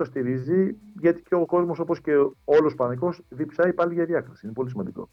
το 0.00 0.06
στηρίζει 0.06 0.76
γιατί 1.00 1.22
και 1.22 1.34
ο 1.34 1.46
κόσμος, 1.46 1.78
όπως 1.78 2.00
και 2.00 2.12
όλος 2.44 2.72
ο 2.72 2.76
Πανικός, 2.76 3.20
διψάει 3.28 3.72
πάλι 3.72 3.94
για 3.94 4.04
διάκριση. 4.04 4.40
Είναι 4.44 4.54
πολύ 4.54 4.70
σημαντικό. 4.70 5.10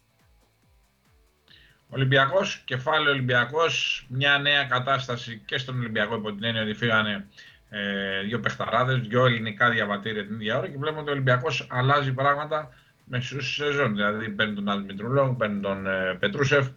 Ολυμπιακός, 1.88 2.62
κεφάλαιο 2.64 3.12
Ολυμπιακός, 3.12 4.06
μια 4.08 4.38
νέα 4.38 4.64
κατάσταση 4.64 5.42
και 5.46 5.58
στον 5.58 5.78
Ολυμπιακό 5.78 6.14
υπό 6.14 6.32
την 6.32 6.44
έννοια 6.44 6.62
ότι 6.62 6.74
φύγανε 6.74 7.26
ε, 7.68 8.22
δύο 8.22 8.40
παιχταράδες, 8.40 9.00
δύο 9.00 9.26
ελληνικά 9.26 9.70
διαβατήρια 9.70 10.26
την 10.26 10.34
ίδια 10.34 10.58
ώρα 10.58 10.68
και 10.68 10.76
βλέπουμε 10.76 11.00
ότι 11.00 11.08
ο 11.08 11.12
Ολυμπιακός 11.12 11.66
αλλάζει 11.70 12.12
πράγματα 12.12 12.68
μεσούς 13.04 13.54
σεζόν. 13.54 13.94
Δηλαδή 13.94 14.28
παίρνει 14.28 14.54
τον 14.54 14.68
Άλ 14.68 14.84
Μητρούλο, 14.84 15.34
παίρνει 15.38 15.60
τον 15.60 15.86
ε, 15.86 16.16
Πετρούσεφ, 16.20 16.68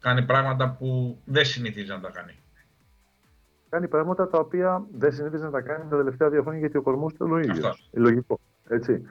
κάνει 0.00 0.22
πράγματα 0.22 0.70
που 0.70 1.18
δεν 1.24 1.44
συνηθίζει 1.44 1.88
να 1.88 2.00
τα 2.00 2.10
κάνει. 2.10 2.34
Κάνει 3.70 3.88
πράγματα 3.88 4.28
τα 4.28 4.38
οποία 4.38 4.86
δεν 4.98 5.12
συνήθιζε 5.12 5.44
να 5.44 5.50
τα 5.50 5.60
κάνει 5.60 5.84
τα 5.90 5.96
τελευταία 5.96 6.28
δύο 6.30 6.42
χρόνια 6.42 6.60
γιατί 6.60 6.76
ο 6.76 6.82
κορμός 6.82 7.12
ήταν 7.12 7.32
ο 7.32 7.38
ίδιο. 7.38 7.64
Λογικό. 7.92 8.40
Έτσι. 8.68 9.02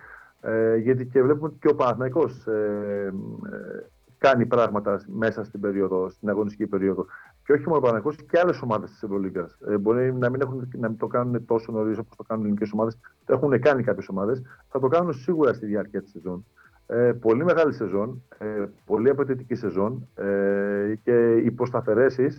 Ε, 0.42 0.76
γιατί 0.76 1.06
και 1.06 1.22
βλέπουμε 1.22 1.48
ότι 1.48 1.58
και 1.60 1.68
ο 1.68 1.76
Παναθηναϊκός 1.76 2.48
ε, 2.48 3.14
ε, 3.52 3.86
κάνει 4.18 4.46
πράγματα 4.46 5.02
μέσα 5.08 5.44
στην, 5.44 5.60
περίοδο, 5.60 6.10
στην 6.10 6.30
αγωνιστική 6.30 6.68
περίοδο. 6.68 7.06
Και 7.46 7.54
όχι 7.54 7.68
μόνο 7.68 7.78
ο 7.78 7.82
Παναγιώ, 7.82 8.14
και 8.30 8.40
άλλες 8.40 8.62
ομάδες 8.62 8.90
της 8.90 9.04
Ευρωλίγκας. 9.04 9.58
Ε, 9.68 9.78
μπορεί 9.78 10.14
να 10.14 10.30
μην, 10.30 10.42
έχουν, 10.42 10.70
να 10.78 10.88
μην 10.90 10.98
το 10.98 11.08
κάνουν 11.08 11.46
τόσο 11.46 11.72
νωρίς 11.72 11.98
όπως 11.98 12.16
το 12.16 12.24
κάνουν 12.24 12.44
οι 12.44 12.48
ελληνικές 12.48 12.72
ομάδες. 12.74 12.98
Το 13.26 13.34
έχουν 13.34 13.60
κάνει 13.60 13.84
κάποιες 13.84 14.08
ομάδες. 14.10 14.42
Θα 14.70 14.80
το 14.80 14.88
κάνουν 14.88 15.14
σίγουρα 15.14 15.54
στη 15.54 15.66
διάρκεια 15.66 16.02
της 16.02 16.12
σεζόν. 16.12 16.46
Ε, 16.88 17.12
πολύ 17.20 17.44
μεγάλη 17.44 17.74
σεζόν, 17.74 18.24
ε, 18.38 18.66
πολύ 18.86 19.10
απαιτητική 19.10 19.56
σεζόν 19.56 20.08
ε, 20.16 20.94
και 21.04 21.36
οι 21.36 21.52
προσθαφαιρέσεις 21.52 22.24
ε, 22.24 22.34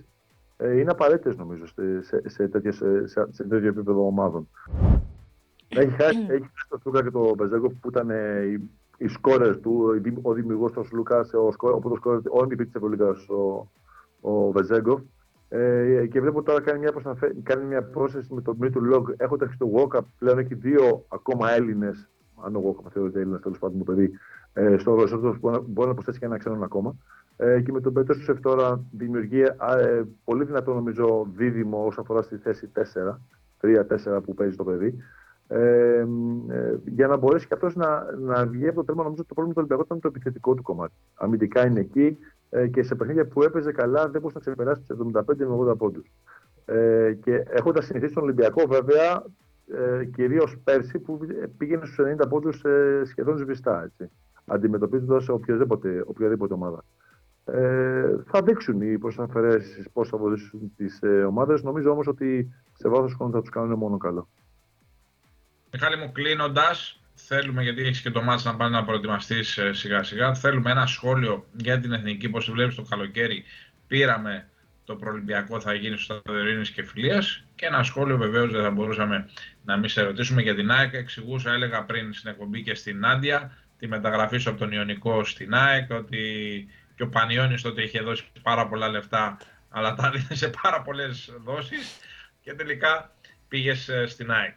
είναι 0.62 0.90
απαραίτητες 0.90 1.36
νομίζω 1.36 1.66
σε, 1.66 2.02
σε, 2.02 2.22
σε, 2.28 2.48
τέτοιες, 2.48 2.76
σε, 3.04 3.26
σε 3.30 3.44
τέτοιο 3.44 3.68
επίπεδο 3.68 4.06
ομάδων. 4.06 4.48
Έχει 5.68 5.90
χάσει, 5.90 6.18
έχει 6.28 6.42
χάσει 6.42 6.66
το 6.68 6.78
Σλούκα 6.82 7.02
και 7.02 7.10
το 7.10 7.34
Βεζένκοφ 7.36 7.72
που 7.80 7.88
ήταν 7.88 8.10
ε, 8.10 8.42
οι, 8.42 8.70
οι 8.98 9.08
σκόρερ 9.08 9.60
του, 9.60 10.02
ο 10.22 10.32
δημιουργός 10.32 10.72
του 10.72 10.84
Σλούκα, 10.92 11.26
ο, 11.34 11.38
ο, 11.38 11.68
ο, 11.68 11.98
ο, 12.04 12.10
ο 12.10 12.42
MVP 12.42 12.56
της 12.56 12.74
Ευρωλίγας, 12.74 13.28
ο, 13.28 13.70
ο 14.20 14.50
Βεζένκοφ. 14.50 15.00
Ε, 15.48 16.06
και 16.06 16.20
βλέπω 16.20 16.42
τώρα 16.42 16.60
κάνει 16.60 16.78
μια, 16.78 16.92
προσαφέ, 16.92 17.34
κάνει 17.42 17.64
μια 17.64 17.82
πρόσθεση 17.82 18.34
με 18.34 18.42
τον 18.42 18.56
Μήτρου-Λονγκ. 18.60 19.08
Έχοντας 19.16 19.46
και 19.46 19.54
το 19.58 19.70
Walkup 19.74 20.04
πλέον 20.18 20.38
έχει 20.38 20.54
δύο 20.54 21.04
ακόμα 21.08 21.50
Έλληνες, 21.50 22.08
αν 22.44 22.56
ο 22.56 22.62
Walkup 22.66 22.90
θεωρείται 22.92 23.20
Έλληνας 23.20 23.40
τέλος 23.40 23.58
πάντων 23.58 23.78
το 23.78 23.84
παιδί, 23.84 24.10
ε, 24.52 24.76
στο 24.78 24.94
Ρωσότο 24.94 25.36
μπορεί 25.40 25.88
να 25.88 25.94
προσθέσει 25.94 26.18
και 26.18 26.24
ένα 26.24 26.38
ξένο 26.38 26.64
ακόμα. 26.64 26.96
Ε, 27.42 27.60
και 27.60 27.72
με 27.72 27.80
τον 27.80 27.92
Πέτρο 27.92 28.14
τώρα 28.40 28.84
δημιουργεί 28.90 29.40
ε, 29.40 30.02
πολύ 30.24 30.44
δυνατό 30.44 30.74
νομίζω 30.74 31.26
δίδυμο 31.36 31.86
όσον 31.86 32.04
αφορά 32.04 32.22
στη 32.22 32.36
θέση 32.36 32.70
4, 32.74 32.82
3-4 33.60 34.20
που 34.24 34.34
παίζει 34.34 34.56
το 34.56 34.64
παιδί. 34.64 34.96
Ε, 35.48 36.06
ε, 36.48 36.78
για 36.84 37.06
να 37.06 37.16
μπορέσει 37.16 37.46
και 37.46 37.54
αυτός 37.54 37.74
να, 37.74 38.16
να 38.18 38.46
βγει 38.46 38.66
από 38.66 38.76
το 38.76 38.84
τέρμα, 38.84 39.02
νομίζω 39.02 39.20
ότι 39.20 39.28
το 39.28 39.34
πρόβλημα 39.34 39.52
του 39.52 39.58
Ολυμπιακού 39.58 39.82
ήταν 39.82 40.00
το 40.00 40.08
επιθετικό 40.08 40.54
του 40.54 40.62
κομμάτι. 40.62 40.94
Αμυντικά 41.14 41.66
είναι 41.66 41.80
εκεί 41.80 42.18
ε, 42.50 42.66
και 42.66 42.82
σε 42.82 42.94
παιχνίδια 42.94 43.26
που 43.26 43.42
έπαιζε 43.42 43.72
καλά 43.72 44.08
δεν 44.08 44.20
μπορούσε 44.20 44.38
να 44.38 44.40
ξεπεράσει 44.40 44.82
τους 44.86 44.98
75 45.12 45.22
με 45.36 45.72
80 45.72 45.78
πόντους. 45.78 46.10
Ε, 46.64 47.12
και 47.12 47.44
έχοντας 47.48 47.84
συνηθίσει 47.84 48.14
τον 48.14 48.22
Ολυμπιακό, 48.22 48.66
βέβαια, 48.66 49.24
ε, 49.72 50.04
κυρίως 50.04 50.58
πέρσι 50.64 50.98
που 50.98 51.18
πήγαινε 51.56 51.86
στους 51.86 51.98
90 51.98 52.28
πόντους 52.28 52.64
ε, 52.64 53.02
σχεδόν 53.04 53.38
σβηστά, 53.38 53.90
αντιμετωπίζοντας 54.46 55.28
οποιαδήποτε, 55.28 56.02
οποιαδήποτε 56.06 56.54
ομάδα. 56.54 56.84
Ε, 57.44 58.16
θα 58.26 58.42
δείξουν 58.42 58.80
οι 58.80 58.98
προσαφαιρέσει 58.98 59.90
πώς 59.92 60.08
θα 60.08 60.18
βοηθήσουν 60.18 60.72
τις 60.76 61.02
ε, 61.02 61.24
ομάδες. 61.24 61.62
Νομίζω 61.62 61.90
όμως 61.90 62.06
ότι 62.06 62.54
σε 62.72 62.88
βάθος 62.88 63.14
χρόνου 63.14 63.32
θα 63.32 63.40
τους 63.40 63.50
κάνουν 63.50 63.78
μόνο 63.78 63.96
καλό. 63.96 64.28
Μιχάλη 65.72 65.96
μου, 65.96 66.12
κλείνοντας, 66.12 67.00
θέλουμε, 67.14 67.62
γιατί 67.62 67.82
έχεις 67.82 68.00
και 68.00 68.10
το 68.10 68.22
μάτς 68.22 68.44
να 68.44 68.56
πάνε 68.56 68.76
να 68.76 68.84
προετοιμαστείς 68.84 69.58
ε, 69.58 69.72
σιγά 69.72 70.02
σιγά, 70.02 70.34
θέλουμε 70.34 70.70
ένα 70.70 70.86
σχόλιο 70.86 71.44
για 71.52 71.80
την 71.80 71.92
εθνική, 71.92 72.28
πώς 72.28 72.50
βλέπεις 72.50 72.74
το 72.74 72.82
καλοκαίρι. 72.82 73.44
Πήραμε 73.86 74.48
το 74.90 74.96
προολυμπιακό 74.96 75.60
θα 75.60 75.74
γίνει 75.74 75.96
στο 75.96 76.14
στάδιο 76.14 76.62
και 76.62 76.82
Φιλίας. 76.82 77.44
Και 77.54 77.66
ένα 77.66 77.82
σχόλιο 77.82 78.16
βεβαίως 78.16 78.52
δεν 78.52 78.62
θα 78.62 78.70
μπορούσαμε 78.70 79.28
να 79.64 79.76
μην 79.76 79.88
σε 79.88 80.02
ρωτήσουμε 80.02 80.42
για 80.42 80.54
την 80.54 80.70
ΑΕΚ. 80.70 80.94
Εξηγούσα, 80.94 81.52
έλεγα 81.52 81.84
πριν 81.84 82.12
στην 82.12 82.30
εκπομπή 82.30 82.62
και 82.62 82.74
στην 82.74 83.06
Άντια, 83.06 83.56
τη 83.78 83.88
μεταγραφή 83.88 84.38
σου 84.38 84.50
από 84.50 84.58
τον 84.58 84.72
Ιωνικό 84.72 85.24
στην 85.24 85.54
ΑΕΚ, 85.54 85.90
ότι 85.90 86.18
και 87.00 87.06
ο 87.06 87.08
Πανιόνιος 87.08 87.62
τότε 87.62 87.82
είχε 87.82 88.00
δώσει 88.00 88.32
πάρα 88.42 88.68
πολλά 88.68 88.88
λεφτά, 88.88 89.36
αλλά 89.68 89.94
τα 89.94 90.06
έδινε 90.06 90.34
σε 90.34 90.50
πάρα 90.62 90.82
πολλές 90.82 91.34
δόσεις 91.44 92.00
και 92.40 92.54
τελικά 92.54 93.10
πήγες 93.48 93.88
ε, 93.88 94.06
στην 94.06 94.30
ΑΕΚ. 94.30 94.54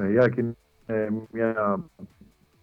Ναι, 0.00 0.08
η 0.08 0.18
ΑΕΚ 0.18 0.36
είναι 0.36 0.54
μια. 1.30 1.80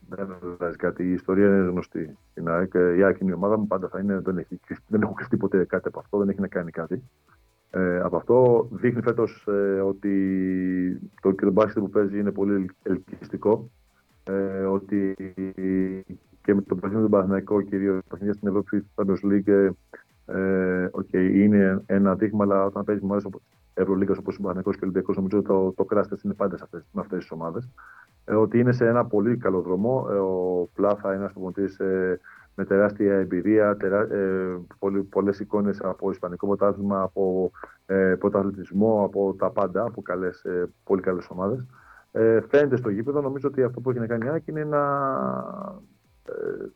Δεν 0.10 0.38
βάζει 0.58 0.76
κάτι. 0.76 1.04
Η 1.04 1.12
ιστορία 1.12 1.46
είναι 1.46 1.70
γνωστή. 1.70 2.18
Στην 2.32 2.50
ΑΕΚ, 2.50 2.74
η 2.74 3.04
ΑΕΚ 3.04 3.20
είναι 3.20 3.32
η 3.32 3.34
ομάδα 3.34 3.58
μου, 3.58 3.68
πάντα 3.68 3.88
θα 3.88 4.00
είναι. 4.00 4.20
Δεν, 4.20 4.38
έχει, 4.38 4.60
δεν 4.88 5.02
έχω 5.02 5.14
κρυφτεί 5.14 5.38
ποτέ 5.38 5.66
κάτι 5.66 5.88
από 5.88 6.00
αυτό, 6.00 6.18
δεν 6.18 6.30
έχει 6.30 6.40
να 6.40 6.48
κάνει 6.48 6.72
κάτι. 6.72 7.04
Ε, 7.70 8.00
από 8.00 8.18
αυτό 8.18 8.68
δείχνει 8.72 9.02
φέτος 9.02 9.46
ε, 9.48 9.80
ότι 9.80 11.10
το 11.22 11.52
μπάσκετ 11.52 11.84
που 11.84 11.90
παίζει 11.90 12.20
είναι 12.20 12.32
πολύ 12.32 12.72
ελκυστικό. 12.84 13.72
Ε, 14.24 14.64
ότι 14.64 15.16
και 16.48 16.54
με 16.54 16.62
τον 16.62 16.80
παιχνίδι 16.80 17.04
του 17.04 17.10
Παναθηναϊκό, 17.10 17.62
κυρίως 17.62 18.00
παιχνίδια 18.10 18.34
στην 18.34 18.48
Ευρώπη, 18.48 18.82
του 18.82 18.90
Champions 18.96 19.32
League, 19.32 19.70
ε, 20.26 20.88
okay, 20.92 21.32
είναι 21.34 21.84
ένα 21.86 22.16
δείγμα, 22.16 22.44
αλλά 22.44 22.66
όταν 22.66 22.84
παίζει 22.84 23.06
με 23.06 23.08
ομάδε 23.12 23.30
Ευρωλίγα 23.74 24.16
όπως 24.20 24.36
ο 24.36 24.42
Παναθηναϊκός 24.42 24.74
και 24.76 24.84
ο 24.84 24.88
Ολυμπιακός, 24.88 25.16
νομίζω 25.16 25.38
ότι 25.38 25.48
το, 25.48 25.74
το 25.76 25.84
κράστερ 25.84 26.18
είναι 26.24 26.34
πάντα 26.34 26.58
σε 26.58 26.68
με 26.72 27.02
αυτές 27.02 27.20
τις 27.20 27.32
ομάδες. 27.32 27.70
Ε, 28.26 28.34
ότι 28.34 28.60
είναι 28.60 28.72
σε 28.72 28.88
ένα 28.88 29.06
πολύ 29.06 29.38
καλό 29.38 29.62
δρόμο. 29.62 30.08
Ε, 30.10 30.14
ο 30.14 30.70
Πλάθα 30.74 31.08
είναι 31.08 31.18
ένας 31.18 31.32
προπονητής 31.32 31.80
ε, 31.80 32.20
με 32.56 32.66
τεράστια 32.66 33.14
εμπειρία, 33.14 33.78
τερά, 33.78 34.02
ε, 34.02 34.60
πολλές 35.10 35.40
εικόνες 35.40 35.82
από 35.82 36.12
Ισπανικό 36.12 36.48
πρωτάθλημα, 36.48 37.02
από 37.02 37.52
ε, 37.86 38.16
πρωταθλητισμό, 38.20 39.04
από 39.06 39.36
τα 39.38 39.50
πάντα, 39.50 39.84
από 39.84 40.02
καλές, 40.02 40.44
ε, 40.44 40.70
πολύ 40.84 41.02
καλές 41.02 41.28
ομάδες. 41.30 41.66
Ε, 42.12 42.42
φαίνεται 42.42 42.76
στο 42.76 42.90
γήπεδο. 42.90 43.22
Νομίζω 43.22 43.48
ότι 43.48 43.64
αυτό 43.64 43.80
που 43.80 43.90
έχει 43.90 44.00
να 44.00 44.08
κάνει 44.08 44.38
η 44.38 44.44
είναι 44.46 44.64
να 44.64 44.84
ε, 45.84 45.97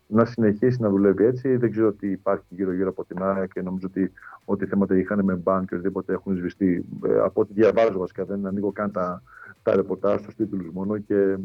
να 0.06 0.24
συνεχίσει 0.24 0.80
να 0.80 0.88
δουλεύει 0.88 1.24
έτσι. 1.24 1.56
Δεν 1.56 1.70
ξέρω 1.70 1.92
τι 1.92 2.10
υπάρχει 2.10 2.44
γύρω-γύρω 2.48 2.88
από 2.88 3.04
την 3.04 3.22
ΆΕΑ 3.22 3.46
και 3.46 3.62
νομίζω 3.62 3.86
ότι 3.90 4.12
ό,τι 4.44 4.66
θέματα 4.66 4.96
είχαν 4.96 5.24
με 5.24 5.34
μπαν 5.34 5.66
και 5.66 5.74
οτιδήποτε 5.74 6.12
έχουν 6.12 6.36
σβηστεί. 6.36 6.84
Ε, 7.06 7.18
από 7.18 7.40
ό,τι 7.40 7.52
διαβάζω 7.52 7.98
βασικά, 7.98 8.24
δεν 8.24 8.46
ανοίγω 8.46 8.72
καν 8.72 8.90
τα, 8.92 9.22
τα 9.62 9.76
ρεπορτάζ, 9.76 10.20
τους 10.20 10.34
τίτλους 10.34 10.70
μόνο 10.72 10.98
και, 10.98 11.36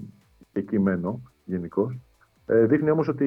και 0.51 0.61
κείμενο 0.61 1.21
γενικώ. 1.45 1.91
Ε, 2.45 2.65
δείχνει 2.65 2.89
όμως 2.89 3.07
ότι 3.07 3.25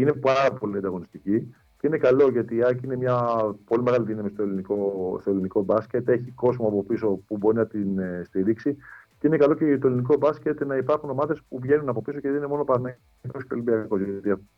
είναι 0.00 0.12
πάρα 0.12 0.54
πολύ 0.54 0.76
ανταγωνιστική 0.76 1.54
και 1.78 1.86
είναι 1.86 1.98
καλό 1.98 2.28
γιατί 2.28 2.56
η 2.56 2.62
Άκη 2.62 2.84
είναι 2.84 2.96
μια 2.96 3.16
πολύ 3.64 3.82
μεγάλη 3.82 4.04
δύναμη 4.04 4.28
στο 4.28 4.42
ελληνικό, 4.42 5.16
στο 5.20 5.30
ελληνικό 5.30 5.62
μπάσκετ. 5.62 6.08
Έχει 6.08 6.30
κόσμο 6.30 6.66
από 6.66 6.84
πίσω 6.84 7.20
που 7.26 7.36
μπορεί 7.36 7.56
να 7.56 7.66
την 7.66 7.98
ε, 7.98 8.22
στηρίξει 8.24 8.76
και 9.24 9.30
είναι 9.30 9.38
καλό 9.38 9.54
και 9.54 9.64
για 9.64 9.78
το 9.78 9.86
ελληνικό 9.86 10.16
μπάσκετ 10.16 10.64
να 10.64 10.76
υπάρχουν 10.76 11.10
ομάδες 11.10 11.42
που 11.48 11.58
βγαίνουν 11.60 11.88
από 11.88 12.02
πίσω 12.02 12.20
και 12.20 12.28
δεν 12.28 12.36
είναι 12.36 12.46
μόνο 12.46 12.64
Παναγενικό 12.64 13.38
και 13.48 13.52
Ολυμπιακός. 13.52 14.00
Γιατί 14.00 14.48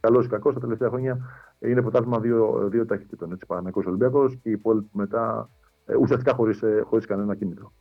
καλός 0.00 0.26
ή 0.26 0.28
κακός 0.28 0.54
τα 0.54 0.60
τελευταία 0.60 0.88
χρόνια 0.88 1.18
είναι 1.58 1.82
πρωτάθλημα 1.82 2.20
δύο, 2.20 2.68
δύο 2.70 2.86
ταχυτήτων. 2.86 3.38
Παναγενικό 3.46 3.82
Ολυμπιακός 3.86 4.36
και 4.42 4.48
οι 4.48 4.52
υπόλοιποι 4.52 4.88
μετά 4.92 5.50
ε, 5.86 5.94
ουσιαστικά 5.94 6.34
χωρίς 6.34 6.62
ε, 6.62 6.84
κανένα 7.06 7.34
κίνητρο. 7.34 7.72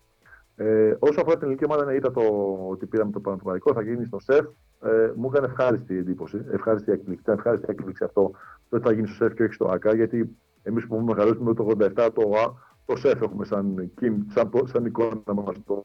Ε, 0.56 0.96
όσο 1.00 1.22
αφορά 1.22 1.34
την 1.34 1.44
ελληνική 1.44 1.66
ομάδα, 1.66 1.94
είδα 1.94 2.12
το 2.12 2.22
ότι 2.70 2.86
πήραμε 2.86 3.12
το 3.12 3.20
Παναγενικό, 3.20 3.74
θα 3.74 3.82
γίνει 3.82 4.06
στο 4.06 4.20
ΣΕΦ. 4.20 4.46
Ε, 4.82 5.12
μου 5.16 5.30
έκανε 5.34 5.46
ευχάριστη 5.46 5.98
εντύπωση, 5.98 6.46
ευχάριστη 6.52 6.92
έκπληξη. 6.92 7.22
Ήταν 7.22 7.38
ευχάριστη 7.38 7.66
έκπληξη 7.70 8.04
αυτό 8.04 8.32
το 8.70 8.76
ότι 8.76 8.88
θα 8.88 8.94
γίνει 8.94 9.08
στο 9.08 9.16
ΣΕΦ 9.16 9.34
και 9.34 9.44
όχι 9.44 9.54
στο 9.54 9.66
ΑΚΑ, 9.66 9.96
γιατί 9.96 10.38
εμείς 10.64 10.88
που 10.88 11.00
μεγαλώσουμε 11.00 11.54
το 11.54 11.68
87 11.80 12.10
το, 12.14 12.22
το 12.86 12.96
ΣΕΦ 12.96 13.22
έχουμε 13.22 13.46
σαν, 13.46 13.92
σαν, 14.34 14.50
σαν 14.64 14.86
εικόνα 14.86 15.34
μας 15.34 15.64
το, 15.66 15.84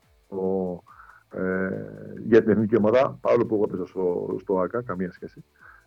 ε, 1.30 1.70
για 2.26 2.40
την 2.40 2.50
εθνική 2.50 2.76
ομάδα, 2.76 3.18
παρόλο 3.20 3.46
που 3.46 3.54
εγώ 3.54 3.64
έπαιζα 3.68 3.86
στο, 3.86 4.36
στο 4.40 4.58
ΑΚΑ, 4.60 4.82
καμία 4.82 5.12
σχέση. 5.12 5.44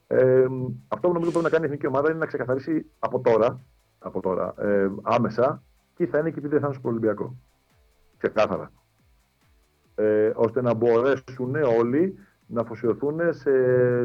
Ε, 0.08 0.46
αυτό 0.88 1.08
που 1.08 1.14
νομίζω 1.14 1.32
πρέπει 1.32 1.46
να 1.46 1.50
κάνει 1.50 1.64
η 1.64 1.66
εθνική 1.66 1.88
ομάδα 1.88 2.10
είναι 2.10 2.20
να 2.20 2.26
ξεκαθαρίσει 2.26 2.86
από 3.00 3.20
τώρα, 3.20 3.62
από 4.00 4.22
τώρα 4.22 4.54
ε, 4.58 4.92
άμεσα 5.02 5.64
τι 5.96 6.06
θα 6.06 6.18
είναι 6.18 6.32
και 6.32 6.42
τι 6.42 6.48
δεν 6.48 6.60
θα 6.60 6.66
είναι 6.66 6.76
στο 6.76 6.90
Ολυμπιακό. 6.90 7.36
Ξεκάθαρα. 8.18 8.72
Ε, 9.96 10.32
ώστε 10.36 10.62
να 10.62 10.74
μπορέσουν 10.74 11.56
όλοι 11.80 12.18
να 12.48 12.62
αφοσιωθούν 12.62 13.20
σε, 13.34 13.52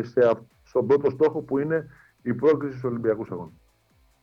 σε, 0.02 0.32
στον 0.62 0.86
πρώτο 0.86 1.10
στόχο 1.10 1.40
που 1.40 1.58
είναι 1.58 1.86
η 2.22 2.34
πρόκληση 2.34 2.76
στους 2.76 2.90
Ολυμπιακούς 2.90 3.30
Αγώνες. 3.30 3.60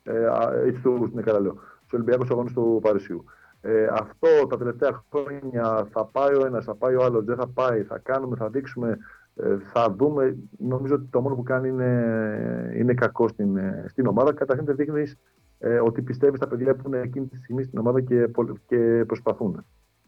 Ε, 0.03 0.27
έτσι 0.65 0.81
το 0.81 1.09
είναι 1.11 1.21
καλά 1.21 1.39
λέω. 1.39 1.57
Στους 1.79 1.93
Ολυμπιακούς 1.93 2.29
Αγώνες 2.29 2.53
του 2.53 2.79
Παρισιού. 2.81 3.25
Ε, 3.67 3.87
αυτό 3.91 4.47
τα 4.49 4.57
τελευταία 4.57 5.03
χρόνια 5.09 5.87
θα 5.91 6.05
πάει 6.05 6.35
ο 6.35 6.45
ένας, 6.45 6.65
θα 6.65 6.75
πάει 6.75 6.95
ο 6.95 7.03
άλλος, 7.03 7.23
δεν 7.23 7.35
θα 7.35 7.47
πάει, 7.47 7.83
θα 7.83 7.97
κάνουμε, 7.97 8.35
θα 8.35 8.49
δείξουμε. 8.49 8.97
Ε, 9.35 9.57
θα 9.73 9.95
δούμε, 9.97 10.37
νομίζω 10.57 10.95
ότι 10.95 11.07
το 11.09 11.21
μόνο 11.21 11.35
που 11.35 11.43
κάνει 11.43 11.67
είναι, 11.67 12.73
είναι 12.77 12.93
κακό 12.93 13.27
στην, 13.27 13.59
στην 13.87 14.07
ομάδα. 14.07 14.33
Καταρχήν 14.33 14.65
δεν 14.65 14.75
δείχνεις 14.75 15.17
ε, 15.59 15.79
ότι 15.79 16.01
πιστεύεις 16.01 16.37
στα 16.37 16.47
παιδιά 16.47 16.75
που 16.75 16.83
είναι 16.87 16.99
εκείνη 16.99 17.25
τη 17.25 17.37
στιγμή 17.37 17.63
στην 17.63 17.79
ομάδα 17.79 18.01
και, 18.01 18.29
και 18.67 19.03
προσπαθούν. 19.07 19.65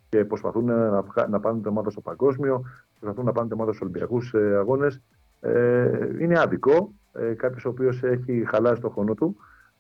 Και 0.09 0.25
προσπαθούν 0.25 0.65
να, 0.65 1.03
να 1.29 1.39
πάνε 1.39 1.59
την 1.59 1.69
ομάδα 1.69 1.89
στο 1.89 2.01
παγκόσμιο, 2.01 2.63
προσπαθούν 2.99 3.25
να 3.25 3.31
πάνε 3.31 3.47
την 3.47 3.55
ομάδα 3.55 3.73
στους 3.73 3.81
Ολυμπιακούς 3.81 4.33
ε, 4.33 4.55
αγώνες. 4.57 5.01
Ε, 5.41 6.07
είναι 6.19 6.39
άδικο 6.39 6.93
ε, 7.13 7.33
κάποιος 7.33 7.65
ο 7.65 7.69
οποίος 7.69 8.03
έχει 8.03 8.43
χαλάσει 8.47 8.81
το 8.81 8.89
χρόνο 8.89 9.13
του 9.13 9.37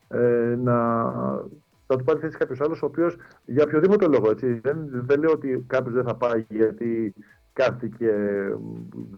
ε, 0.07 0.55
να, 0.63 1.03
θα 1.87 1.95
του 1.95 2.03
πάρει 2.03 2.19
θέση 2.19 2.37
κάποιος 2.37 2.61
άλλος, 2.61 2.81
ο 2.81 2.85
οποίος 2.85 3.15
για 3.45 3.63
οποιοδήποτε 3.63 4.07
λόγο. 4.07 4.29
Έτσι, 4.29 4.53
δεν, 4.53 4.89
δεν 4.91 5.19
λέω 5.19 5.31
ότι 5.31 5.63
κάποιος 5.67 5.93
δεν 5.93 6.03
θα 6.03 6.15
πάει 6.15 6.45
γιατί 6.49 7.13
κάθεται 7.53 7.87
και 7.87 8.11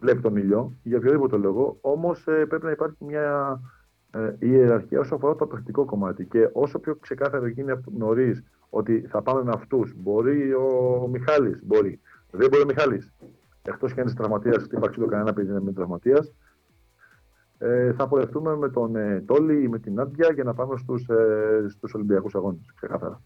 βλέπει 0.00 0.20
τον 0.20 0.36
ήλιο, 0.36 0.76
για 0.82 0.98
οποιοδήποτε 0.98 1.36
λόγο. 1.36 1.78
Όμως 1.80 2.26
ε, 2.26 2.46
πρέπει 2.46 2.64
να 2.64 2.70
υπάρχει 2.70 2.96
μια 3.04 3.60
ε, 4.10 4.34
ιεραρχία 4.38 5.00
όσο 5.00 5.14
αφορά 5.14 5.36
το 5.36 5.46
παιχνικό 5.46 5.84
κομμάτι. 5.84 6.24
Και 6.24 6.48
όσο 6.52 6.78
πιο 6.78 6.94
ξεκάθαρο 6.94 7.46
γίνει 7.46 7.72
νωρίς 7.98 8.42
ότι 8.70 9.06
θα 9.08 9.22
πάμε 9.22 9.42
με 9.42 9.50
αυτούς, 9.54 9.94
μπορεί 9.96 10.54
ο 10.54 11.08
Μιχάλης, 11.12 11.60
μπορεί. 11.62 12.00
Δεν 12.30 12.48
μπορεί 12.48 12.62
ο 12.62 12.66
Μιχάλης. 12.66 13.12
Εκτός 13.62 13.94
και 13.94 14.00
αν 14.00 14.06
είσαι 14.06 14.16
τραυματίας, 14.16 14.66
δεν 14.66 14.80
το 14.80 15.06
κανένα 15.06 15.32
παιδί 15.32 15.50
είναι 15.50 15.72
τραυματίας 15.72 16.32
ε, 17.62 17.92
θα 17.92 18.08
πορευτούμε 18.08 18.56
με 18.56 18.68
τον 18.68 18.96
ε, 18.96 19.20
Τόλι 19.20 19.62
ή 19.62 19.68
με 19.68 19.78
την 19.78 20.00
Άντια 20.00 20.32
για 20.32 20.44
να 20.44 20.54
πάμε 20.54 20.76
στους, 20.76 21.08
ε, 21.08 21.66
στους 21.68 21.94
Ολυμπιακούς 21.94 22.34
Αγώνες, 22.34 22.72
ξεκάθαρα. 22.74 23.22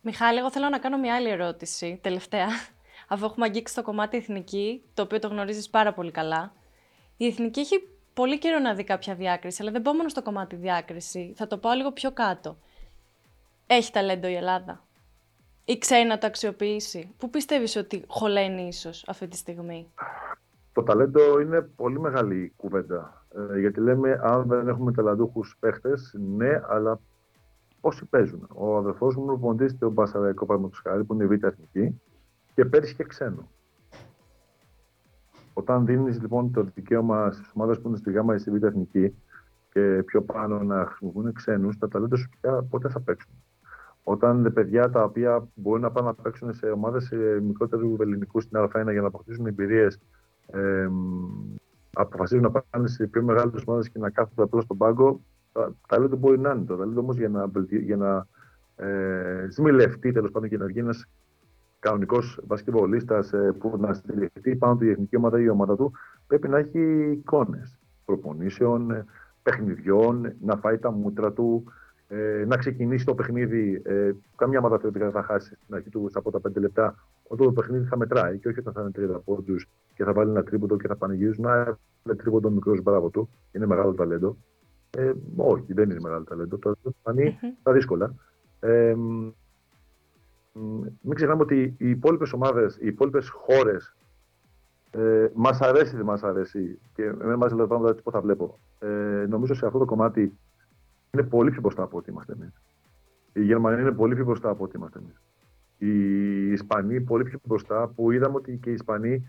Μιχάλη, 0.00 0.38
εγώ 0.38 0.50
θέλω 0.50 0.68
να 0.68 0.78
κάνω 0.78 0.98
μια 0.98 1.14
άλλη 1.14 1.28
ερώτηση, 1.28 1.98
τελευταία, 2.02 2.46
αφού 3.08 3.24
έχουμε 3.24 3.46
αγγίξει 3.46 3.74
το 3.74 3.82
κομμάτι 3.82 4.16
εθνική, 4.16 4.82
το 4.94 5.02
οποίο 5.02 5.18
το 5.18 5.28
γνωρίζεις 5.28 5.70
πάρα 5.70 5.92
πολύ 5.92 6.10
καλά. 6.10 6.52
Η 7.16 7.26
εθνική 7.26 7.60
έχει 7.60 7.88
πολύ 8.14 8.38
καιρό 8.38 8.58
να 8.58 8.74
δει 8.74 8.84
κάποια 8.84 9.14
διάκριση, 9.14 9.62
αλλά 9.62 9.70
δεν 9.70 9.82
πάω 9.82 9.94
μόνο 9.94 10.08
στο 10.08 10.22
κομμάτι 10.22 10.56
διάκριση, 10.56 11.32
θα 11.36 11.46
το 11.46 11.58
πάω 11.58 11.72
λίγο 11.72 11.92
πιο 11.92 12.12
κάτω. 12.12 12.58
Έχει 13.66 13.92
ταλέντο 13.92 14.28
η 14.28 14.34
Ελλάδα; 14.34 14.84
Ή 15.64 15.78
ξέρει 15.78 16.06
να 16.08 16.18
το 16.18 16.26
αξιοποιήσει; 16.26 17.14
Πού 17.16 17.30
πιστεύεις 17.30 17.76
ότι 17.76 18.04
χωλαίνει 18.06 18.66
ίσως 18.66 19.04
αυτή 19.06 19.28
τη 19.28 19.36
στιγμή; 19.36 19.92
Το 20.74 20.82
ταλέντο 20.82 21.40
είναι 21.40 21.60
πολύ 21.62 22.00
μεγάλη 22.00 22.52
κουβέντα. 22.56 23.26
Ε, 23.52 23.58
γιατί 23.58 23.80
λέμε, 23.80 24.20
αν 24.22 24.48
δεν 24.48 24.68
έχουμε 24.68 24.92
ταλαντούχους 24.92 25.56
παίχτες, 25.60 26.16
ναι, 26.36 26.60
αλλά 26.68 27.00
όσοι 27.80 28.04
παίζουν. 28.04 28.48
Ο 28.54 28.76
αδερφός 28.76 29.16
μου 29.16 29.24
προπονητή 29.24 29.84
ο 29.84 29.90
Μπασαραϊκό 29.90 30.46
Παραδείγματο 30.46 30.80
Χάρη, 30.82 31.04
που 31.04 31.14
είναι 31.14 31.24
η 31.24 31.26
Β' 31.26 31.44
Εθνική, 31.44 32.00
και 32.54 32.64
πέρυσι 32.64 32.94
και 32.94 33.04
ξένο. 33.04 33.48
Όταν 35.52 35.86
δίνεις 35.86 36.20
λοιπόν 36.20 36.52
το 36.52 36.62
δικαίωμα 36.62 37.30
στις 37.30 37.50
ομάδες 37.54 37.80
που 37.80 37.88
είναι 37.88 37.96
στη 37.96 38.12
ΓΑΜΑ 38.12 38.34
ή 38.34 38.38
στη 38.38 38.50
Β' 38.50 38.64
Εθνική 38.64 39.14
και 39.72 40.02
πιο 40.06 40.22
πάνω 40.22 40.62
να 40.62 40.86
χρησιμοποιούν 40.86 41.32
ξένους, 41.32 41.78
τα 41.78 41.88
ταλέντα 41.88 42.16
σου 42.16 42.28
πια 42.40 42.62
πότε 42.62 42.88
θα 42.88 43.00
παίξουν. 43.00 43.32
Όταν 44.02 44.52
παιδιά 44.52 44.90
τα 44.90 45.02
οποία 45.02 45.48
μπορεί 45.54 45.80
να 45.80 45.90
πάνε 45.90 46.06
να 46.06 46.14
παίξουν 46.14 46.52
σε 46.52 46.66
ομάδες 46.66 47.12
μικρότερους 47.42 47.98
ελληνικούς 47.98 48.42
στην 48.42 48.58
Α1 48.58 48.90
για 48.90 49.00
να 49.00 49.06
αποκτήσουν 49.06 49.46
εμπειρίες 49.46 49.98
ε, 50.46 50.88
αποφασίζουν 51.92 52.42
να 52.44 52.62
πάνε 52.70 52.88
σε 52.88 53.06
πιο 53.06 53.22
μεγάλες 53.22 53.62
ομάδες 53.66 53.88
και 53.88 53.98
να 53.98 54.10
κάθονται 54.10 54.42
απλά 54.42 54.60
στον 54.60 54.76
πάγκο, 54.76 55.20
τα 55.88 55.98
λέτε 55.98 56.16
μπορεί 56.16 56.38
να 56.38 56.50
είναι. 56.50 56.64
Το 56.64 56.76
λέτε 56.76 56.98
όμως 56.98 57.16
για 57.16 57.28
να, 57.28 57.50
για 57.68 57.96
να 57.96 58.26
ε, 58.76 59.46
σμιλευτεί 59.50 60.12
τέλος 60.12 60.30
πάντων 60.30 60.48
και 60.48 60.56
να 60.56 60.66
βγει 60.66 60.78
ένας 60.78 61.06
κανονικός 61.78 62.40
βασιλιβολίστα 62.46 63.24
ε, 63.32 63.50
που 63.58 63.76
να 63.78 63.92
στηριχθεί 63.92 64.56
πάνω 64.56 64.76
του 64.76 64.84
η 64.84 64.90
εθνική 64.90 65.16
ομάδα 65.16 65.40
ή 65.40 65.42
η 65.46 65.48
ομάδα 65.48 65.76
του, 65.76 65.92
πρέπει 66.26 66.48
να 66.48 66.58
έχει 66.58 67.10
εικόνες 67.10 67.78
προπονήσεων, 68.04 68.90
ε, 68.90 69.04
παιχνιδιών, 69.42 70.32
να 70.40 70.56
φάει 70.56 70.78
τα 70.78 70.90
μούτρα 70.90 71.32
του, 71.32 71.64
ε, 72.08 72.44
να 72.46 72.56
ξεκινήσει 72.56 73.04
το 73.04 73.14
παιχνίδι. 73.14 73.82
Ε, 73.84 74.12
καμιά 74.36 74.58
ομάδα 74.58 74.78
θεωρητικά 74.78 75.10
θα 75.10 75.22
χάσει 75.22 75.58
στην 75.62 75.74
αρχή 75.74 75.90
του 75.90 76.10
από 76.12 76.30
τα 76.30 76.40
5 76.40 76.60
λεπτά, 76.60 76.94
όταν 77.22 77.46
το 77.46 77.52
παιχνίδι 77.52 77.84
θα 77.84 77.96
μετράει 77.96 78.38
και 78.38 78.48
όχι 78.48 78.58
όταν 78.58 78.72
θα 78.72 78.80
είναι 78.80 79.16
30 79.16 79.20
πόντους 79.24 79.68
και 79.94 80.04
θα 80.04 80.12
βάλει 80.12 80.30
ένα 80.30 80.42
τρίποντο 80.42 80.76
και 80.76 80.86
θα 80.86 80.96
πανηγυρίζουν. 80.96 81.44
Να 81.44 81.78
είναι 82.04 82.16
τρίποντο 82.16 82.50
μικρός 82.50 82.82
μπράβο 82.82 83.08
του, 83.08 83.28
είναι 83.52 83.66
μεγάλο 83.66 83.94
ταλέντο. 83.94 84.36
Ε, 84.90 85.12
όχι, 85.36 85.72
δεν 85.72 85.90
είναι 85.90 86.00
μεγάλο 86.00 86.24
ταλέντο. 86.24 86.58
Το 86.58 86.76
φανεί 87.02 87.38
τα 87.62 87.72
δύσκολα. 87.72 88.14
Ε, 88.60 88.94
μην 91.00 91.14
ξεχνάμε 91.14 91.42
ότι 91.42 91.74
οι 91.78 91.90
υπόλοιπες 91.90 92.32
ομάδες, 92.32 92.76
οι 92.80 92.86
υπόλοιπες 92.86 93.28
χώρες 93.28 93.96
ε, 94.90 95.28
μας 95.34 95.60
αρέσει, 95.60 95.96
δεν 95.96 96.04
μας 96.04 96.22
αρέσει. 96.22 96.78
Και 96.94 97.02
εμένα 97.02 97.36
μας 97.36 97.52
λέει 97.52 97.66
πράγματα 97.66 97.94
πώς 98.02 98.12
θα 98.12 98.20
βλέπω. 98.20 98.58
Ε, 98.78 99.26
νομίζω 99.28 99.54
σε 99.54 99.66
αυτό 99.66 99.78
το 99.78 99.84
κομμάτι 99.84 100.38
είναι 101.10 101.22
πολύ 101.22 101.50
πιο 101.50 101.60
μπροστά 101.60 101.82
από 101.82 101.96
ό,τι 101.96 102.10
είμαστε 102.10 102.32
εμείς. 102.32 102.60
Η 103.32 103.44
Γερμανία 103.44 103.80
είναι 103.80 103.92
πολύ 103.92 104.14
πιο 104.14 104.24
μπροστά 104.24 104.50
από 104.50 104.64
ό,τι 104.64 104.72
είμαστε 104.76 104.98
εμείς. 104.98 105.20
Οι 105.78 106.52
Ισπανοί 106.52 107.00
πολύ 107.00 107.24
πιο 107.24 107.38
μπροστά 107.44 107.88
που 107.88 108.10
είδαμε 108.10 108.36
ότι 108.36 108.56
και 108.56 108.70
οι 108.70 108.72
Ισπανοί 108.72 109.24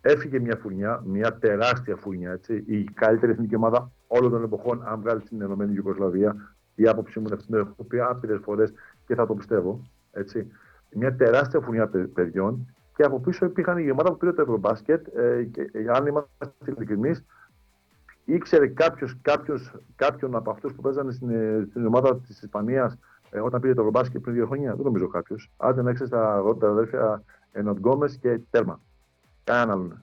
έφυγε 0.00 0.38
μια 0.38 0.56
φουρνιά, 0.56 1.02
μια 1.06 1.38
τεράστια 1.38 1.96
φουρνιά. 1.96 2.30
Έτσι. 2.30 2.64
Η 2.66 2.84
καλύτερη 2.84 3.32
εθνική 3.32 3.56
ομάδα 3.56 3.90
όλων 4.06 4.30
των 4.30 4.42
εποχών, 4.42 4.82
αν 4.86 5.00
βγάλει 5.00 5.20
την 5.20 5.42
Ενωμένη 5.42 5.72
Ιουγκοσλαβία. 5.74 6.54
Η 6.74 6.88
άποψή 6.88 7.18
μου 7.18 7.24
είναι 7.26 7.34
αυτή, 7.34 7.46
την 7.46 7.56
έχω 7.56 7.84
πει 7.88 8.00
άπειρες 8.00 8.40
φορές 8.42 8.72
και 9.06 9.14
θα 9.14 9.26
το 9.26 9.34
πιστεύω. 9.34 9.82
Έτσι. 10.12 10.46
Μια 10.92 11.16
τεράστια 11.16 11.60
φουρνιά 11.60 11.90
παιδιών 12.14 12.74
και 12.96 13.02
από 13.02 13.20
πίσω 13.20 13.44
υπήρχαν 13.44 13.78
η 13.78 13.90
ομάδα 13.90 14.10
που 14.10 14.16
πήρε 14.16 14.32
το 14.32 14.42
Ευρωμπάσκετ. 14.42 15.06
Ε, 15.16 15.42
και, 15.42 15.70
ε, 15.72 15.84
αν 15.88 16.06
είμαστε 16.06 16.28
ειλικρινείς, 16.66 17.24
ήξερε 18.24 18.68
κάποιος, 18.68 19.18
κάποιος, 19.22 19.74
κάποιον 19.96 20.36
από 20.36 20.50
αυτούς 20.50 20.72
που 20.72 20.82
παίζανε 20.82 21.12
στην, 21.12 21.30
ε, 21.30 21.66
στην 21.70 21.86
ομάδα 21.86 22.20
της 22.20 22.42
Ισπανίας 22.42 22.98
ε, 23.30 23.40
όταν 23.40 23.60
πήρε 23.60 23.74
το 23.74 23.80
Ευρωμπάσκετ 23.80 24.20
πριν 24.20 24.34
δύο 24.34 24.46
χρόνια; 24.46 24.74
Δεν 24.74 24.84
νομίζω 24.84 25.08
κάποιος. 25.08 25.50
Άντε 25.56 25.82
να 25.82 25.92
ξέρει 25.92 26.10
τα, 26.10 26.54
τα 26.60 26.68
αδέρφια 26.68 27.22
Ενοντ 27.52 27.78
Γκόμες 27.78 28.16
και 28.16 28.40
τέρμα. 28.50 28.80
Κανέναν 29.50 29.70
άλλον. 29.70 30.02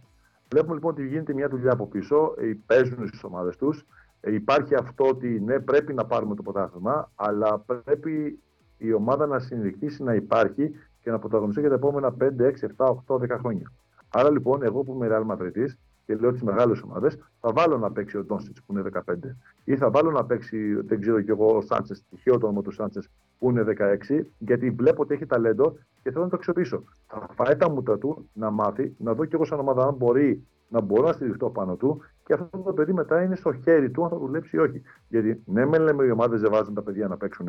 Βλέπουμε 0.49 0.73
λοιπόν 0.73 0.91
ότι 0.91 1.07
γίνεται 1.07 1.33
μια 1.33 1.49
δουλειά 1.49 1.71
από 1.71 1.87
πίσω, 1.87 2.33
ε, 2.37 2.51
παίζουν 2.65 3.07
στις 3.07 3.23
ομάδες 3.23 3.57
τους. 3.57 3.85
Ε, 4.19 4.33
υπάρχει 4.33 4.75
αυτό 4.75 5.07
ότι 5.07 5.41
ναι, 5.41 5.59
πρέπει 5.59 5.93
να 5.93 6.05
πάρουμε 6.05 6.35
το 6.35 6.41
πρωτάθλημα, 6.41 7.11
αλλά 7.15 7.59
πρέπει 7.59 8.39
η 8.77 8.93
ομάδα 8.93 9.25
να 9.25 9.39
συνεχίσει 9.39 10.03
να 10.03 10.13
υπάρχει 10.13 10.71
και 11.01 11.11
να 11.11 11.19
πρωταγωνιστεί 11.19 11.59
για 11.59 11.69
τα 11.69 11.75
επόμενα 11.75 12.15
5, 12.19 12.47
6, 12.47 12.67
7, 12.77 12.95
8, 13.07 13.15
10 13.15 13.37
χρόνια. 13.39 13.71
Άρα 14.09 14.31
λοιπόν, 14.31 14.63
εγώ 14.63 14.83
που 14.83 14.93
είμαι 14.93 15.07
Real 15.11 15.35
Madrid 15.35 15.65
και 16.07 16.15
λέω 16.15 16.31
τις 16.31 16.41
μεγάλες 16.41 16.81
ομάδες, 16.81 17.17
θα 17.39 17.51
βάλω 17.51 17.77
να 17.77 17.91
παίξει 17.91 18.17
ο 18.17 18.23
Ντόνσιτς 18.23 18.61
που 18.65 18.73
είναι 18.73 18.81
15. 18.81 19.35
Ή 19.63 19.77
θα 19.77 19.89
βάλω 19.89 20.11
να 20.11 20.25
παίξει, 20.25 20.73
δεν 20.73 20.99
ξέρω 20.99 21.21
κι 21.21 21.29
εγώ, 21.29 21.55
ο 21.55 21.61
Σάντσες, 21.61 22.03
τυχαίο 22.09 22.37
το 22.37 22.45
όνομα 22.45 22.61
του 22.61 22.71
Σάντσες 22.71 23.09
που 23.39 23.49
είναι 23.49 23.63
16, 23.63 24.25
γιατί 24.37 24.69
βλέπω 24.69 25.01
ότι 25.01 25.13
έχει 25.13 25.25
ταλέντο 25.25 25.77
και 26.03 26.11
θέλω 26.11 26.23
να 26.23 26.29
το 26.29 26.35
αξιοποιήσω. 26.35 26.83
Θα 27.07 27.27
φάει 27.35 27.55
τα 27.55 27.69
μούτρα 27.69 27.97
του 27.97 28.29
να 28.33 28.49
μάθει, 28.49 28.95
να 28.97 29.13
δω 29.13 29.25
κι 29.25 29.35
εγώ 29.35 29.45
σαν 29.45 29.59
ομάδα 29.59 29.83
αν 29.83 29.93
μπορεί 29.93 30.47
να 30.69 30.81
μπορώ 30.81 31.07
να 31.07 31.13
στηριχτώ 31.13 31.49
πάνω 31.49 31.75
του 31.75 32.01
και 32.25 32.33
αυτό 32.33 32.57
το 32.57 32.73
παιδί 32.73 32.93
μετά 32.93 33.23
είναι 33.23 33.35
στο 33.35 33.53
χέρι 33.53 33.89
του 33.91 34.03
αν 34.03 34.09
θα 34.09 34.17
δουλέψει 34.17 34.55
ή 34.55 34.59
όχι. 34.59 34.81
Γιατί 35.07 35.41
ναι, 35.45 35.65
με 35.65 35.77
λέμε 35.77 36.05
οι 36.05 36.09
ομάδες 36.09 36.41
δεν 36.41 36.51
βάζουν 36.51 36.73
τα 36.73 36.81
παιδιά 36.81 37.07
να 37.07 37.17
παίξουν, 37.17 37.47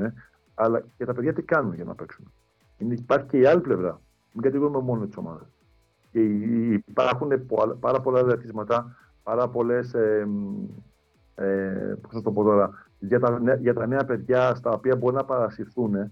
αλλά 0.55 0.85
και 0.97 1.05
τα 1.05 1.15
παιδιά 1.15 1.33
τι 1.33 1.43
κάνουν 1.43 1.75
για 1.75 1.85
να 1.85 1.95
παίξουν. 1.95 2.33
Είναι, 2.79 2.95
υπάρχει 2.95 3.27
και 3.27 3.39
η 3.39 3.47
άλλη 3.47 3.61
πλευρά. 3.61 4.01
Μην 4.33 4.43
κατηγορούμε 4.43 4.81
μόνο 4.81 5.07
τις 5.07 5.17
ομάδες. 5.17 5.58
Και 6.19 6.83
υπάρχουν 6.87 7.47
πάρα 7.81 8.01
πολλά 8.01 8.23
ρεθίσματα, 8.23 8.97
πάρα 9.23 9.49
πολλές. 9.49 9.95
Ε, 9.95 10.29
ε, 11.35 11.95
πώς 12.01 12.23
το 12.23 12.31
πω 12.33 12.43
τώρα, 12.43 12.71
για 12.99 13.21
τα, 13.21 13.41
για 13.61 13.75
τα 13.75 13.87
νέα 13.87 14.05
παιδιά 14.05 14.55
στα 14.55 14.71
οποία 14.71 14.97
μπορεί 14.97 15.15
να 15.15 15.25
παρασυρθούν 15.25 16.11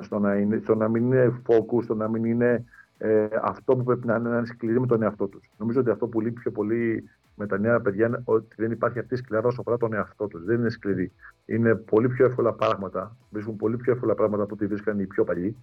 στο 0.00 0.18
να, 0.18 0.34
είναι, 0.34 0.60
στο 0.62 0.74
να 0.74 0.88
μην 0.88 1.04
είναι 1.04 1.42
focus, 1.46 1.82
στο 1.82 1.94
να 1.94 2.08
μην 2.08 2.24
είναι 2.24 2.64
ε, 2.98 3.26
αυτό 3.42 3.76
που 3.76 3.84
πρέπει 3.84 4.06
να 4.06 4.16
είναι, 4.16 4.28
να 4.28 4.36
είναι 4.36 4.46
σκληροί 4.46 4.80
με 4.80 4.86
τον 4.86 5.02
εαυτό 5.02 5.26
τους. 5.26 5.50
Νομίζω 5.56 5.80
ότι 5.80 5.90
αυτό 5.90 6.06
που 6.06 6.20
λείπει 6.20 6.40
πιο 6.40 6.50
πολύ 6.50 7.08
με 7.34 7.46
τα 7.46 7.58
νέα 7.58 7.80
παιδιά 7.80 8.06
είναι 8.06 8.22
ότι 8.24 8.54
δεν 8.56 8.70
υπάρχει 8.70 8.98
αυτή 8.98 9.14
η 9.14 9.16
σκληρά 9.16 9.46
όσο 9.46 9.60
αφορά 9.60 9.76
τον 9.76 9.92
εαυτό 9.92 10.26
τους. 10.26 10.44
Δεν 10.44 10.58
είναι 10.58 10.70
σκληροί. 10.70 11.12
Είναι 11.46 11.74
πολύ 11.74 12.08
πιο 12.08 12.24
εύκολα 12.26 12.52
πράγματα, 12.52 13.16
βρίσκουν 13.30 13.56
πολύ 13.56 13.76
πιο 13.76 13.92
εύκολα 13.92 14.14
πράγματα 14.14 14.42
από 14.42 14.54
ό,τι 14.54 14.66
βρίσκαν 14.66 14.98
οι 14.98 15.06
πιο 15.06 15.24
παλιοί. 15.24 15.56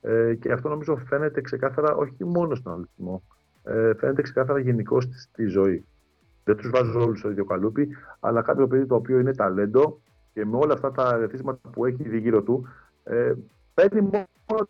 Ε, 0.00 0.34
και 0.34 0.52
αυτό 0.52 0.68
νομίζω 0.68 0.96
φαίνεται 0.96 1.40
ξεκάθαρα 1.40 1.94
όχι 1.94 2.24
μόνο 2.24 2.54
στον 2.54 2.72
αληθισμό, 2.72 3.22
ε, 3.62 3.94
φαίνεται 3.94 4.22
ξεκάθαρα 4.22 4.58
γενικώ 4.58 5.00
στη, 5.00 5.18
στη 5.18 5.44
ζωή. 5.44 5.84
Δεν 6.44 6.56
τους 6.56 6.70
βάζω 6.70 7.00
όλους 7.00 7.18
στο 7.18 7.30
ίδιο 7.30 7.44
καλούπι, 7.44 7.88
αλλά 8.20 8.42
κάποιο 8.42 8.66
παιδί 8.66 8.86
το 8.86 8.94
οποίο 8.94 9.18
είναι 9.18 9.34
ταλέντο 9.34 10.00
και 10.32 10.44
με 10.44 10.56
όλα 10.56 10.72
αυτά 10.72 10.90
τα 10.90 11.16
ρεθίσματα 11.16 11.68
που 11.68 11.84
έχει 11.86 12.08
δει 12.08 12.18
γύρω 12.18 12.42
του, 12.42 12.66
ε, 13.04 13.32
παίρνει 13.74 14.00
μόνο 14.00 14.68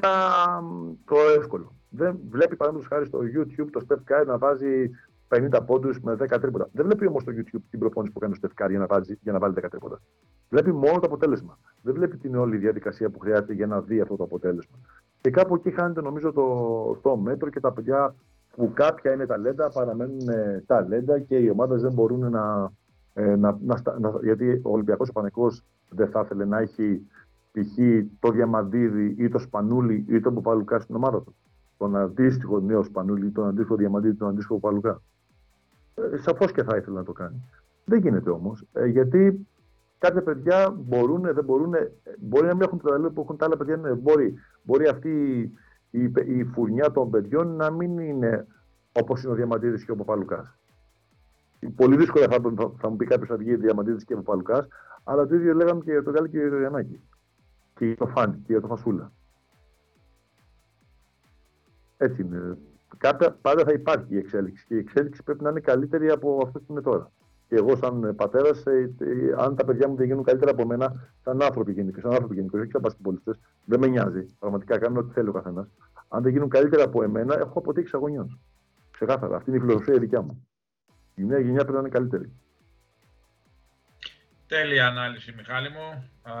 τα, 0.00 0.62
το 1.04 1.16
εύκολο. 1.38 1.72
Δεν 1.88 2.18
βλέπει 2.28 2.56
παραδείγματος 2.56 2.96
χάρη 2.96 3.06
στο 3.06 3.18
YouTube 3.18 3.68
το 3.70 3.86
Steph 3.88 4.12
Curry 4.12 4.26
να 4.26 4.38
βάζει 4.38 4.90
50 5.28 5.60
πόντους 5.66 6.00
με 6.00 6.12
10 6.12 6.40
τρίποτα. 6.40 6.68
Δεν 6.72 6.84
βλέπει 6.84 7.06
όμως 7.06 7.22
στο 7.22 7.32
YouTube 7.32 7.62
την 7.70 7.78
προπόνηση 7.78 8.12
που 8.12 8.18
κάνει 8.18 8.34
ο 8.34 8.38
Steph 8.42 8.64
Curry 8.64 8.70
για 8.70 8.78
να, 8.78 8.86
βάζει, 8.86 9.18
για 9.22 9.32
να 9.32 9.38
βάλει 9.38 9.54
10 9.56 9.66
τρίποτα. 9.70 10.00
Βλέπει 10.48 10.72
μόνο 10.72 10.98
το 10.98 11.06
αποτέλεσμα. 11.06 11.58
Δεν 11.82 11.94
βλέπει 11.94 12.16
την 12.16 12.36
όλη 12.36 12.56
διαδικασία 12.56 13.10
που 13.10 13.18
χρειάζεται 13.18 13.52
για 13.52 13.66
να 13.66 13.80
δει 13.80 14.00
αυτό 14.00 14.16
το 14.16 14.24
αποτέλεσμα. 14.24 14.76
Και 15.26 15.32
κάπου 15.32 15.54
εκεί 15.54 15.70
χάνεται 15.70 16.00
νομίζω 16.00 16.32
το, 16.32 16.98
το 17.02 17.16
μέτρο 17.16 17.50
και 17.50 17.60
τα 17.60 17.72
παιδιά 17.72 18.14
που 18.56 18.70
κάποια 18.74 19.12
είναι 19.12 19.26
ταλέντα, 19.26 19.70
παραμένουν 19.70 20.28
ε, 20.28 20.64
ταλέντα 20.66 21.18
και 21.18 21.36
οι 21.36 21.50
ομάδες 21.50 21.82
δεν 21.82 21.92
μπορούν 21.92 22.30
να. 22.30 22.72
Ε, 23.14 23.36
να, 23.36 23.58
να, 23.64 23.82
να, 23.98 24.12
γιατί 24.22 24.60
ο 24.64 24.70
Ολυμπιακός 24.70 25.12
Πανεκός 25.12 25.64
δεν 25.88 26.08
θα 26.08 26.20
ήθελε 26.24 26.44
να 26.44 26.58
έχει 26.58 27.06
π.χ. 27.52 27.78
το 28.18 28.30
Διαμαντίδη 28.30 29.14
ή 29.18 29.28
το 29.28 29.38
Σπανούλη 29.38 30.04
ή 30.08 30.20
τον 30.20 30.34
Παπαλουκά 30.34 30.80
στην 30.80 30.94
ομάδα 30.94 31.22
του. 31.22 31.34
Τον 31.76 31.96
αντίστοιχο 31.96 32.60
νέο 32.60 32.82
Σπανούλη, 32.82 33.30
τον 33.30 33.46
αντίστοιχο 33.46 33.76
Διαμαντίδη, 33.76 34.14
τον 34.14 34.28
αντίστοιχο 34.28 34.58
Παπαλουκά. 34.58 35.02
Ε, 35.94 36.16
Σαφώς 36.16 36.52
και 36.52 36.62
θα 36.62 36.76
ήθελε 36.76 36.96
να 36.96 37.04
το 37.04 37.12
κάνει. 37.12 37.42
Δεν 37.84 38.00
γίνεται 38.00 38.30
όμως. 38.30 38.64
Ε, 38.72 38.86
γιατί 38.86 39.46
κάποια 39.98 40.22
παιδιά 40.22 40.70
μπορούν, 40.70 41.22
δεν 41.22 41.44
μπορούν, 41.44 41.74
μπορεί 42.18 42.46
να 42.46 42.54
μην 42.54 42.62
έχουν 42.62 42.78
το 42.78 42.88
ταλέντο 42.88 43.10
που 43.10 43.20
έχουν 43.20 43.36
τα 43.36 43.44
άλλα 43.44 43.56
παιδιά. 43.56 43.76
Ναι, 43.76 43.92
μπορεί, 43.92 44.34
μπορεί 44.62 44.88
αυτή 44.88 45.40
η, 45.90 46.12
η 46.26 46.44
φουρνιά 46.44 46.90
των 46.90 47.10
παιδιών 47.10 47.56
να 47.56 47.70
μην 47.70 47.98
είναι 47.98 48.46
όπως 48.92 49.22
είναι 49.22 49.32
ο 49.32 49.34
Διαμαντίδης 49.34 49.84
και 49.84 49.90
ο 49.90 49.96
Παπαλουκάς. 49.96 50.58
Πολύ 51.76 51.96
δύσκολα 51.96 52.26
θα, 52.28 52.40
θα, 52.56 52.72
θα 52.78 52.90
μου 52.90 52.96
πει 52.96 53.06
κάποιος 53.06 53.28
να 53.28 53.36
βγει 53.36 53.56
Διαμαντίδης 53.56 54.04
και 54.04 54.14
ο 54.14 54.16
Παπαλουκάς, 54.16 54.66
αλλά 55.04 55.26
το 55.26 55.34
ίδιο 55.34 55.54
λέγαμε 55.54 55.80
και 55.84 55.90
για 55.90 56.02
τον 56.02 56.12
Γκάλη 56.12 56.28
και 56.28 56.38
για 56.38 56.50
τον 56.50 56.58
Γιαννάκη. 56.58 57.00
Και 57.74 57.86
για 57.86 57.96
το 57.96 58.06
Φάνη 58.06 58.36
και 58.36 58.52
για 58.52 58.60
το 58.60 58.66
Φασούλα. 58.66 59.12
Έτσι 61.96 62.22
είναι. 62.22 62.58
Κάποια, 62.98 63.32
πάντα 63.40 63.64
θα 63.64 63.72
υπάρχει 63.72 64.14
η 64.14 64.18
εξέλιξη 64.18 64.64
και 64.66 64.74
η 64.74 64.78
εξέλιξη 64.78 65.22
πρέπει 65.22 65.42
να 65.42 65.50
είναι 65.50 65.60
καλύτερη 65.60 66.10
από 66.10 66.40
αυτό 66.44 66.58
που 66.58 66.72
είναι 66.72 66.80
τώρα. 66.80 67.10
Και 67.48 67.54
εγώ, 67.54 67.76
σαν 67.76 68.14
πατέρας, 68.16 68.66
ε, 68.66 68.94
ε, 69.00 69.34
αν 69.38 69.56
τα 69.56 69.64
παιδιά 69.64 69.88
μου 69.88 69.96
δεν 69.96 70.06
γίνουν 70.06 70.24
καλύτερα 70.24 70.50
από 70.50 70.66
μένα, 70.66 71.12
σαν 71.24 71.42
άνθρωποι 71.42 71.72
γενικώ, 71.72 72.00
σαν 72.00 72.12
άνθρωποι 72.12 72.34
γενικώ, 72.34 72.58
όχι 72.58 72.70
σαν 72.70 72.80
πασχολητέ, 72.80 73.32
δεν 73.64 73.80
με 73.80 73.86
νοιάζει. 73.86 74.26
Πραγματικά 74.38 74.78
κάνουν 74.78 74.98
ό,τι 74.98 75.12
θέλει 75.12 75.28
ο 75.28 75.32
καθένας. 75.32 75.66
Αν 76.08 76.22
δεν 76.22 76.32
γίνουν 76.32 76.48
καλύτερα 76.48 76.84
από 76.84 77.02
εμένα, 77.02 77.38
έχω 77.38 77.58
αποτύχει 77.58 77.90
αγωνιών. 77.92 78.40
Ξεκάθαρα. 78.90 79.36
Αυτή 79.36 79.50
είναι 79.50 79.58
η 79.58 79.60
φιλοσοφία 79.60 79.98
δικιά 79.98 80.22
μου. 80.22 80.46
Η 81.14 81.24
νέα 81.24 81.38
γενιά 81.38 81.60
πρέπει 81.60 81.72
να 81.72 81.78
είναι 81.78 81.88
καλύτερη. 81.88 82.32
Τέλεια 84.46 84.86
ανάλυση, 84.86 85.34
Μιχάλη 85.36 85.68
μου. 85.68 86.10
Α, 86.22 86.34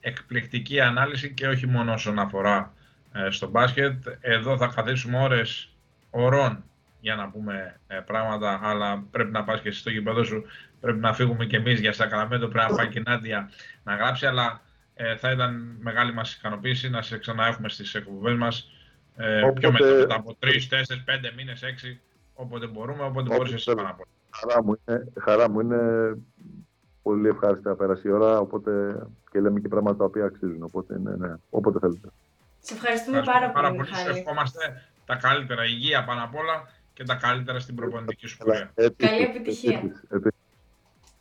εκπληκτική 0.00 0.80
ανάλυση 0.80 1.34
και 1.34 1.46
όχι 1.46 1.66
μόνο 1.66 1.92
όσον 1.92 2.18
αφορά 2.18 2.74
ε, 3.12 3.30
στο 3.30 3.48
μπάσκετ. 3.48 4.06
Εδώ 4.20 4.56
θα 4.56 4.66
καθίσουμε 4.66 5.22
ώρες 5.22 5.76
ωρών 6.10 6.64
για 7.00 7.14
να 7.14 7.28
πούμε 7.30 7.80
ε, 7.86 7.98
πράγματα, 7.98 8.60
αλλά 8.62 9.04
πρέπει 9.10 9.30
να 9.30 9.44
πας 9.44 9.60
και 9.60 9.68
εσύ 9.68 9.78
στο 9.78 9.90
γήπεδο 9.90 10.24
σου. 10.24 10.44
Πρέπει 10.80 10.98
να 10.98 11.12
φύγουμε 11.12 11.44
και 11.44 11.56
εμείς 11.56 11.80
για 11.80 11.92
Σακραμέντο, 11.92 12.48
πρέπει 12.48 12.70
να 12.70 12.76
πάει 12.76 12.88
και 12.88 12.98
η 12.98 13.02
Νάντια 13.06 13.50
να 13.82 13.94
γράψει, 13.94 14.26
αλλά 14.26 14.60
ε, 14.94 15.16
θα 15.16 15.30
ήταν 15.30 15.76
μεγάλη 15.80 16.12
μας 16.12 16.34
ικανοποίηση 16.34 16.90
να 16.90 17.02
σε 17.02 17.18
ξαναέχουμε 17.18 17.68
στις 17.68 17.94
εκπομπές 17.94 18.36
μας 18.36 18.70
ε, 19.16 19.42
όποτε... 19.42 19.60
πιο 19.60 19.72
μετά, 19.72 20.14
από 20.14 20.34
τρεις, 20.38 20.68
τέσσερις, 20.68 21.04
πέντε 21.04 21.32
μήνες, 21.36 21.62
έξι, 21.62 22.00
όποτε 22.34 22.66
μπορούμε, 22.66 23.04
όποτε 23.04 23.36
μπορείς 23.36 23.52
εσύ 23.52 23.74
πάρα 23.74 23.94
πολύ. 23.94 24.08
Χαρά 24.30 24.64
μου, 24.64 24.80
είναι, 24.86 25.12
χαρά 25.20 25.50
μου 25.50 25.60
είναι 25.60 25.78
πολύ 27.02 27.28
ευχάριστα 27.28 27.70
να 27.70 27.76
πέρασε 27.76 28.08
η 28.08 28.10
ώρα, 28.10 28.38
οπότε 28.38 29.02
και 29.30 29.40
λέμε 29.40 29.60
και 29.60 29.68
πράγματα 29.68 29.96
τα 29.96 30.04
οποία 30.04 30.24
αξίζουν, 30.24 30.62
οπότε 30.62 30.98
ναι, 30.98 31.16
ναι, 31.16 31.34
όποτε 31.50 31.78
θέλετε. 31.78 32.08
Σε 32.60 32.74
ευχαριστούμε, 32.74 33.22
πάρα, 33.22 33.50
πάρα 33.50 33.68
πολύ, 33.68 33.80
Μιχάλη. 33.80 34.18
Ευχόμαστε 34.18 34.82
τα 35.06 35.16
καλύτερα, 35.16 35.64
υγεία 35.64 36.04
πάνω 36.04 36.24
απ' 36.24 36.34
όλα 36.34 36.68
και 36.98 37.04
τα 37.04 37.14
καλύτερα 37.14 37.58
στην 37.58 37.74
προπονητική 37.74 38.26
σου 38.26 38.36
πορεία. 38.36 38.72
Καλή 38.96 39.22
επιτυχία. 39.22 39.82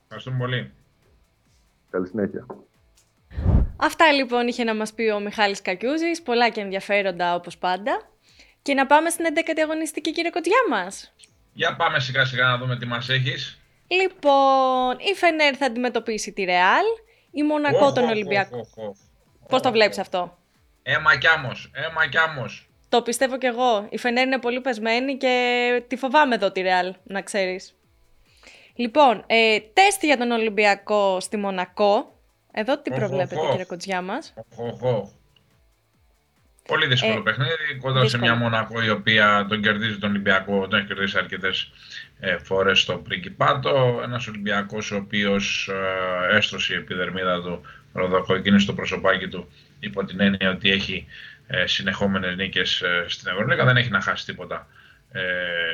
Ευχαριστούμε 0.03 0.38
πολύ. 0.38 0.71
Καλή 1.89 2.07
συνέχεια. 2.07 2.45
Αυτά 3.78 4.11
λοιπόν 4.11 4.47
είχε 4.47 4.63
να 4.63 4.75
μας 4.75 4.93
πει 4.93 5.03
ο 5.03 5.19
Μιχάλης 5.19 5.61
Κακιούζης, 5.61 6.21
πολλά 6.21 6.49
και 6.49 6.61
ενδιαφέροντα 6.61 7.36
όπως 7.36 7.57
πάντα. 7.57 8.09
Και 8.61 8.73
να 8.73 8.86
πάμε 8.86 9.09
στην 9.09 9.25
11η 9.25 9.59
αγωνιστική 9.63 10.11
κύριε 10.11 10.30
Κοτζιά 10.30 10.61
μας. 10.69 11.13
Για 11.53 11.75
πάμε 11.75 11.99
σιγά 11.99 12.25
σιγά 12.25 12.45
να 12.45 12.57
δούμε 12.57 12.78
τι 12.78 12.86
μας 12.86 13.09
έχεις. 13.09 13.61
Λοιπόν, 13.88 14.97
η 14.99 15.13
Φενέρ 15.15 15.55
θα 15.57 15.65
αντιμετωπίσει 15.65 16.34
τη 16.34 16.43
Ρεάλ, 16.43 16.86
η 17.32 17.43
Μονακό 17.43 17.91
τον 17.91 18.03
Ολυμπιακό. 18.03 18.67
Πώς 19.47 19.61
το 19.61 19.71
βλέπεις 19.71 19.97
αυτό; 19.97 20.38
Έμα 20.84 21.17
κι 21.17 21.28
άμμος, 21.28 21.71
έμα 21.73 22.07
κι 22.07 22.17
άμμος. 22.17 22.66
Το 22.89 23.01
πιστεύω 23.01 23.38
κι 23.38 23.45
εγώ. 23.45 23.88
Η 23.89 23.97
Φενέρ 23.97 24.25
είναι 24.25 24.39
πολύ 24.39 24.61
πεσμένη 24.61 25.17
και 25.17 25.83
τη 25.88 25.95
φοβάμαι 25.95 26.35
εδώ 26.35 26.51
τη 26.51 26.61
Ρεάλ, 26.61 26.93
να 27.03 27.21
ξέρεις. 27.21 27.75
Λοιπόν, 28.75 29.23
ε, 29.27 29.59
τεστ 29.73 30.03
για 30.03 30.17
τον 30.17 30.31
Ολυμπιακό 30.31 31.19
στη 31.19 31.38
Μονακό. 31.38 32.19
Εδώ 32.51 32.77
τι 32.77 32.91
προβλέπετε, 32.91 33.41
κύριε 33.49 33.65
Κοτζιά 33.65 34.01
μας; 34.01 34.33
Πολύ 36.67 36.88
δύσκολο 36.88 37.17
ε, 37.17 37.21
παιχνίδι. 37.23 37.79
Κοντά 37.81 38.07
σε 38.07 38.17
μια 38.17 38.35
Μονακό 38.35 38.83
η 38.83 38.89
οποία 38.89 39.45
τον 39.49 39.61
κερδίζει 39.61 39.97
τον 39.97 40.09
Ολυμπιακό, 40.09 40.67
τον 40.67 40.79
έχει 40.79 40.88
κερδίσει 40.88 41.17
αρκετές 41.17 41.71
ε, 42.19 42.38
φορές 42.38 42.79
στο 42.79 42.97
Πριγκιπάτο. 42.97 43.99
Ένας 44.03 44.27
Ολυμπιακός 44.27 44.91
ο 44.91 44.95
οποίος 44.95 45.69
ε, 46.31 46.35
έστρωσε 46.35 46.73
η 46.73 46.77
επιδερμίδα 46.77 47.41
του 47.41 47.61
ροδοκοκκίνη 47.93 48.59
στο 48.59 48.73
προσωπάκι 48.73 49.27
του 49.27 49.51
υπό 49.79 50.05
την 50.05 50.19
έννοια 50.19 50.49
ότι 50.49 50.71
έχει 50.71 51.05
ε, 51.05 51.36
συνεχόμενες 51.65 52.35
νίκες 52.35 52.81
ε, 52.81 53.05
στην 53.07 53.31
Ευρωλίγα, 53.31 53.65
δεν 53.65 53.77
έχει 53.77 53.89
να 53.89 54.01
χάσει 54.01 54.25
τίποτα 54.25 54.67
ε, 55.11 55.21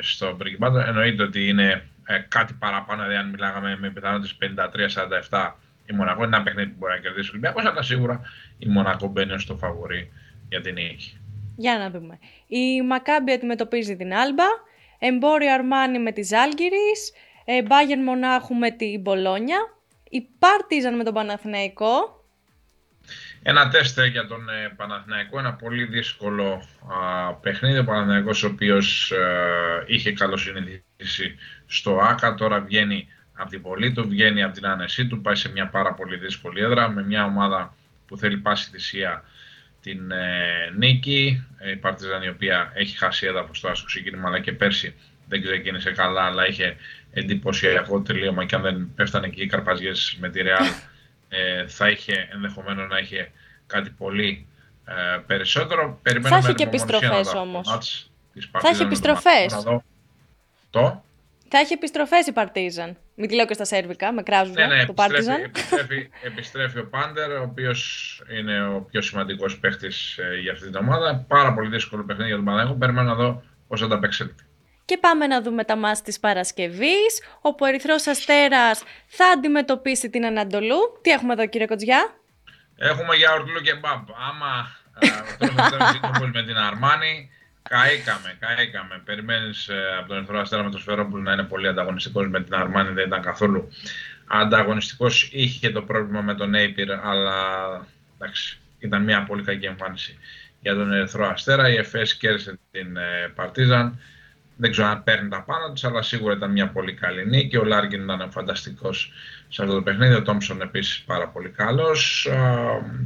στο 0.01 0.35
Πριγκιπάτο. 0.37 0.77
Εννοείται 0.77 1.23
ότι 1.23 1.47
είναι 1.47 1.85
ε, 2.05 2.17
κάτι 2.17 2.53
παραπάνω, 2.53 3.01
δηλαδή 3.01 3.15
αν 3.15 3.29
μιλάγαμε 3.29 3.77
με 3.79 3.89
πιθανότητες 3.89 4.37
53-47 5.29 5.51
η 5.85 5.93
Μονακό 5.93 6.23
είναι 6.23 6.35
ένα 6.35 6.43
παιχνίδι 6.43 6.69
που 6.69 6.75
μπορεί 6.77 6.93
να 6.93 6.99
κερδίσει 6.99 7.27
ο 7.27 7.31
Ολυμπιακός, 7.31 7.65
αλλά 7.65 7.81
σίγουρα 7.81 8.21
η 8.57 8.67
Μονακό 8.67 9.07
μπαίνει 9.07 9.39
στο 9.39 9.55
φαβορή 9.55 10.11
για 10.49 10.61
την 10.61 10.73
νίκη. 10.73 11.17
Για 11.55 11.77
να 11.77 11.89
δούμε. 11.89 12.19
Η 12.47 12.81
Μακάμπη 12.81 13.31
αντιμετωπίζει 13.31 13.95
την 13.95 14.13
Άλμπα, 14.13 14.43
Εμπόριο 14.99 15.53
Αρμάνι 15.53 15.99
με 15.99 16.11
τη 16.11 16.21
Ζάλγκυρης, 16.21 17.13
Μπάγερ 17.67 17.99
Μονάχου 17.99 18.55
με 18.55 18.71
την 18.71 19.01
Μπολόνια, 19.01 19.57
η 20.09 20.21
Πάρτιζαν 20.39 20.95
με 20.95 21.03
τον 21.03 21.13
Παναθηναϊκό, 21.13 22.22
ένα 23.43 23.69
τεστ 23.69 23.99
για 24.01 24.27
τον 24.27 24.49
ε, 24.49 24.73
Παναθηναϊκό, 24.75 25.39
ένα 25.39 25.53
πολύ 25.53 25.83
δύσκολο 25.83 26.63
α, 26.93 27.33
παιχνίδι. 27.33 27.77
Ο 27.77 27.83
Παναθηναϊκός 27.83 28.43
ο 28.43 28.47
οποίος 28.47 29.11
ε, 29.11 29.83
είχε 29.85 30.11
καλοσυνειδήσει 30.11 31.35
στο 31.65 31.97
ΆΚΑ, 31.97 32.35
τώρα 32.35 32.59
βγαίνει 32.59 33.07
από 33.33 33.49
την 33.49 33.61
πολύ 33.61 33.91
του, 33.91 34.07
βγαίνει 34.07 34.43
από 34.43 34.53
την 34.53 34.65
άνεσή 34.65 35.07
του, 35.07 35.21
πάει 35.21 35.35
σε 35.35 35.51
μια 35.51 35.67
πάρα 35.67 35.93
πολύ 35.93 36.17
δύσκολη 36.17 36.61
έδρα 36.61 36.89
με 36.89 37.03
μια 37.03 37.25
ομάδα 37.25 37.75
που 38.07 38.17
θέλει 38.17 38.37
πάση 38.37 38.69
θυσία 38.69 39.23
την 39.81 40.11
ε, 40.11 40.73
νίκη. 40.77 41.47
Ε, 41.57 41.71
η 41.71 41.75
Παρτιζάν 41.75 42.23
η 42.23 42.29
οποία 42.29 42.71
έχει 42.73 42.97
χάσει 42.97 43.25
έδαφος 43.25 43.59
τώρα 43.59 43.75
στο 43.75 43.85
ξεκίνημα 43.85 44.27
αλλά 44.27 44.39
και 44.39 44.51
πέρσι 44.51 44.95
δεν 45.27 45.41
ξεκίνησε 45.41 45.91
καλά 45.91 46.21
αλλά 46.21 46.47
είχε 46.47 46.75
εντυπωσιακό 47.11 48.01
τελείωμα 48.01 48.45
και 48.45 48.55
αν 48.55 48.61
δεν 48.61 48.91
πέφτανε 48.95 49.27
εκεί 49.27 49.41
οι 49.41 49.47
καρπαζιές 49.47 50.17
με 50.19 50.29
τη 50.29 50.41
Ρεάλ 50.41 50.65
ε, 50.65 50.92
θα 51.67 51.89
είχε 51.89 52.27
ενδεχομένως 52.31 52.89
να 52.89 52.97
είχε 52.97 53.31
κάτι 53.67 53.89
πολύ 53.89 54.47
ε, 54.85 55.17
περισσότερο. 55.25 55.99
Περιμένουμε 56.01 56.41
θα 56.41 56.47
έχει 56.47 56.55
και 56.55 56.63
επιστροφές 56.63 57.33
όμως. 57.33 57.91
Θα 58.51 58.67
έχει 58.69 58.81
επιστροφές. 58.81 59.63
Το; 60.69 61.03
Θα 61.47 61.57
έχει 61.57 61.73
επιστροφές 61.73 62.27
η 62.27 62.31
Παρτίζαν. 62.31 62.97
Μην 63.15 63.27
τη 63.27 63.35
λέω 63.35 63.45
και 63.45 63.53
στα 63.53 63.65
σερβικά, 63.65 64.13
με 64.13 64.23
κράζουν 64.23 64.53
ναι, 64.53 64.65
ναι, 64.65 64.85
το 64.85 64.93
Παρτίζαν. 64.93 65.43
Επιστρέφει, 65.43 66.09
επιστρέφει 66.21 66.79
ο 66.79 66.87
Πάντερ, 66.87 67.31
ο 67.31 67.43
οποίος 67.43 68.21
είναι 68.37 68.67
ο 68.67 68.81
πιο 68.91 69.01
σημαντικός 69.01 69.59
παίχτη 69.59 69.87
ε, 70.17 70.39
για 70.39 70.51
αυτή 70.51 70.65
την 70.65 70.75
ομάδα. 70.75 71.25
Πάρα 71.27 71.53
πολύ 71.53 71.69
δύσκολο 71.69 72.03
παιχνίδι 72.03 72.27
για 72.27 72.35
τον 72.35 72.45
Παναγιώτο. 72.45 72.77
Περιμένω 72.77 73.09
να 73.09 73.15
δω 73.15 73.43
πώς 73.67 73.79
θα 73.79 73.87
τα 73.87 73.99
παίξει. 73.99 74.35
Και 74.85 74.97
πάμε 74.97 75.27
να 75.27 75.41
δούμε 75.41 75.63
τα 75.63 75.75
μάτς 75.75 76.01
της 76.01 76.19
Παρασκευής, 76.19 77.21
όπου 77.41 77.65
ο 77.65 77.67
Ερυθρός 77.67 78.07
Αστέρας 78.07 78.83
θα 79.07 79.25
αντιμετωπίσει 79.25 80.09
την 80.09 80.25
Ανατολού. 80.25 80.77
Τι 81.01 81.09
έχουμε 81.09 81.33
εδώ 81.33 81.47
κύριε 81.47 81.67
Κοτζιά; 81.67 82.13
Έχουμε 82.77 83.15
για 83.15 83.33
ορτλού 83.33 83.61
και 83.61 83.75
μπαμπ. 83.75 84.07
Άμα 84.29 84.75
τρώμε 86.01 86.31
με 86.33 86.43
την 86.43 86.57
Αρμάνι, 86.57 87.31
καήκαμε, 87.69 88.37
καήκαμε. 88.39 89.01
Περιμένεις 89.05 89.67
ε, 89.67 89.95
από 89.99 90.07
τον 90.07 90.17
Ερυθρό 90.17 90.39
Αστέρα 90.39 90.63
με 90.63 90.69
το 90.71 90.77
Σφερόπουλο 90.77 91.21
να 91.21 91.33
είναι 91.33 91.43
πολύ 91.43 91.67
ανταγωνιστικός 91.67 92.27
με 92.27 92.43
την 92.43 92.55
Αρμάνι, 92.55 92.89
δεν 92.93 93.05
ήταν 93.05 93.21
καθόλου 93.21 93.69
ανταγωνιστικός. 94.27 95.29
Είχε 95.31 95.69
το 95.69 95.81
πρόβλημα 95.81 96.21
με 96.21 96.35
τον 96.35 96.55
Νέιπιερ, 96.55 96.91
αλλά 96.91 97.35
εντάξει, 98.17 98.59
ήταν 98.79 99.03
μια 99.03 99.23
πολύ 99.23 99.43
κακή 99.43 99.65
εμφάνιση 99.65 100.17
για 100.59 100.73
τον 100.73 100.93
Ερυθρό 100.93 101.27
Αστέρα. 101.27 101.69
Η 101.69 101.75
ΕΦΕΣ 101.75 102.15
κέρδισε 102.15 102.59
την 102.71 102.97
ε, 102.97 103.31
Παρτίζαν. 103.35 103.99
Δεν 104.55 104.71
ξέρω 104.71 104.87
αν 104.87 105.03
παίρνει 105.03 105.29
τα 105.29 105.41
πάνω 105.41 105.71
της, 105.73 105.83
αλλά 105.83 106.01
σίγουρα 106.01 106.33
ήταν 106.33 106.51
μια 106.51 106.67
πολύ 106.67 106.93
καλή 106.93 107.25
νίκη. 107.25 107.57
Ο 107.57 107.63
Λάρκιν 107.63 108.03
ήταν 108.03 108.31
φανταστικός 108.31 109.11
σε 109.47 109.61
αυτό 109.61 109.73
το 109.75 109.81
παιχνίδι. 109.81 110.13
Ο 110.13 110.21
Τόμψον 110.21 110.61
επίσης 110.61 111.03
πάρα 111.05 111.27
πολύ 111.27 111.49
καλός. 111.49 112.29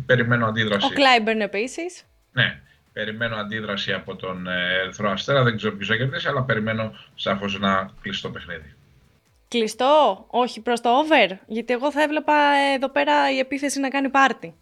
Περιμένω 0.06 0.46
αντίδραση. 0.46 0.86
Ο 0.86 0.90
Κλάιμπερν 0.90 1.42
επίσης. 1.42 2.04
Ναι, 2.32 2.60
περιμένω 2.94 3.36
αντίδραση 3.36 3.94
από 3.94 4.16
τον 4.16 4.48
ε, 4.48 4.80
Ερυθρό 4.82 5.10
Αστέρα. 5.10 5.44
Δεν 5.44 5.58
ξέρω 5.58 5.76
ποιος 5.76 5.88
θα 5.88 5.96
κερδίσει, 5.96 6.28
αλλά 6.28 6.44
περιμένω 6.44 6.94
σαφώς 7.16 7.56
ένα 7.56 7.92
κλειστό 8.02 8.30
παιχνίδι. 8.30 8.76
Κλειστό, 9.48 10.26
όχι 10.28 10.62
προς 10.62 10.82
το 10.82 10.90
over; 10.90 11.38
Γιατί 11.48 11.74
εγώ 11.74 11.92
θα 11.92 12.02
έβλεπα 12.02 12.34
εδώ 12.76 12.90
πέρα 12.90 13.32
η 13.32 13.38
επίθεση 13.40 13.80
να 13.80 13.90
κάνει 13.90 14.10
πάρτι. 14.10 14.54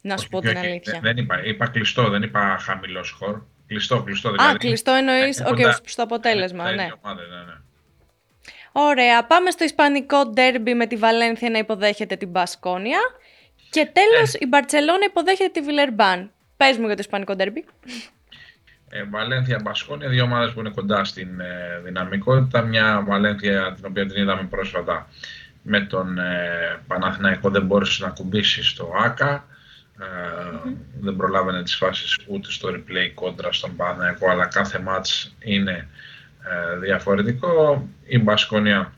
Να 0.00 0.16
σου 0.16 0.28
πω 0.28 0.40
την 0.40 0.58
αλήθεια. 0.58 1.00
Δεν, 1.02 1.16
είπα, 1.16 1.44
είπα 1.44 1.66
κλειστό, 1.68 2.08
δεν 2.08 2.22
είπα 2.22 2.56
χαμηλό 2.60 3.04
σκορ. 3.04 3.42
Κλειστό, 3.68 4.02
κλειστό 4.02 4.30
δηλαδή. 4.30 4.54
Α, 4.54 4.56
κλειστό 4.56 4.92
εννοείς. 4.92 5.40
Ε, 5.40 5.42
Οκ, 5.42 5.48
κοντά. 5.48 5.76
okay, 5.76 5.80
στο 5.84 6.02
αποτέλεσμα, 6.02 6.64
τα 6.64 6.72
ναι. 6.72 6.82
ίδια 6.82 6.98
ομάδες, 7.02 7.28
ναι, 7.28 7.36
ναι. 7.36 7.56
Ωραία. 8.72 9.24
Πάμε 9.24 9.50
στο 9.50 9.64
ισπανικό 9.64 10.26
ντέρμπι 10.26 10.74
με 10.74 10.86
τη 10.86 10.96
Βαλένθια 10.96 11.50
να 11.50 11.58
υποδέχεται 11.58 12.16
την 12.16 12.28
Μπασκόνια. 12.28 12.98
Και 13.70 13.90
τέλος 13.92 14.34
η 14.34 14.46
Μπαρτσελώνα 14.46 15.04
υποδέχεται 15.04 15.50
τη 15.52 15.60
Βιλερμπάν. 15.60 16.30
Πες 16.56 16.76
μου 16.76 16.86
για 16.86 16.94
το 16.94 17.00
ισπανικό 17.00 17.34
ντέρμπι. 17.36 17.64
Ε, 18.90 19.04
Βαλένθια 19.04 19.60
Μπασκόνια, 19.62 20.08
δύο 20.08 20.24
ομάδες 20.24 20.52
που 20.52 20.60
είναι 20.60 20.70
κοντά 20.70 21.04
στην 21.04 21.40
ε, 21.40 21.80
δυναμικότητα. 21.84 22.62
Μια 22.62 23.02
Βαλένθια 23.06 23.72
την 23.74 23.84
οποία 23.86 24.06
την 24.06 24.22
είδαμε 24.22 24.42
πρόσφατα 24.50 25.08
με 25.62 25.80
τον 25.80 26.18
ε, 26.18 26.80
Παναθηναϊκό 26.86 27.50
δεν 27.50 27.66
μπόρεσες 27.66 27.98
να 27.98 28.08
κουμπίσεις 28.08 28.68
στο 28.68 28.92
ΆΚΑ. 29.04 29.44
Ε, 30.00 30.70
Δεν 31.00 31.16
προλάβαινε 31.16 31.62
τις 31.62 31.76
φάσεις 31.76 32.18
ούτε 32.26 32.50
στο 32.50 32.68
replay 32.68 33.10
κόντρα 33.14 33.52
στον 33.52 33.76
Παναθηναϊκό, 33.76 34.30
αλλά 34.30 34.46
κάθε 34.46 34.78
μάτς 34.78 35.34
είναι 35.38 35.88
ε, 36.74 36.78
διαφορετικό. 36.78 37.88
Η 38.06 38.18
Μπασκόνια 38.18 38.92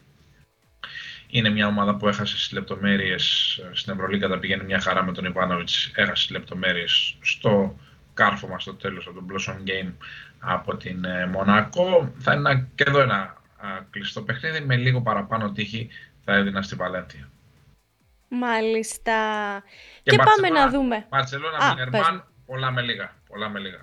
είναι 1.30 1.48
μια 1.50 1.66
ομάδα 1.66 1.96
που 1.96 2.08
έχασε 2.08 2.36
στις 2.36 2.52
λεπτομέρειες 2.52 3.56
ε, 3.64 3.68
στην 3.72 3.92
Ευρωλίγκα, 3.92 4.28
τα 4.28 4.38
πηγαίνει 4.38 4.64
μια 4.64 4.80
χαρά 4.80 5.04
με 5.04 5.12
τον 5.12 5.24
Ιβάνοβιτς, 5.24 5.90
έχασε 5.94 6.22
στις 6.22 6.30
λεπτομέρειες 6.36 7.16
στο 7.20 7.78
κάρφωμα 8.14 8.58
στο 8.58 8.74
τέλος 8.74 9.06
από 9.06 9.14
τον 9.14 9.26
Blossom 9.30 9.68
Game 9.70 9.92
από 10.38 10.76
την 10.76 11.04
ε, 11.04 11.26
Μονακό. 11.26 12.12
Θα 12.18 12.32
είναι 12.34 12.50
ένα- 12.50 12.66
και 12.74 12.84
εδώ 12.86 13.00
ένα 13.00 13.16
α, 13.56 13.68
κλειστό 13.90 14.22
παιχνίδι 14.22 14.60
με 14.60 14.76
λίγο 14.76 15.00
παραπάνω 15.00 15.50
τύχη 15.52 15.88
θα 16.24 16.34
έδινα 16.34 16.62
στη 16.62 16.74
Βαλένθια. 16.74 17.28
Μάλιστα. 18.32 19.14
Και, 20.02 20.16
πάμε 20.16 20.48
να 20.48 20.68
δούμε. 20.68 21.06
Μπαρσελόνα, 21.08 21.56
Α, 21.56 21.60
πες 21.60 21.68
Βιλερμπάν, 21.74 22.14
μου. 22.14 22.44
πολλά 22.46 22.70
με 22.70 22.82
λίγα. 22.82 23.16
Πολλά 23.28 23.48
με 23.48 23.58
λίγα. 23.58 23.78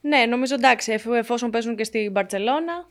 Ναι, 0.00 0.26
νομίζω 0.26 0.54
εντάξει, 0.54 0.92
εφ- 0.92 1.06
εφόσον 1.12 1.50
παίζουν 1.50 1.76
και 1.76 1.84
στη 1.84 2.08
Μπαρτσελώνα. 2.12 2.88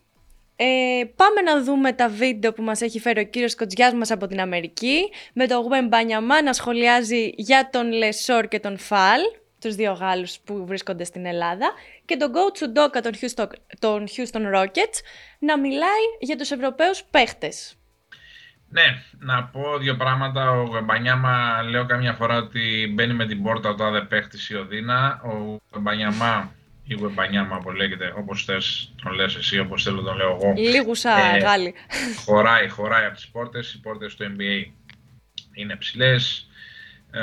Ε, 0.55 1.03
πάμε 1.15 1.41
να 1.41 1.63
δούμε 1.63 1.93
τα 1.93 2.09
βίντεο 2.09 2.53
που 2.53 2.61
μας 2.63 2.81
έχει 2.81 2.99
φέρει 2.99 3.19
ο 3.19 3.23
κύριος 3.23 3.55
Κοτζιάς 3.55 3.93
μας 3.93 4.11
από 4.11 4.27
την 4.27 4.39
Αμερική 4.41 5.09
με 5.33 5.47
τον 5.47 5.61
Γουέν 5.61 5.87
Μπανιαμά 5.87 6.41
να 6.43 6.53
σχολιάζει 6.53 7.31
για 7.35 7.69
τον 7.71 7.91
Λεσόρ 7.91 8.47
και 8.47 8.59
τον 8.59 8.77
Φαλ, 8.77 9.21
τους 9.61 9.75
δύο 9.75 9.91
Γάλλους 9.91 10.39
που 10.39 10.65
βρίσκονται 10.65 11.03
στην 11.03 11.25
Ελλάδα 11.25 11.71
και 12.05 12.17
τον 12.17 12.31
Go 12.33 12.53
Τσουντόκα 12.53 13.01
των 13.01 13.11
Houston, 13.21 13.45
των 13.79 14.05
Houston 14.07 14.55
Rockets 14.55 14.99
να 15.39 15.59
μιλάει 15.59 16.03
για 16.19 16.35
τους 16.37 16.51
Ευρωπαίους 16.51 17.03
παίχτες. 17.03 17.75
Ναι, 18.73 19.03
να 19.19 19.43
πω 19.43 19.77
δύο 19.77 19.95
πράγματα. 19.95 20.51
Ο 20.51 20.63
Γεμπανιάμα 20.71 21.61
λέω 21.69 21.85
καμιά 21.85 22.13
φορά 22.13 22.37
ότι 22.37 22.91
μπαίνει 22.93 23.13
με 23.13 23.25
την 23.25 23.43
πόρτα 23.43 23.69
ο 23.69 23.75
τάδε 23.75 24.01
παίχτης 24.01 24.49
η 24.49 24.55
Οδύνα. 24.55 25.21
Ο 25.23 25.57
Γεμπανιάμα 25.73 26.51
ή 26.83 26.93
Γεμπανιάμα 26.93 27.57
που 27.57 27.71
λέγεται, 27.71 28.13
όπως 28.17 28.43
θες 28.45 28.93
τον 29.03 29.13
λες 29.13 29.35
εσύ, 29.35 29.59
όπως 29.59 29.83
θέλω 29.83 30.01
τον 30.01 30.15
λέω 30.15 30.29
εγώ. 30.41 30.53
Λίγουσα 30.57 31.35
Ε, 31.35 31.37
Γάλλοι. 31.39 31.73
χωράει, 32.25 32.67
χωράει 32.69 33.05
από 33.05 33.15
τις 33.15 33.27
πόρτες. 33.27 33.73
Οι 33.73 33.79
πόρτες 33.79 34.15
του 34.15 34.23
NBA 34.37 34.71
είναι 35.53 35.75
ψηλές. 35.75 36.47
Ε, 37.11 37.21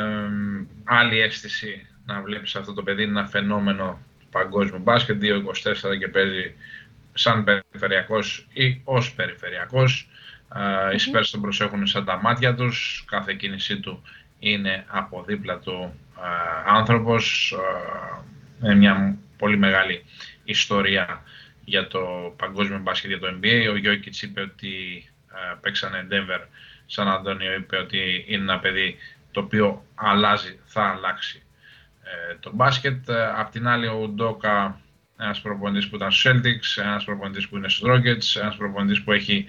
άλλη 0.85 1.21
αίσθηση 1.21 1.87
να 2.07 2.21
βλέπεις 2.23 2.57
αυτό 2.57 2.73
το 2.73 2.83
παιδί, 2.83 3.03
είναι 3.03 3.19
ένα 3.19 3.29
φαινόμενο 3.29 3.99
του 4.21 4.27
παγκόσμιου 4.31 4.79
μπάσκετ, 4.83 5.21
2-24 5.21 5.97
και 5.99 6.09
παίζει 6.09 6.55
σαν 7.15 7.45
περιφερειακός 7.45 8.47
ή 8.53 8.81
ως 8.85 9.13
περιφερειακός. 9.13 10.09
Ε, 10.55 10.95
Οι 10.95 10.99
Spurs 10.99 11.27
τον 11.31 11.41
προσέχουν 11.41 11.87
σαν 11.87 12.05
τα 12.05 12.21
μάτια 12.23 12.55
τους, 12.55 13.05
κάθε 13.07 13.35
κίνησή 13.35 13.81
του 13.81 14.03
είναι 14.39 14.85
από 14.89 15.23
δίπλα 15.27 15.59
του 15.59 15.95
ε, 16.17 16.71
άνθρωπος, 16.71 17.53
ε, 17.53 18.67
με 18.67 18.75
μια 18.75 19.17
πολύ 19.39 19.57
μεγάλη 19.57 20.05
ιστορία 20.45 21.23
για 21.65 21.87
το 21.87 22.35
παγκόσμιο 22.37 22.79
μπάσκετ, 22.79 23.11
για 23.11 23.19
το 23.19 23.27
NBA. 23.41 23.69
Ο 23.71 23.77
Γιώκητς 23.77 24.23
είπε 24.23 24.41
ότι 24.41 25.05
ε, 25.33 25.55
παίξανε 25.61 26.07
Denver 26.11 26.47
σαν 26.87 27.09
Αντώνιο, 27.09 27.55
είπε 27.55 27.77
ότι 27.77 28.25
είναι 28.29 28.43
ένα 28.43 28.59
παιδί 28.59 28.97
το 29.31 29.41
οποίο 29.41 29.85
αλλάζει, 29.95 30.59
θα 30.65 30.83
αλλάξει 30.83 31.43
ε, 32.03 32.35
το 32.41 32.51
μπάσκετ. 32.55 33.09
Ε, 33.09 33.33
απ' 33.37 33.51
την 33.51 33.69
άλλη 33.69 33.87
ο 33.87 34.01
Ουντόκα, 34.03 34.81
ένας 35.19 35.41
προπονητής 35.41 35.89
που 35.89 35.97
ήταν 35.97 36.13
στους 36.13 36.33
Celtics, 36.33 36.83
ένας 36.83 37.05
προπονητής 37.05 37.49
που 37.49 37.57
είναι 37.57 37.69
στους 37.69 37.89
Rockets, 37.91 38.41
ένας 38.41 38.57
προπονητής 38.57 39.03
που 39.03 39.13
έχει 39.13 39.47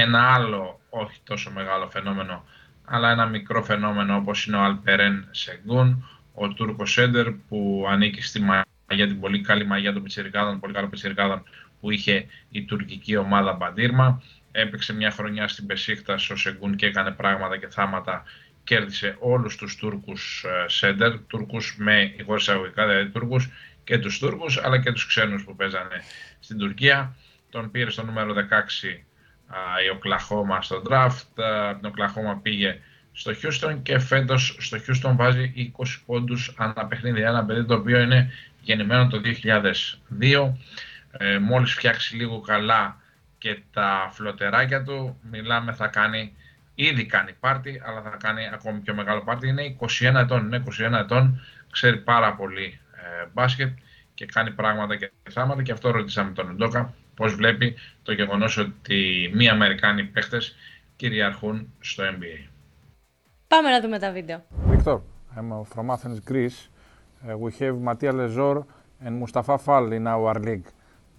ένα 0.00 0.32
άλλο, 0.34 0.80
όχι 0.90 1.18
τόσο 1.24 1.50
μεγάλο 1.50 1.88
φαινόμενο, 1.90 2.44
αλλά 2.84 3.10
ένα 3.10 3.26
μικρό 3.26 3.64
φαινόμενο 3.64 4.16
όπως 4.16 4.46
είναι 4.46 4.56
ο 4.56 4.60
Αλπερέν 4.60 5.28
Σεγκούν, 5.30 6.08
ο 6.34 6.48
Τούρκος 6.48 6.92
Σέντερ 6.92 7.30
που 7.30 7.86
ανήκει 7.90 8.22
στη 8.22 8.40
μαγιά, 8.40 9.06
την 9.06 9.20
πολύ 9.20 9.40
καλή 9.40 9.66
μαγιά 9.66 9.92
των 9.92 10.02
πιτσιρικάδων, 10.02 10.60
πολύ 10.60 10.72
καλό 10.72 10.88
πιτσιρικάδων 10.88 11.42
που 11.80 11.90
είχε 11.90 12.26
η 12.50 12.64
τουρκική 12.64 13.16
ομάδα 13.16 13.52
Μπαντήρμα. 13.52 14.22
Έπαιξε 14.52 14.94
μια 14.94 15.10
χρονιά 15.10 15.48
στην 15.48 15.66
Πεσίχτα 15.66 16.14
ο 16.30 16.36
Σεγκούν 16.36 16.76
και 16.76 16.86
έκανε 16.86 17.10
πράγματα 17.10 17.56
και 17.56 17.68
θάματα. 17.68 18.24
Κέρδισε 18.64 19.16
όλους 19.18 19.56
τους 19.56 19.76
Τούρκους 19.76 20.44
ε, 20.44 20.68
Σέντερ, 20.68 21.18
Τούρκους 21.18 21.76
με 21.78 22.12
εισαγωγικά 22.36 22.86
δηλαδή 22.86 23.10
Τούρκους 23.10 23.48
και 23.84 23.98
τους 23.98 24.18
Τούρκους 24.18 24.62
αλλά 24.62 24.80
και 24.80 24.92
τους 24.92 25.06
ξένους 25.06 25.44
που 25.44 25.56
παίζανε 25.56 26.02
στην 26.40 26.58
Τουρκία. 26.58 27.16
Τον 27.50 27.70
πήρε 27.70 27.90
στο 27.90 28.04
νούμερο 28.04 28.34
16 28.34 28.40
α, 28.40 29.07
η 29.86 29.88
Οκλαχώμα 29.88 30.62
στο 30.62 30.82
draft. 30.88 31.42
Α, 31.42 31.68
Από 31.70 31.80
την 31.80 31.88
Οκλαχώμα 31.88 32.36
πήγε 32.42 32.80
στο 33.12 33.32
Houston 33.42 33.78
και 33.82 33.98
φέτος 33.98 34.56
στο 34.58 34.78
Houston 34.78 35.12
βάζει 35.16 35.72
20 35.76 35.84
πόντους 36.06 36.54
ανά 36.56 36.86
παιχνίδι. 36.86 37.20
Ένα 37.20 37.44
παιδί 37.44 37.64
το 37.64 37.74
οποίο 37.74 38.00
είναι 38.00 38.30
γεννημένο 38.60 39.06
το 39.08 39.20
2002. 40.20 40.52
Ε, 41.10 41.38
μόλις 41.38 41.72
φτιάξει 41.72 42.16
λίγο 42.16 42.40
καλά 42.40 43.00
και 43.38 43.60
τα 43.72 44.10
φλωτεράκια 44.12 44.82
του, 44.82 45.18
μιλάμε 45.30 45.72
θα 45.72 45.86
κάνει, 45.86 46.34
ήδη 46.74 47.06
κάνει 47.06 47.32
πάρτι, 47.40 47.82
αλλά 47.84 48.02
θα 48.02 48.16
κάνει 48.20 48.50
ακόμη 48.52 48.78
πιο 48.78 48.94
μεγάλο 48.94 49.20
πάρτι. 49.20 49.48
Είναι 49.48 49.76
21 50.00 50.14
ετών, 50.14 50.44
είναι 50.44 50.62
21 50.78 50.92
ετών, 50.92 51.40
ξέρει 51.70 51.96
πάρα 51.96 52.34
πολύ 52.34 52.80
ε, 52.92 53.26
μπάσκετ 53.32 53.72
και 54.18 54.26
κάνει 54.26 54.50
πράγματα 54.50 54.96
και 54.96 55.10
θάματα 55.30 55.62
και 55.62 55.72
αυτό 55.72 55.90
ρωτήσαμε 55.90 56.32
τον 56.32 56.56
Ντόκα, 56.56 56.94
πώς 57.14 57.34
βλέπει 57.34 57.74
το 58.02 58.12
γεγονός 58.12 58.56
ότι 58.56 59.30
μη 59.34 59.48
Αμερικάνοι 59.48 60.04
παίχτες 60.04 60.56
κυριαρχούν 60.96 61.72
στο 61.80 62.04
NBA. 62.04 62.48
Πάμε 63.48 63.70
να 63.70 63.80
δούμε 63.80 63.98
τα 63.98 64.12
βίντεο. 64.12 64.44
Victor, 64.70 65.00
I'm 65.36 65.52
uh, 65.52 65.64
from 65.74 65.90
Athens, 65.90 66.20
Greece. 66.30 66.58
Uh, 67.28 67.38
we 67.38 67.50
have 67.60 67.76
Mattia 67.86 68.12
Lezor 68.12 68.56
and 69.04 69.12
Mustafa 69.22 69.56
Fall 69.58 69.92
in 69.92 70.06
our 70.06 70.34
league. 70.48 70.68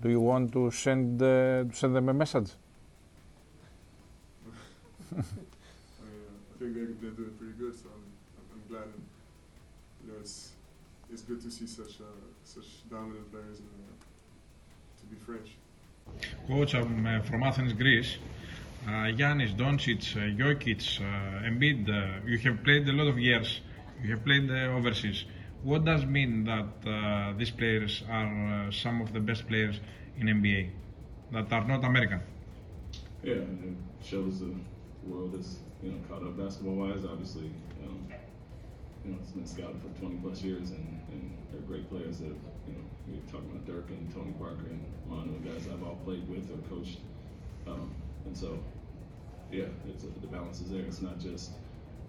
Do 0.02 0.10
you 0.16 0.22
want 0.30 0.52
to 0.56 0.62
send 0.84 1.22
uh, 1.22 1.28
to 1.70 1.76
send 1.82 1.92
them 1.98 2.08
a 2.10 2.16
message? 2.24 2.50
Uh, 5.16 5.22
I 6.52 6.56
think 6.60 6.72
they, 6.78 6.86
they're 7.00 7.18
doing 7.20 7.34
pretty 7.40 7.56
good, 7.64 7.76
so 7.82 7.88
I'm, 7.96 8.06
I'm 8.54 8.64
glad. 8.70 8.88
And, 8.96 9.04
you 10.00 10.06
know, 10.08 10.18
it's 10.24 10.36
it's 11.12 11.24
good 11.30 11.42
to 11.46 11.50
see 11.58 11.68
such 11.80 11.94
uh, 12.02 12.29
such 12.50 12.90
dominant 12.90 13.32
players 13.32 13.60
and 13.60 13.70
uh, 13.86 15.00
to 15.00 15.06
be 15.06 15.16
French. 15.16 15.50
Coach, 16.48 16.74
I'm 16.74 17.06
uh, 17.06 17.22
from 17.22 17.44
Athens, 17.44 17.74
Greece. 17.74 18.18
Uh, 18.88 19.12
Giannis, 19.20 19.56
Doncic, 19.56 20.16
uh, 20.16 20.36
Jokic, 20.36 21.00
uh, 21.00 21.48
Embiid, 21.48 21.88
uh, 21.90 22.26
you 22.26 22.40
have 22.40 22.64
played 22.64 22.88
a 22.90 22.94
lot 22.94 23.08
of 23.08 23.20
years. 23.20 23.62
You 24.02 24.12
have 24.12 24.26
played 24.26 24.50
uh, 24.50 24.78
overseas. 24.78 25.26
What 25.62 25.86
does 25.86 26.06
mean 26.06 26.46
that 26.46 26.72
uh, 26.88 27.34
these 27.38 27.52
players 27.52 28.04
are 28.10 28.68
uh, 28.68 28.72
some 28.72 29.02
of 29.02 29.14
the 29.14 29.20
best 29.20 29.48
players 29.48 29.80
in 30.18 30.28
NBA 30.28 30.72
that 31.34 31.52
are 31.54 31.68
not 31.68 31.84
American? 31.84 32.22
Yeah, 33.22 33.34
and 33.34 33.78
it 33.78 34.06
shows 34.06 34.40
the 34.40 34.56
world 35.06 35.36
is 35.36 35.60
you 35.84 35.92
know 35.92 35.98
caught 36.10 36.24
up 36.24 36.36
basketball 36.38 36.76
wise. 36.76 37.04
Obviously, 37.06 37.52
um, 37.84 38.08
you 39.06 39.12
know 39.12 39.18
it's 39.22 39.32
been 39.32 39.46
scouted 39.46 39.82
for 39.82 40.00
20 40.00 40.16
plus 40.24 40.42
years, 40.42 40.72
and, 40.72 40.80
and 40.80 40.99
they're 41.52 41.62
great 41.62 41.90
players. 41.90 42.20
That 42.20 42.34
you 42.68 42.74
know 42.74 42.86
we're 43.08 43.32
talking 43.32 43.50
about 43.52 43.66
Dirk 43.66 43.90
and 43.90 44.14
Tony 44.14 44.34
Parker 44.40 44.68
and 44.70 44.84
the 45.10 45.50
guys 45.50 45.68
I've 45.72 45.84
all 45.84 45.98
played 46.06 46.28
with 46.30 46.50
or 46.52 46.62
coached, 46.70 47.00
um, 47.68 47.94
and 48.26 48.36
so 48.36 48.60
yeah, 49.52 49.66
it's 49.88 50.04
the 50.04 50.28
balance 50.28 50.62
is 50.62 50.70
there. 50.70 50.82
It's 50.82 51.02
not 51.02 51.20
just 51.20 51.52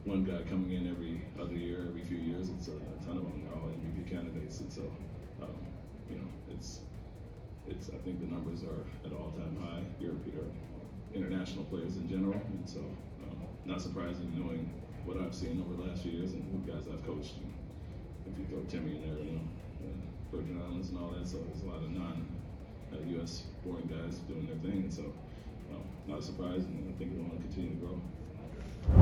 one 0.05 0.25
guy 0.25 0.43
coming 0.49 0.73
in 0.73 0.89
every 0.89 1.23
other 1.41 1.55
year, 1.55 1.85
every 1.89 2.03
few 2.03 2.19
years. 2.19 2.49
It's 2.51 2.69
a, 2.69 2.73
a 2.73 2.97
ton 3.05 3.17
of 3.17 3.25
them. 3.25 3.43
They're 3.45 3.55
all 3.55 3.69
MVP 3.69 4.11
candidates, 4.11 4.61
and 4.61 4.73
so 4.73 4.83
um, 5.43 5.57
you 6.11 6.17
know 6.17 6.29
it's 6.53 6.81
it's 7.69 7.89
I 7.89 7.99
think 8.05 8.21
the 8.21 8.27
numbers 8.27 8.63
are 8.65 8.85
at 9.07 9.13
all 9.13 9.33
time 9.33 9.57
high. 9.61 9.83
European 10.01 10.51
international 11.15 11.65
players 11.65 11.97
in 11.97 12.09
general, 12.09 12.35
and 12.35 12.69
so 12.69 12.81
um, 13.25 13.37
not 13.65 13.81
surprising 13.81 14.33
knowing 14.37 14.71
what 15.05 15.17
I've 15.17 15.35
seen 15.35 15.65
over 15.65 15.81
the 15.81 15.89
last 15.89 16.03
few 16.03 16.13
years 16.13 16.33
and 16.33 16.45
who 16.53 16.71
guys 16.71 16.85
I've 16.93 17.05
coached. 17.05 17.35
And 17.37 17.53
if 18.31 18.39
you 18.39 18.47
throw 18.51 18.63
Timmy 18.73 18.93
in 18.97 19.01
there, 19.07 19.19
you 19.29 19.35
know, 19.37 19.47
uh, 19.85 20.33
Virgin 20.33 20.57
Islands 20.67 20.89
and 20.91 20.97
all 21.01 21.11
that, 21.15 21.27
so 21.33 21.37
there's 21.45 21.63
a 21.67 21.69
lot 21.73 21.83
of 21.87 21.91
non-U.S. 22.03 23.33
born 23.65 23.85
guys 23.95 24.15
doing 24.31 24.47
their 24.51 24.61
thing, 24.67 24.79
and 24.87 24.93
so 24.99 25.05
um, 25.73 25.83
not 26.13 26.21
surprised, 26.29 26.67
and 26.71 26.81
I 26.91 26.95
think 26.99 27.09
it'll 27.13 27.27
only 27.27 27.43
continue 27.47 27.73
to 27.77 27.81
grow. 27.85 27.97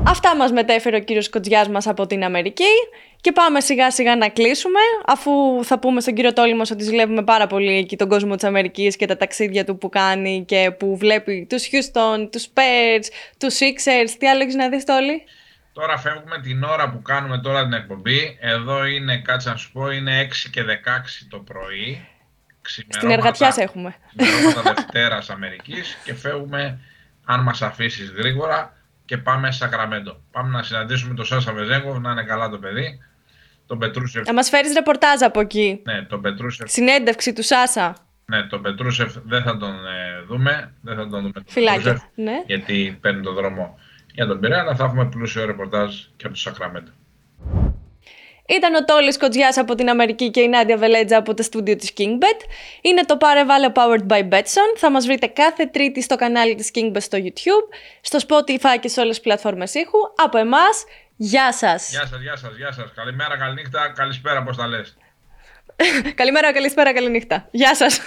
Αυτά 0.07 0.35
μας 0.35 0.51
μετέφερε 0.51 0.97
ο 0.97 0.99
κύριος 0.99 1.29
Κοτζιάς 1.29 1.69
μας 1.69 1.87
από 1.87 2.07
την 2.07 2.23
Αμερική 2.23 2.73
και 3.21 3.31
πάμε 3.31 3.61
σιγά 3.61 3.91
σιγά 3.91 4.15
να 4.15 4.29
κλείσουμε 4.29 4.79
αφού 5.05 5.31
θα 5.63 5.79
πούμε 5.79 6.01
στον 6.01 6.13
κύριο 6.13 6.33
Τόλμος 6.33 6.71
ότι 6.71 6.83
ζηλεύουμε 6.83 7.23
πάρα 7.23 7.47
πολύ 7.47 7.77
εκεί 7.77 7.95
τον 7.95 8.09
κόσμο 8.09 8.35
της 8.35 8.43
Αμερικής 8.43 8.95
και 8.95 9.05
τα 9.05 9.17
ταξίδια 9.17 9.65
του 9.65 9.77
που 9.77 9.89
κάνει 9.89 10.43
και 10.47 10.71
που 10.79 10.97
βλέπει 10.97 11.47
τους 11.49 11.69
Houston, 11.71 12.27
τους 12.31 12.47
Spurs, 12.47 13.05
τους 13.37 13.57
Sixers. 13.59 14.09
Τι 14.19 14.27
άλλο 14.27 14.41
έχεις 14.41 14.55
να 14.55 14.69
δεις 14.69 14.83
Τόλι; 14.83 15.23
Τώρα 15.79 15.97
φεύγουμε 15.97 16.39
την 16.39 16.63
ώρα 16.63 16.89
που 16.89 17.01
κάνουμε 17.01 17.37
τώρα 17.37 17.63
την 17.63 17.73
εκπομπή. 17.73 18.37
Εδώ 18.39 18.85
είναι, 18.85 19.17
κάτσε 19.17 19.49
να 19.49 19.55
σου 19.55 19.71
πω, 19.71 19.91
είναι 19.91 20.27
6 20.29 20.49
και 20.51 20.63
16 20.63 20.67
το 21.29 21.39
πρωί. 21.39 22.07
Στην 22.89 23.09
εργατιάς 23.09 23.57
έχουμε. 23.57 23.95
Ξημερώματα 24.15 24.73
Δευτέρας 24.73 25.29
Αμερικής 25.29 25.97
και 26.03 26.15
φεύγουμε, 26.15 26.79
αν 27.25 27.43
μας 27.43 27.61
αφήσεις 27.61 28.11
γρήγορα, 28.11 28.77
και 29.05 29.17
πάμε 29.17 29.51
Σακραμέντο. 29.51 30.21
Πάμε 30.31 30.49
να 30.49 30.63
συναντήσουμε 30.63 31.13
τον 31.13 31.25
Σάσα 31.25 31.53
Βεζέγκοφ, 31.53 31.97
να 31.99 32.11
είναι 32.11 32.23
καλά 32.23 32.49
το 32.49 32.57
παιδί. 32.57 32.99
Τον 33.67 33.79
Πετρούσεφ. 33.79 34.25
Να 34.25 34.33
μας 34.33 34.49
φέρεις 34.49 34.73
ρεπορτάζ 34.73 35.21
από 35.21 35.39
εκεί. 35.39 35.81
Ναι, 35.85 36.01
τον 36.01 36.21
Πετρούσεφ. 36.21 36.71
Συνέντευξη 36.71 37.33
του 37.33 37.43
Σάσα. 37.43 37.95
Ναι, 38.25 38.43
τον 38.43 38.61
Πετρούσεφ 38.61 39.15
δεν 39.23 39.43
θα 39.43 39.57
τον 39.57 39.73
ε, 39.73 40.21
δούμε. 40.27 40.73
Δεν 40.81 40.95
θα 40.95 41.07
τον 41.07 41.21
δούμε. 41.21 41.31
Φυλάκια. 41.47 42.09
Ναι. 42.15 42.43
Γιατί 42.45 42.97
παίρνει 43.01 43.21
τον 43.21 43.33
δρόμο 43.33 43.79
για 44.19 44.27
τον 44.27 44.39
Πειραιά, 44.39 44.61
αλλά 44.61 44.75
θα 44.75 44.83
έχουμε 44.83 45.05
πλούσιο 45.05 45.45
ρεπορτάζ 45.45 45.95
και 46.17 46.25
από 46.25 46.33
το 46.33 46.39
Σακραμέντο. 46.39 46.91
Ήταν 48.47 48.75
ο 48.75 48.85
Τόλης 48.85 49.17
Κοτζιάς 49.17 49.57
από 49.57 49.75
την 49.75 49.89
Αμερική 49.89 50.29
και 50.29 50.41
η 50.41 50.47
Νάντια 50.47 50.77
Βελέτζα 50.77 51.17
από 51.17 51.33
τα 51.33 51.43
στούντιο 51.43 51.75
της 51.75 51.93
KingBet. 51.97 52.39
Είναι 52.81 53.05
το 53.05 53.17
Πάρε 53.17 53.45
Βάλε 53.45 53.71
Powered 53.75 54.11
by 54.11 54.29
Betson. 54.29 54.69
Θα 54.77 54.91
μας 54.91 55.05
βρείτε 55.05 55.27
κάθε 55.27 55.65
τρίτη 55.65 56.01
στο 56.01 56.15
κανάλι 56.15 56.55
της 56.55 56.71
KingBet 56.75 57.01
στο 57.01 57.17
YouTube, 57.21 57.67
στο 58.01 58.19
Spotify 58.27 58.79
και 58.79 58.87
σε 58.87 58.99
όλες 58.99 59.15
τις 59.15 59.23
πλατφόρμες 59.23 59.73
ήχου. 59.73 59.99
Από 60.15 60.37
εμάς, 60.37 60.83
γεια 61.15 61.53
σας! 61.53 61.89
Γεια 61.89 62.05
σας, 62.05 62.21
γεια 62.21 62.35
σας, 62.35 62.55
γεια 62.55 62.71
σας. 62.71 62.91
Καλημέρα, 62.95 63.37
καληνύχτα, 63.37 63.91
καλησπέρα, 63.95 64.43
πώς 64.43 64.57
τα 64.57 64.67
λες; 64.67 64.97
Καλημέρα, 66.19 66.53
καλησπέρα, 66.53 66.93
καληνύχτα. 66.93 67.47
Γεια 67.51 67.75
σας! 67.75 67.99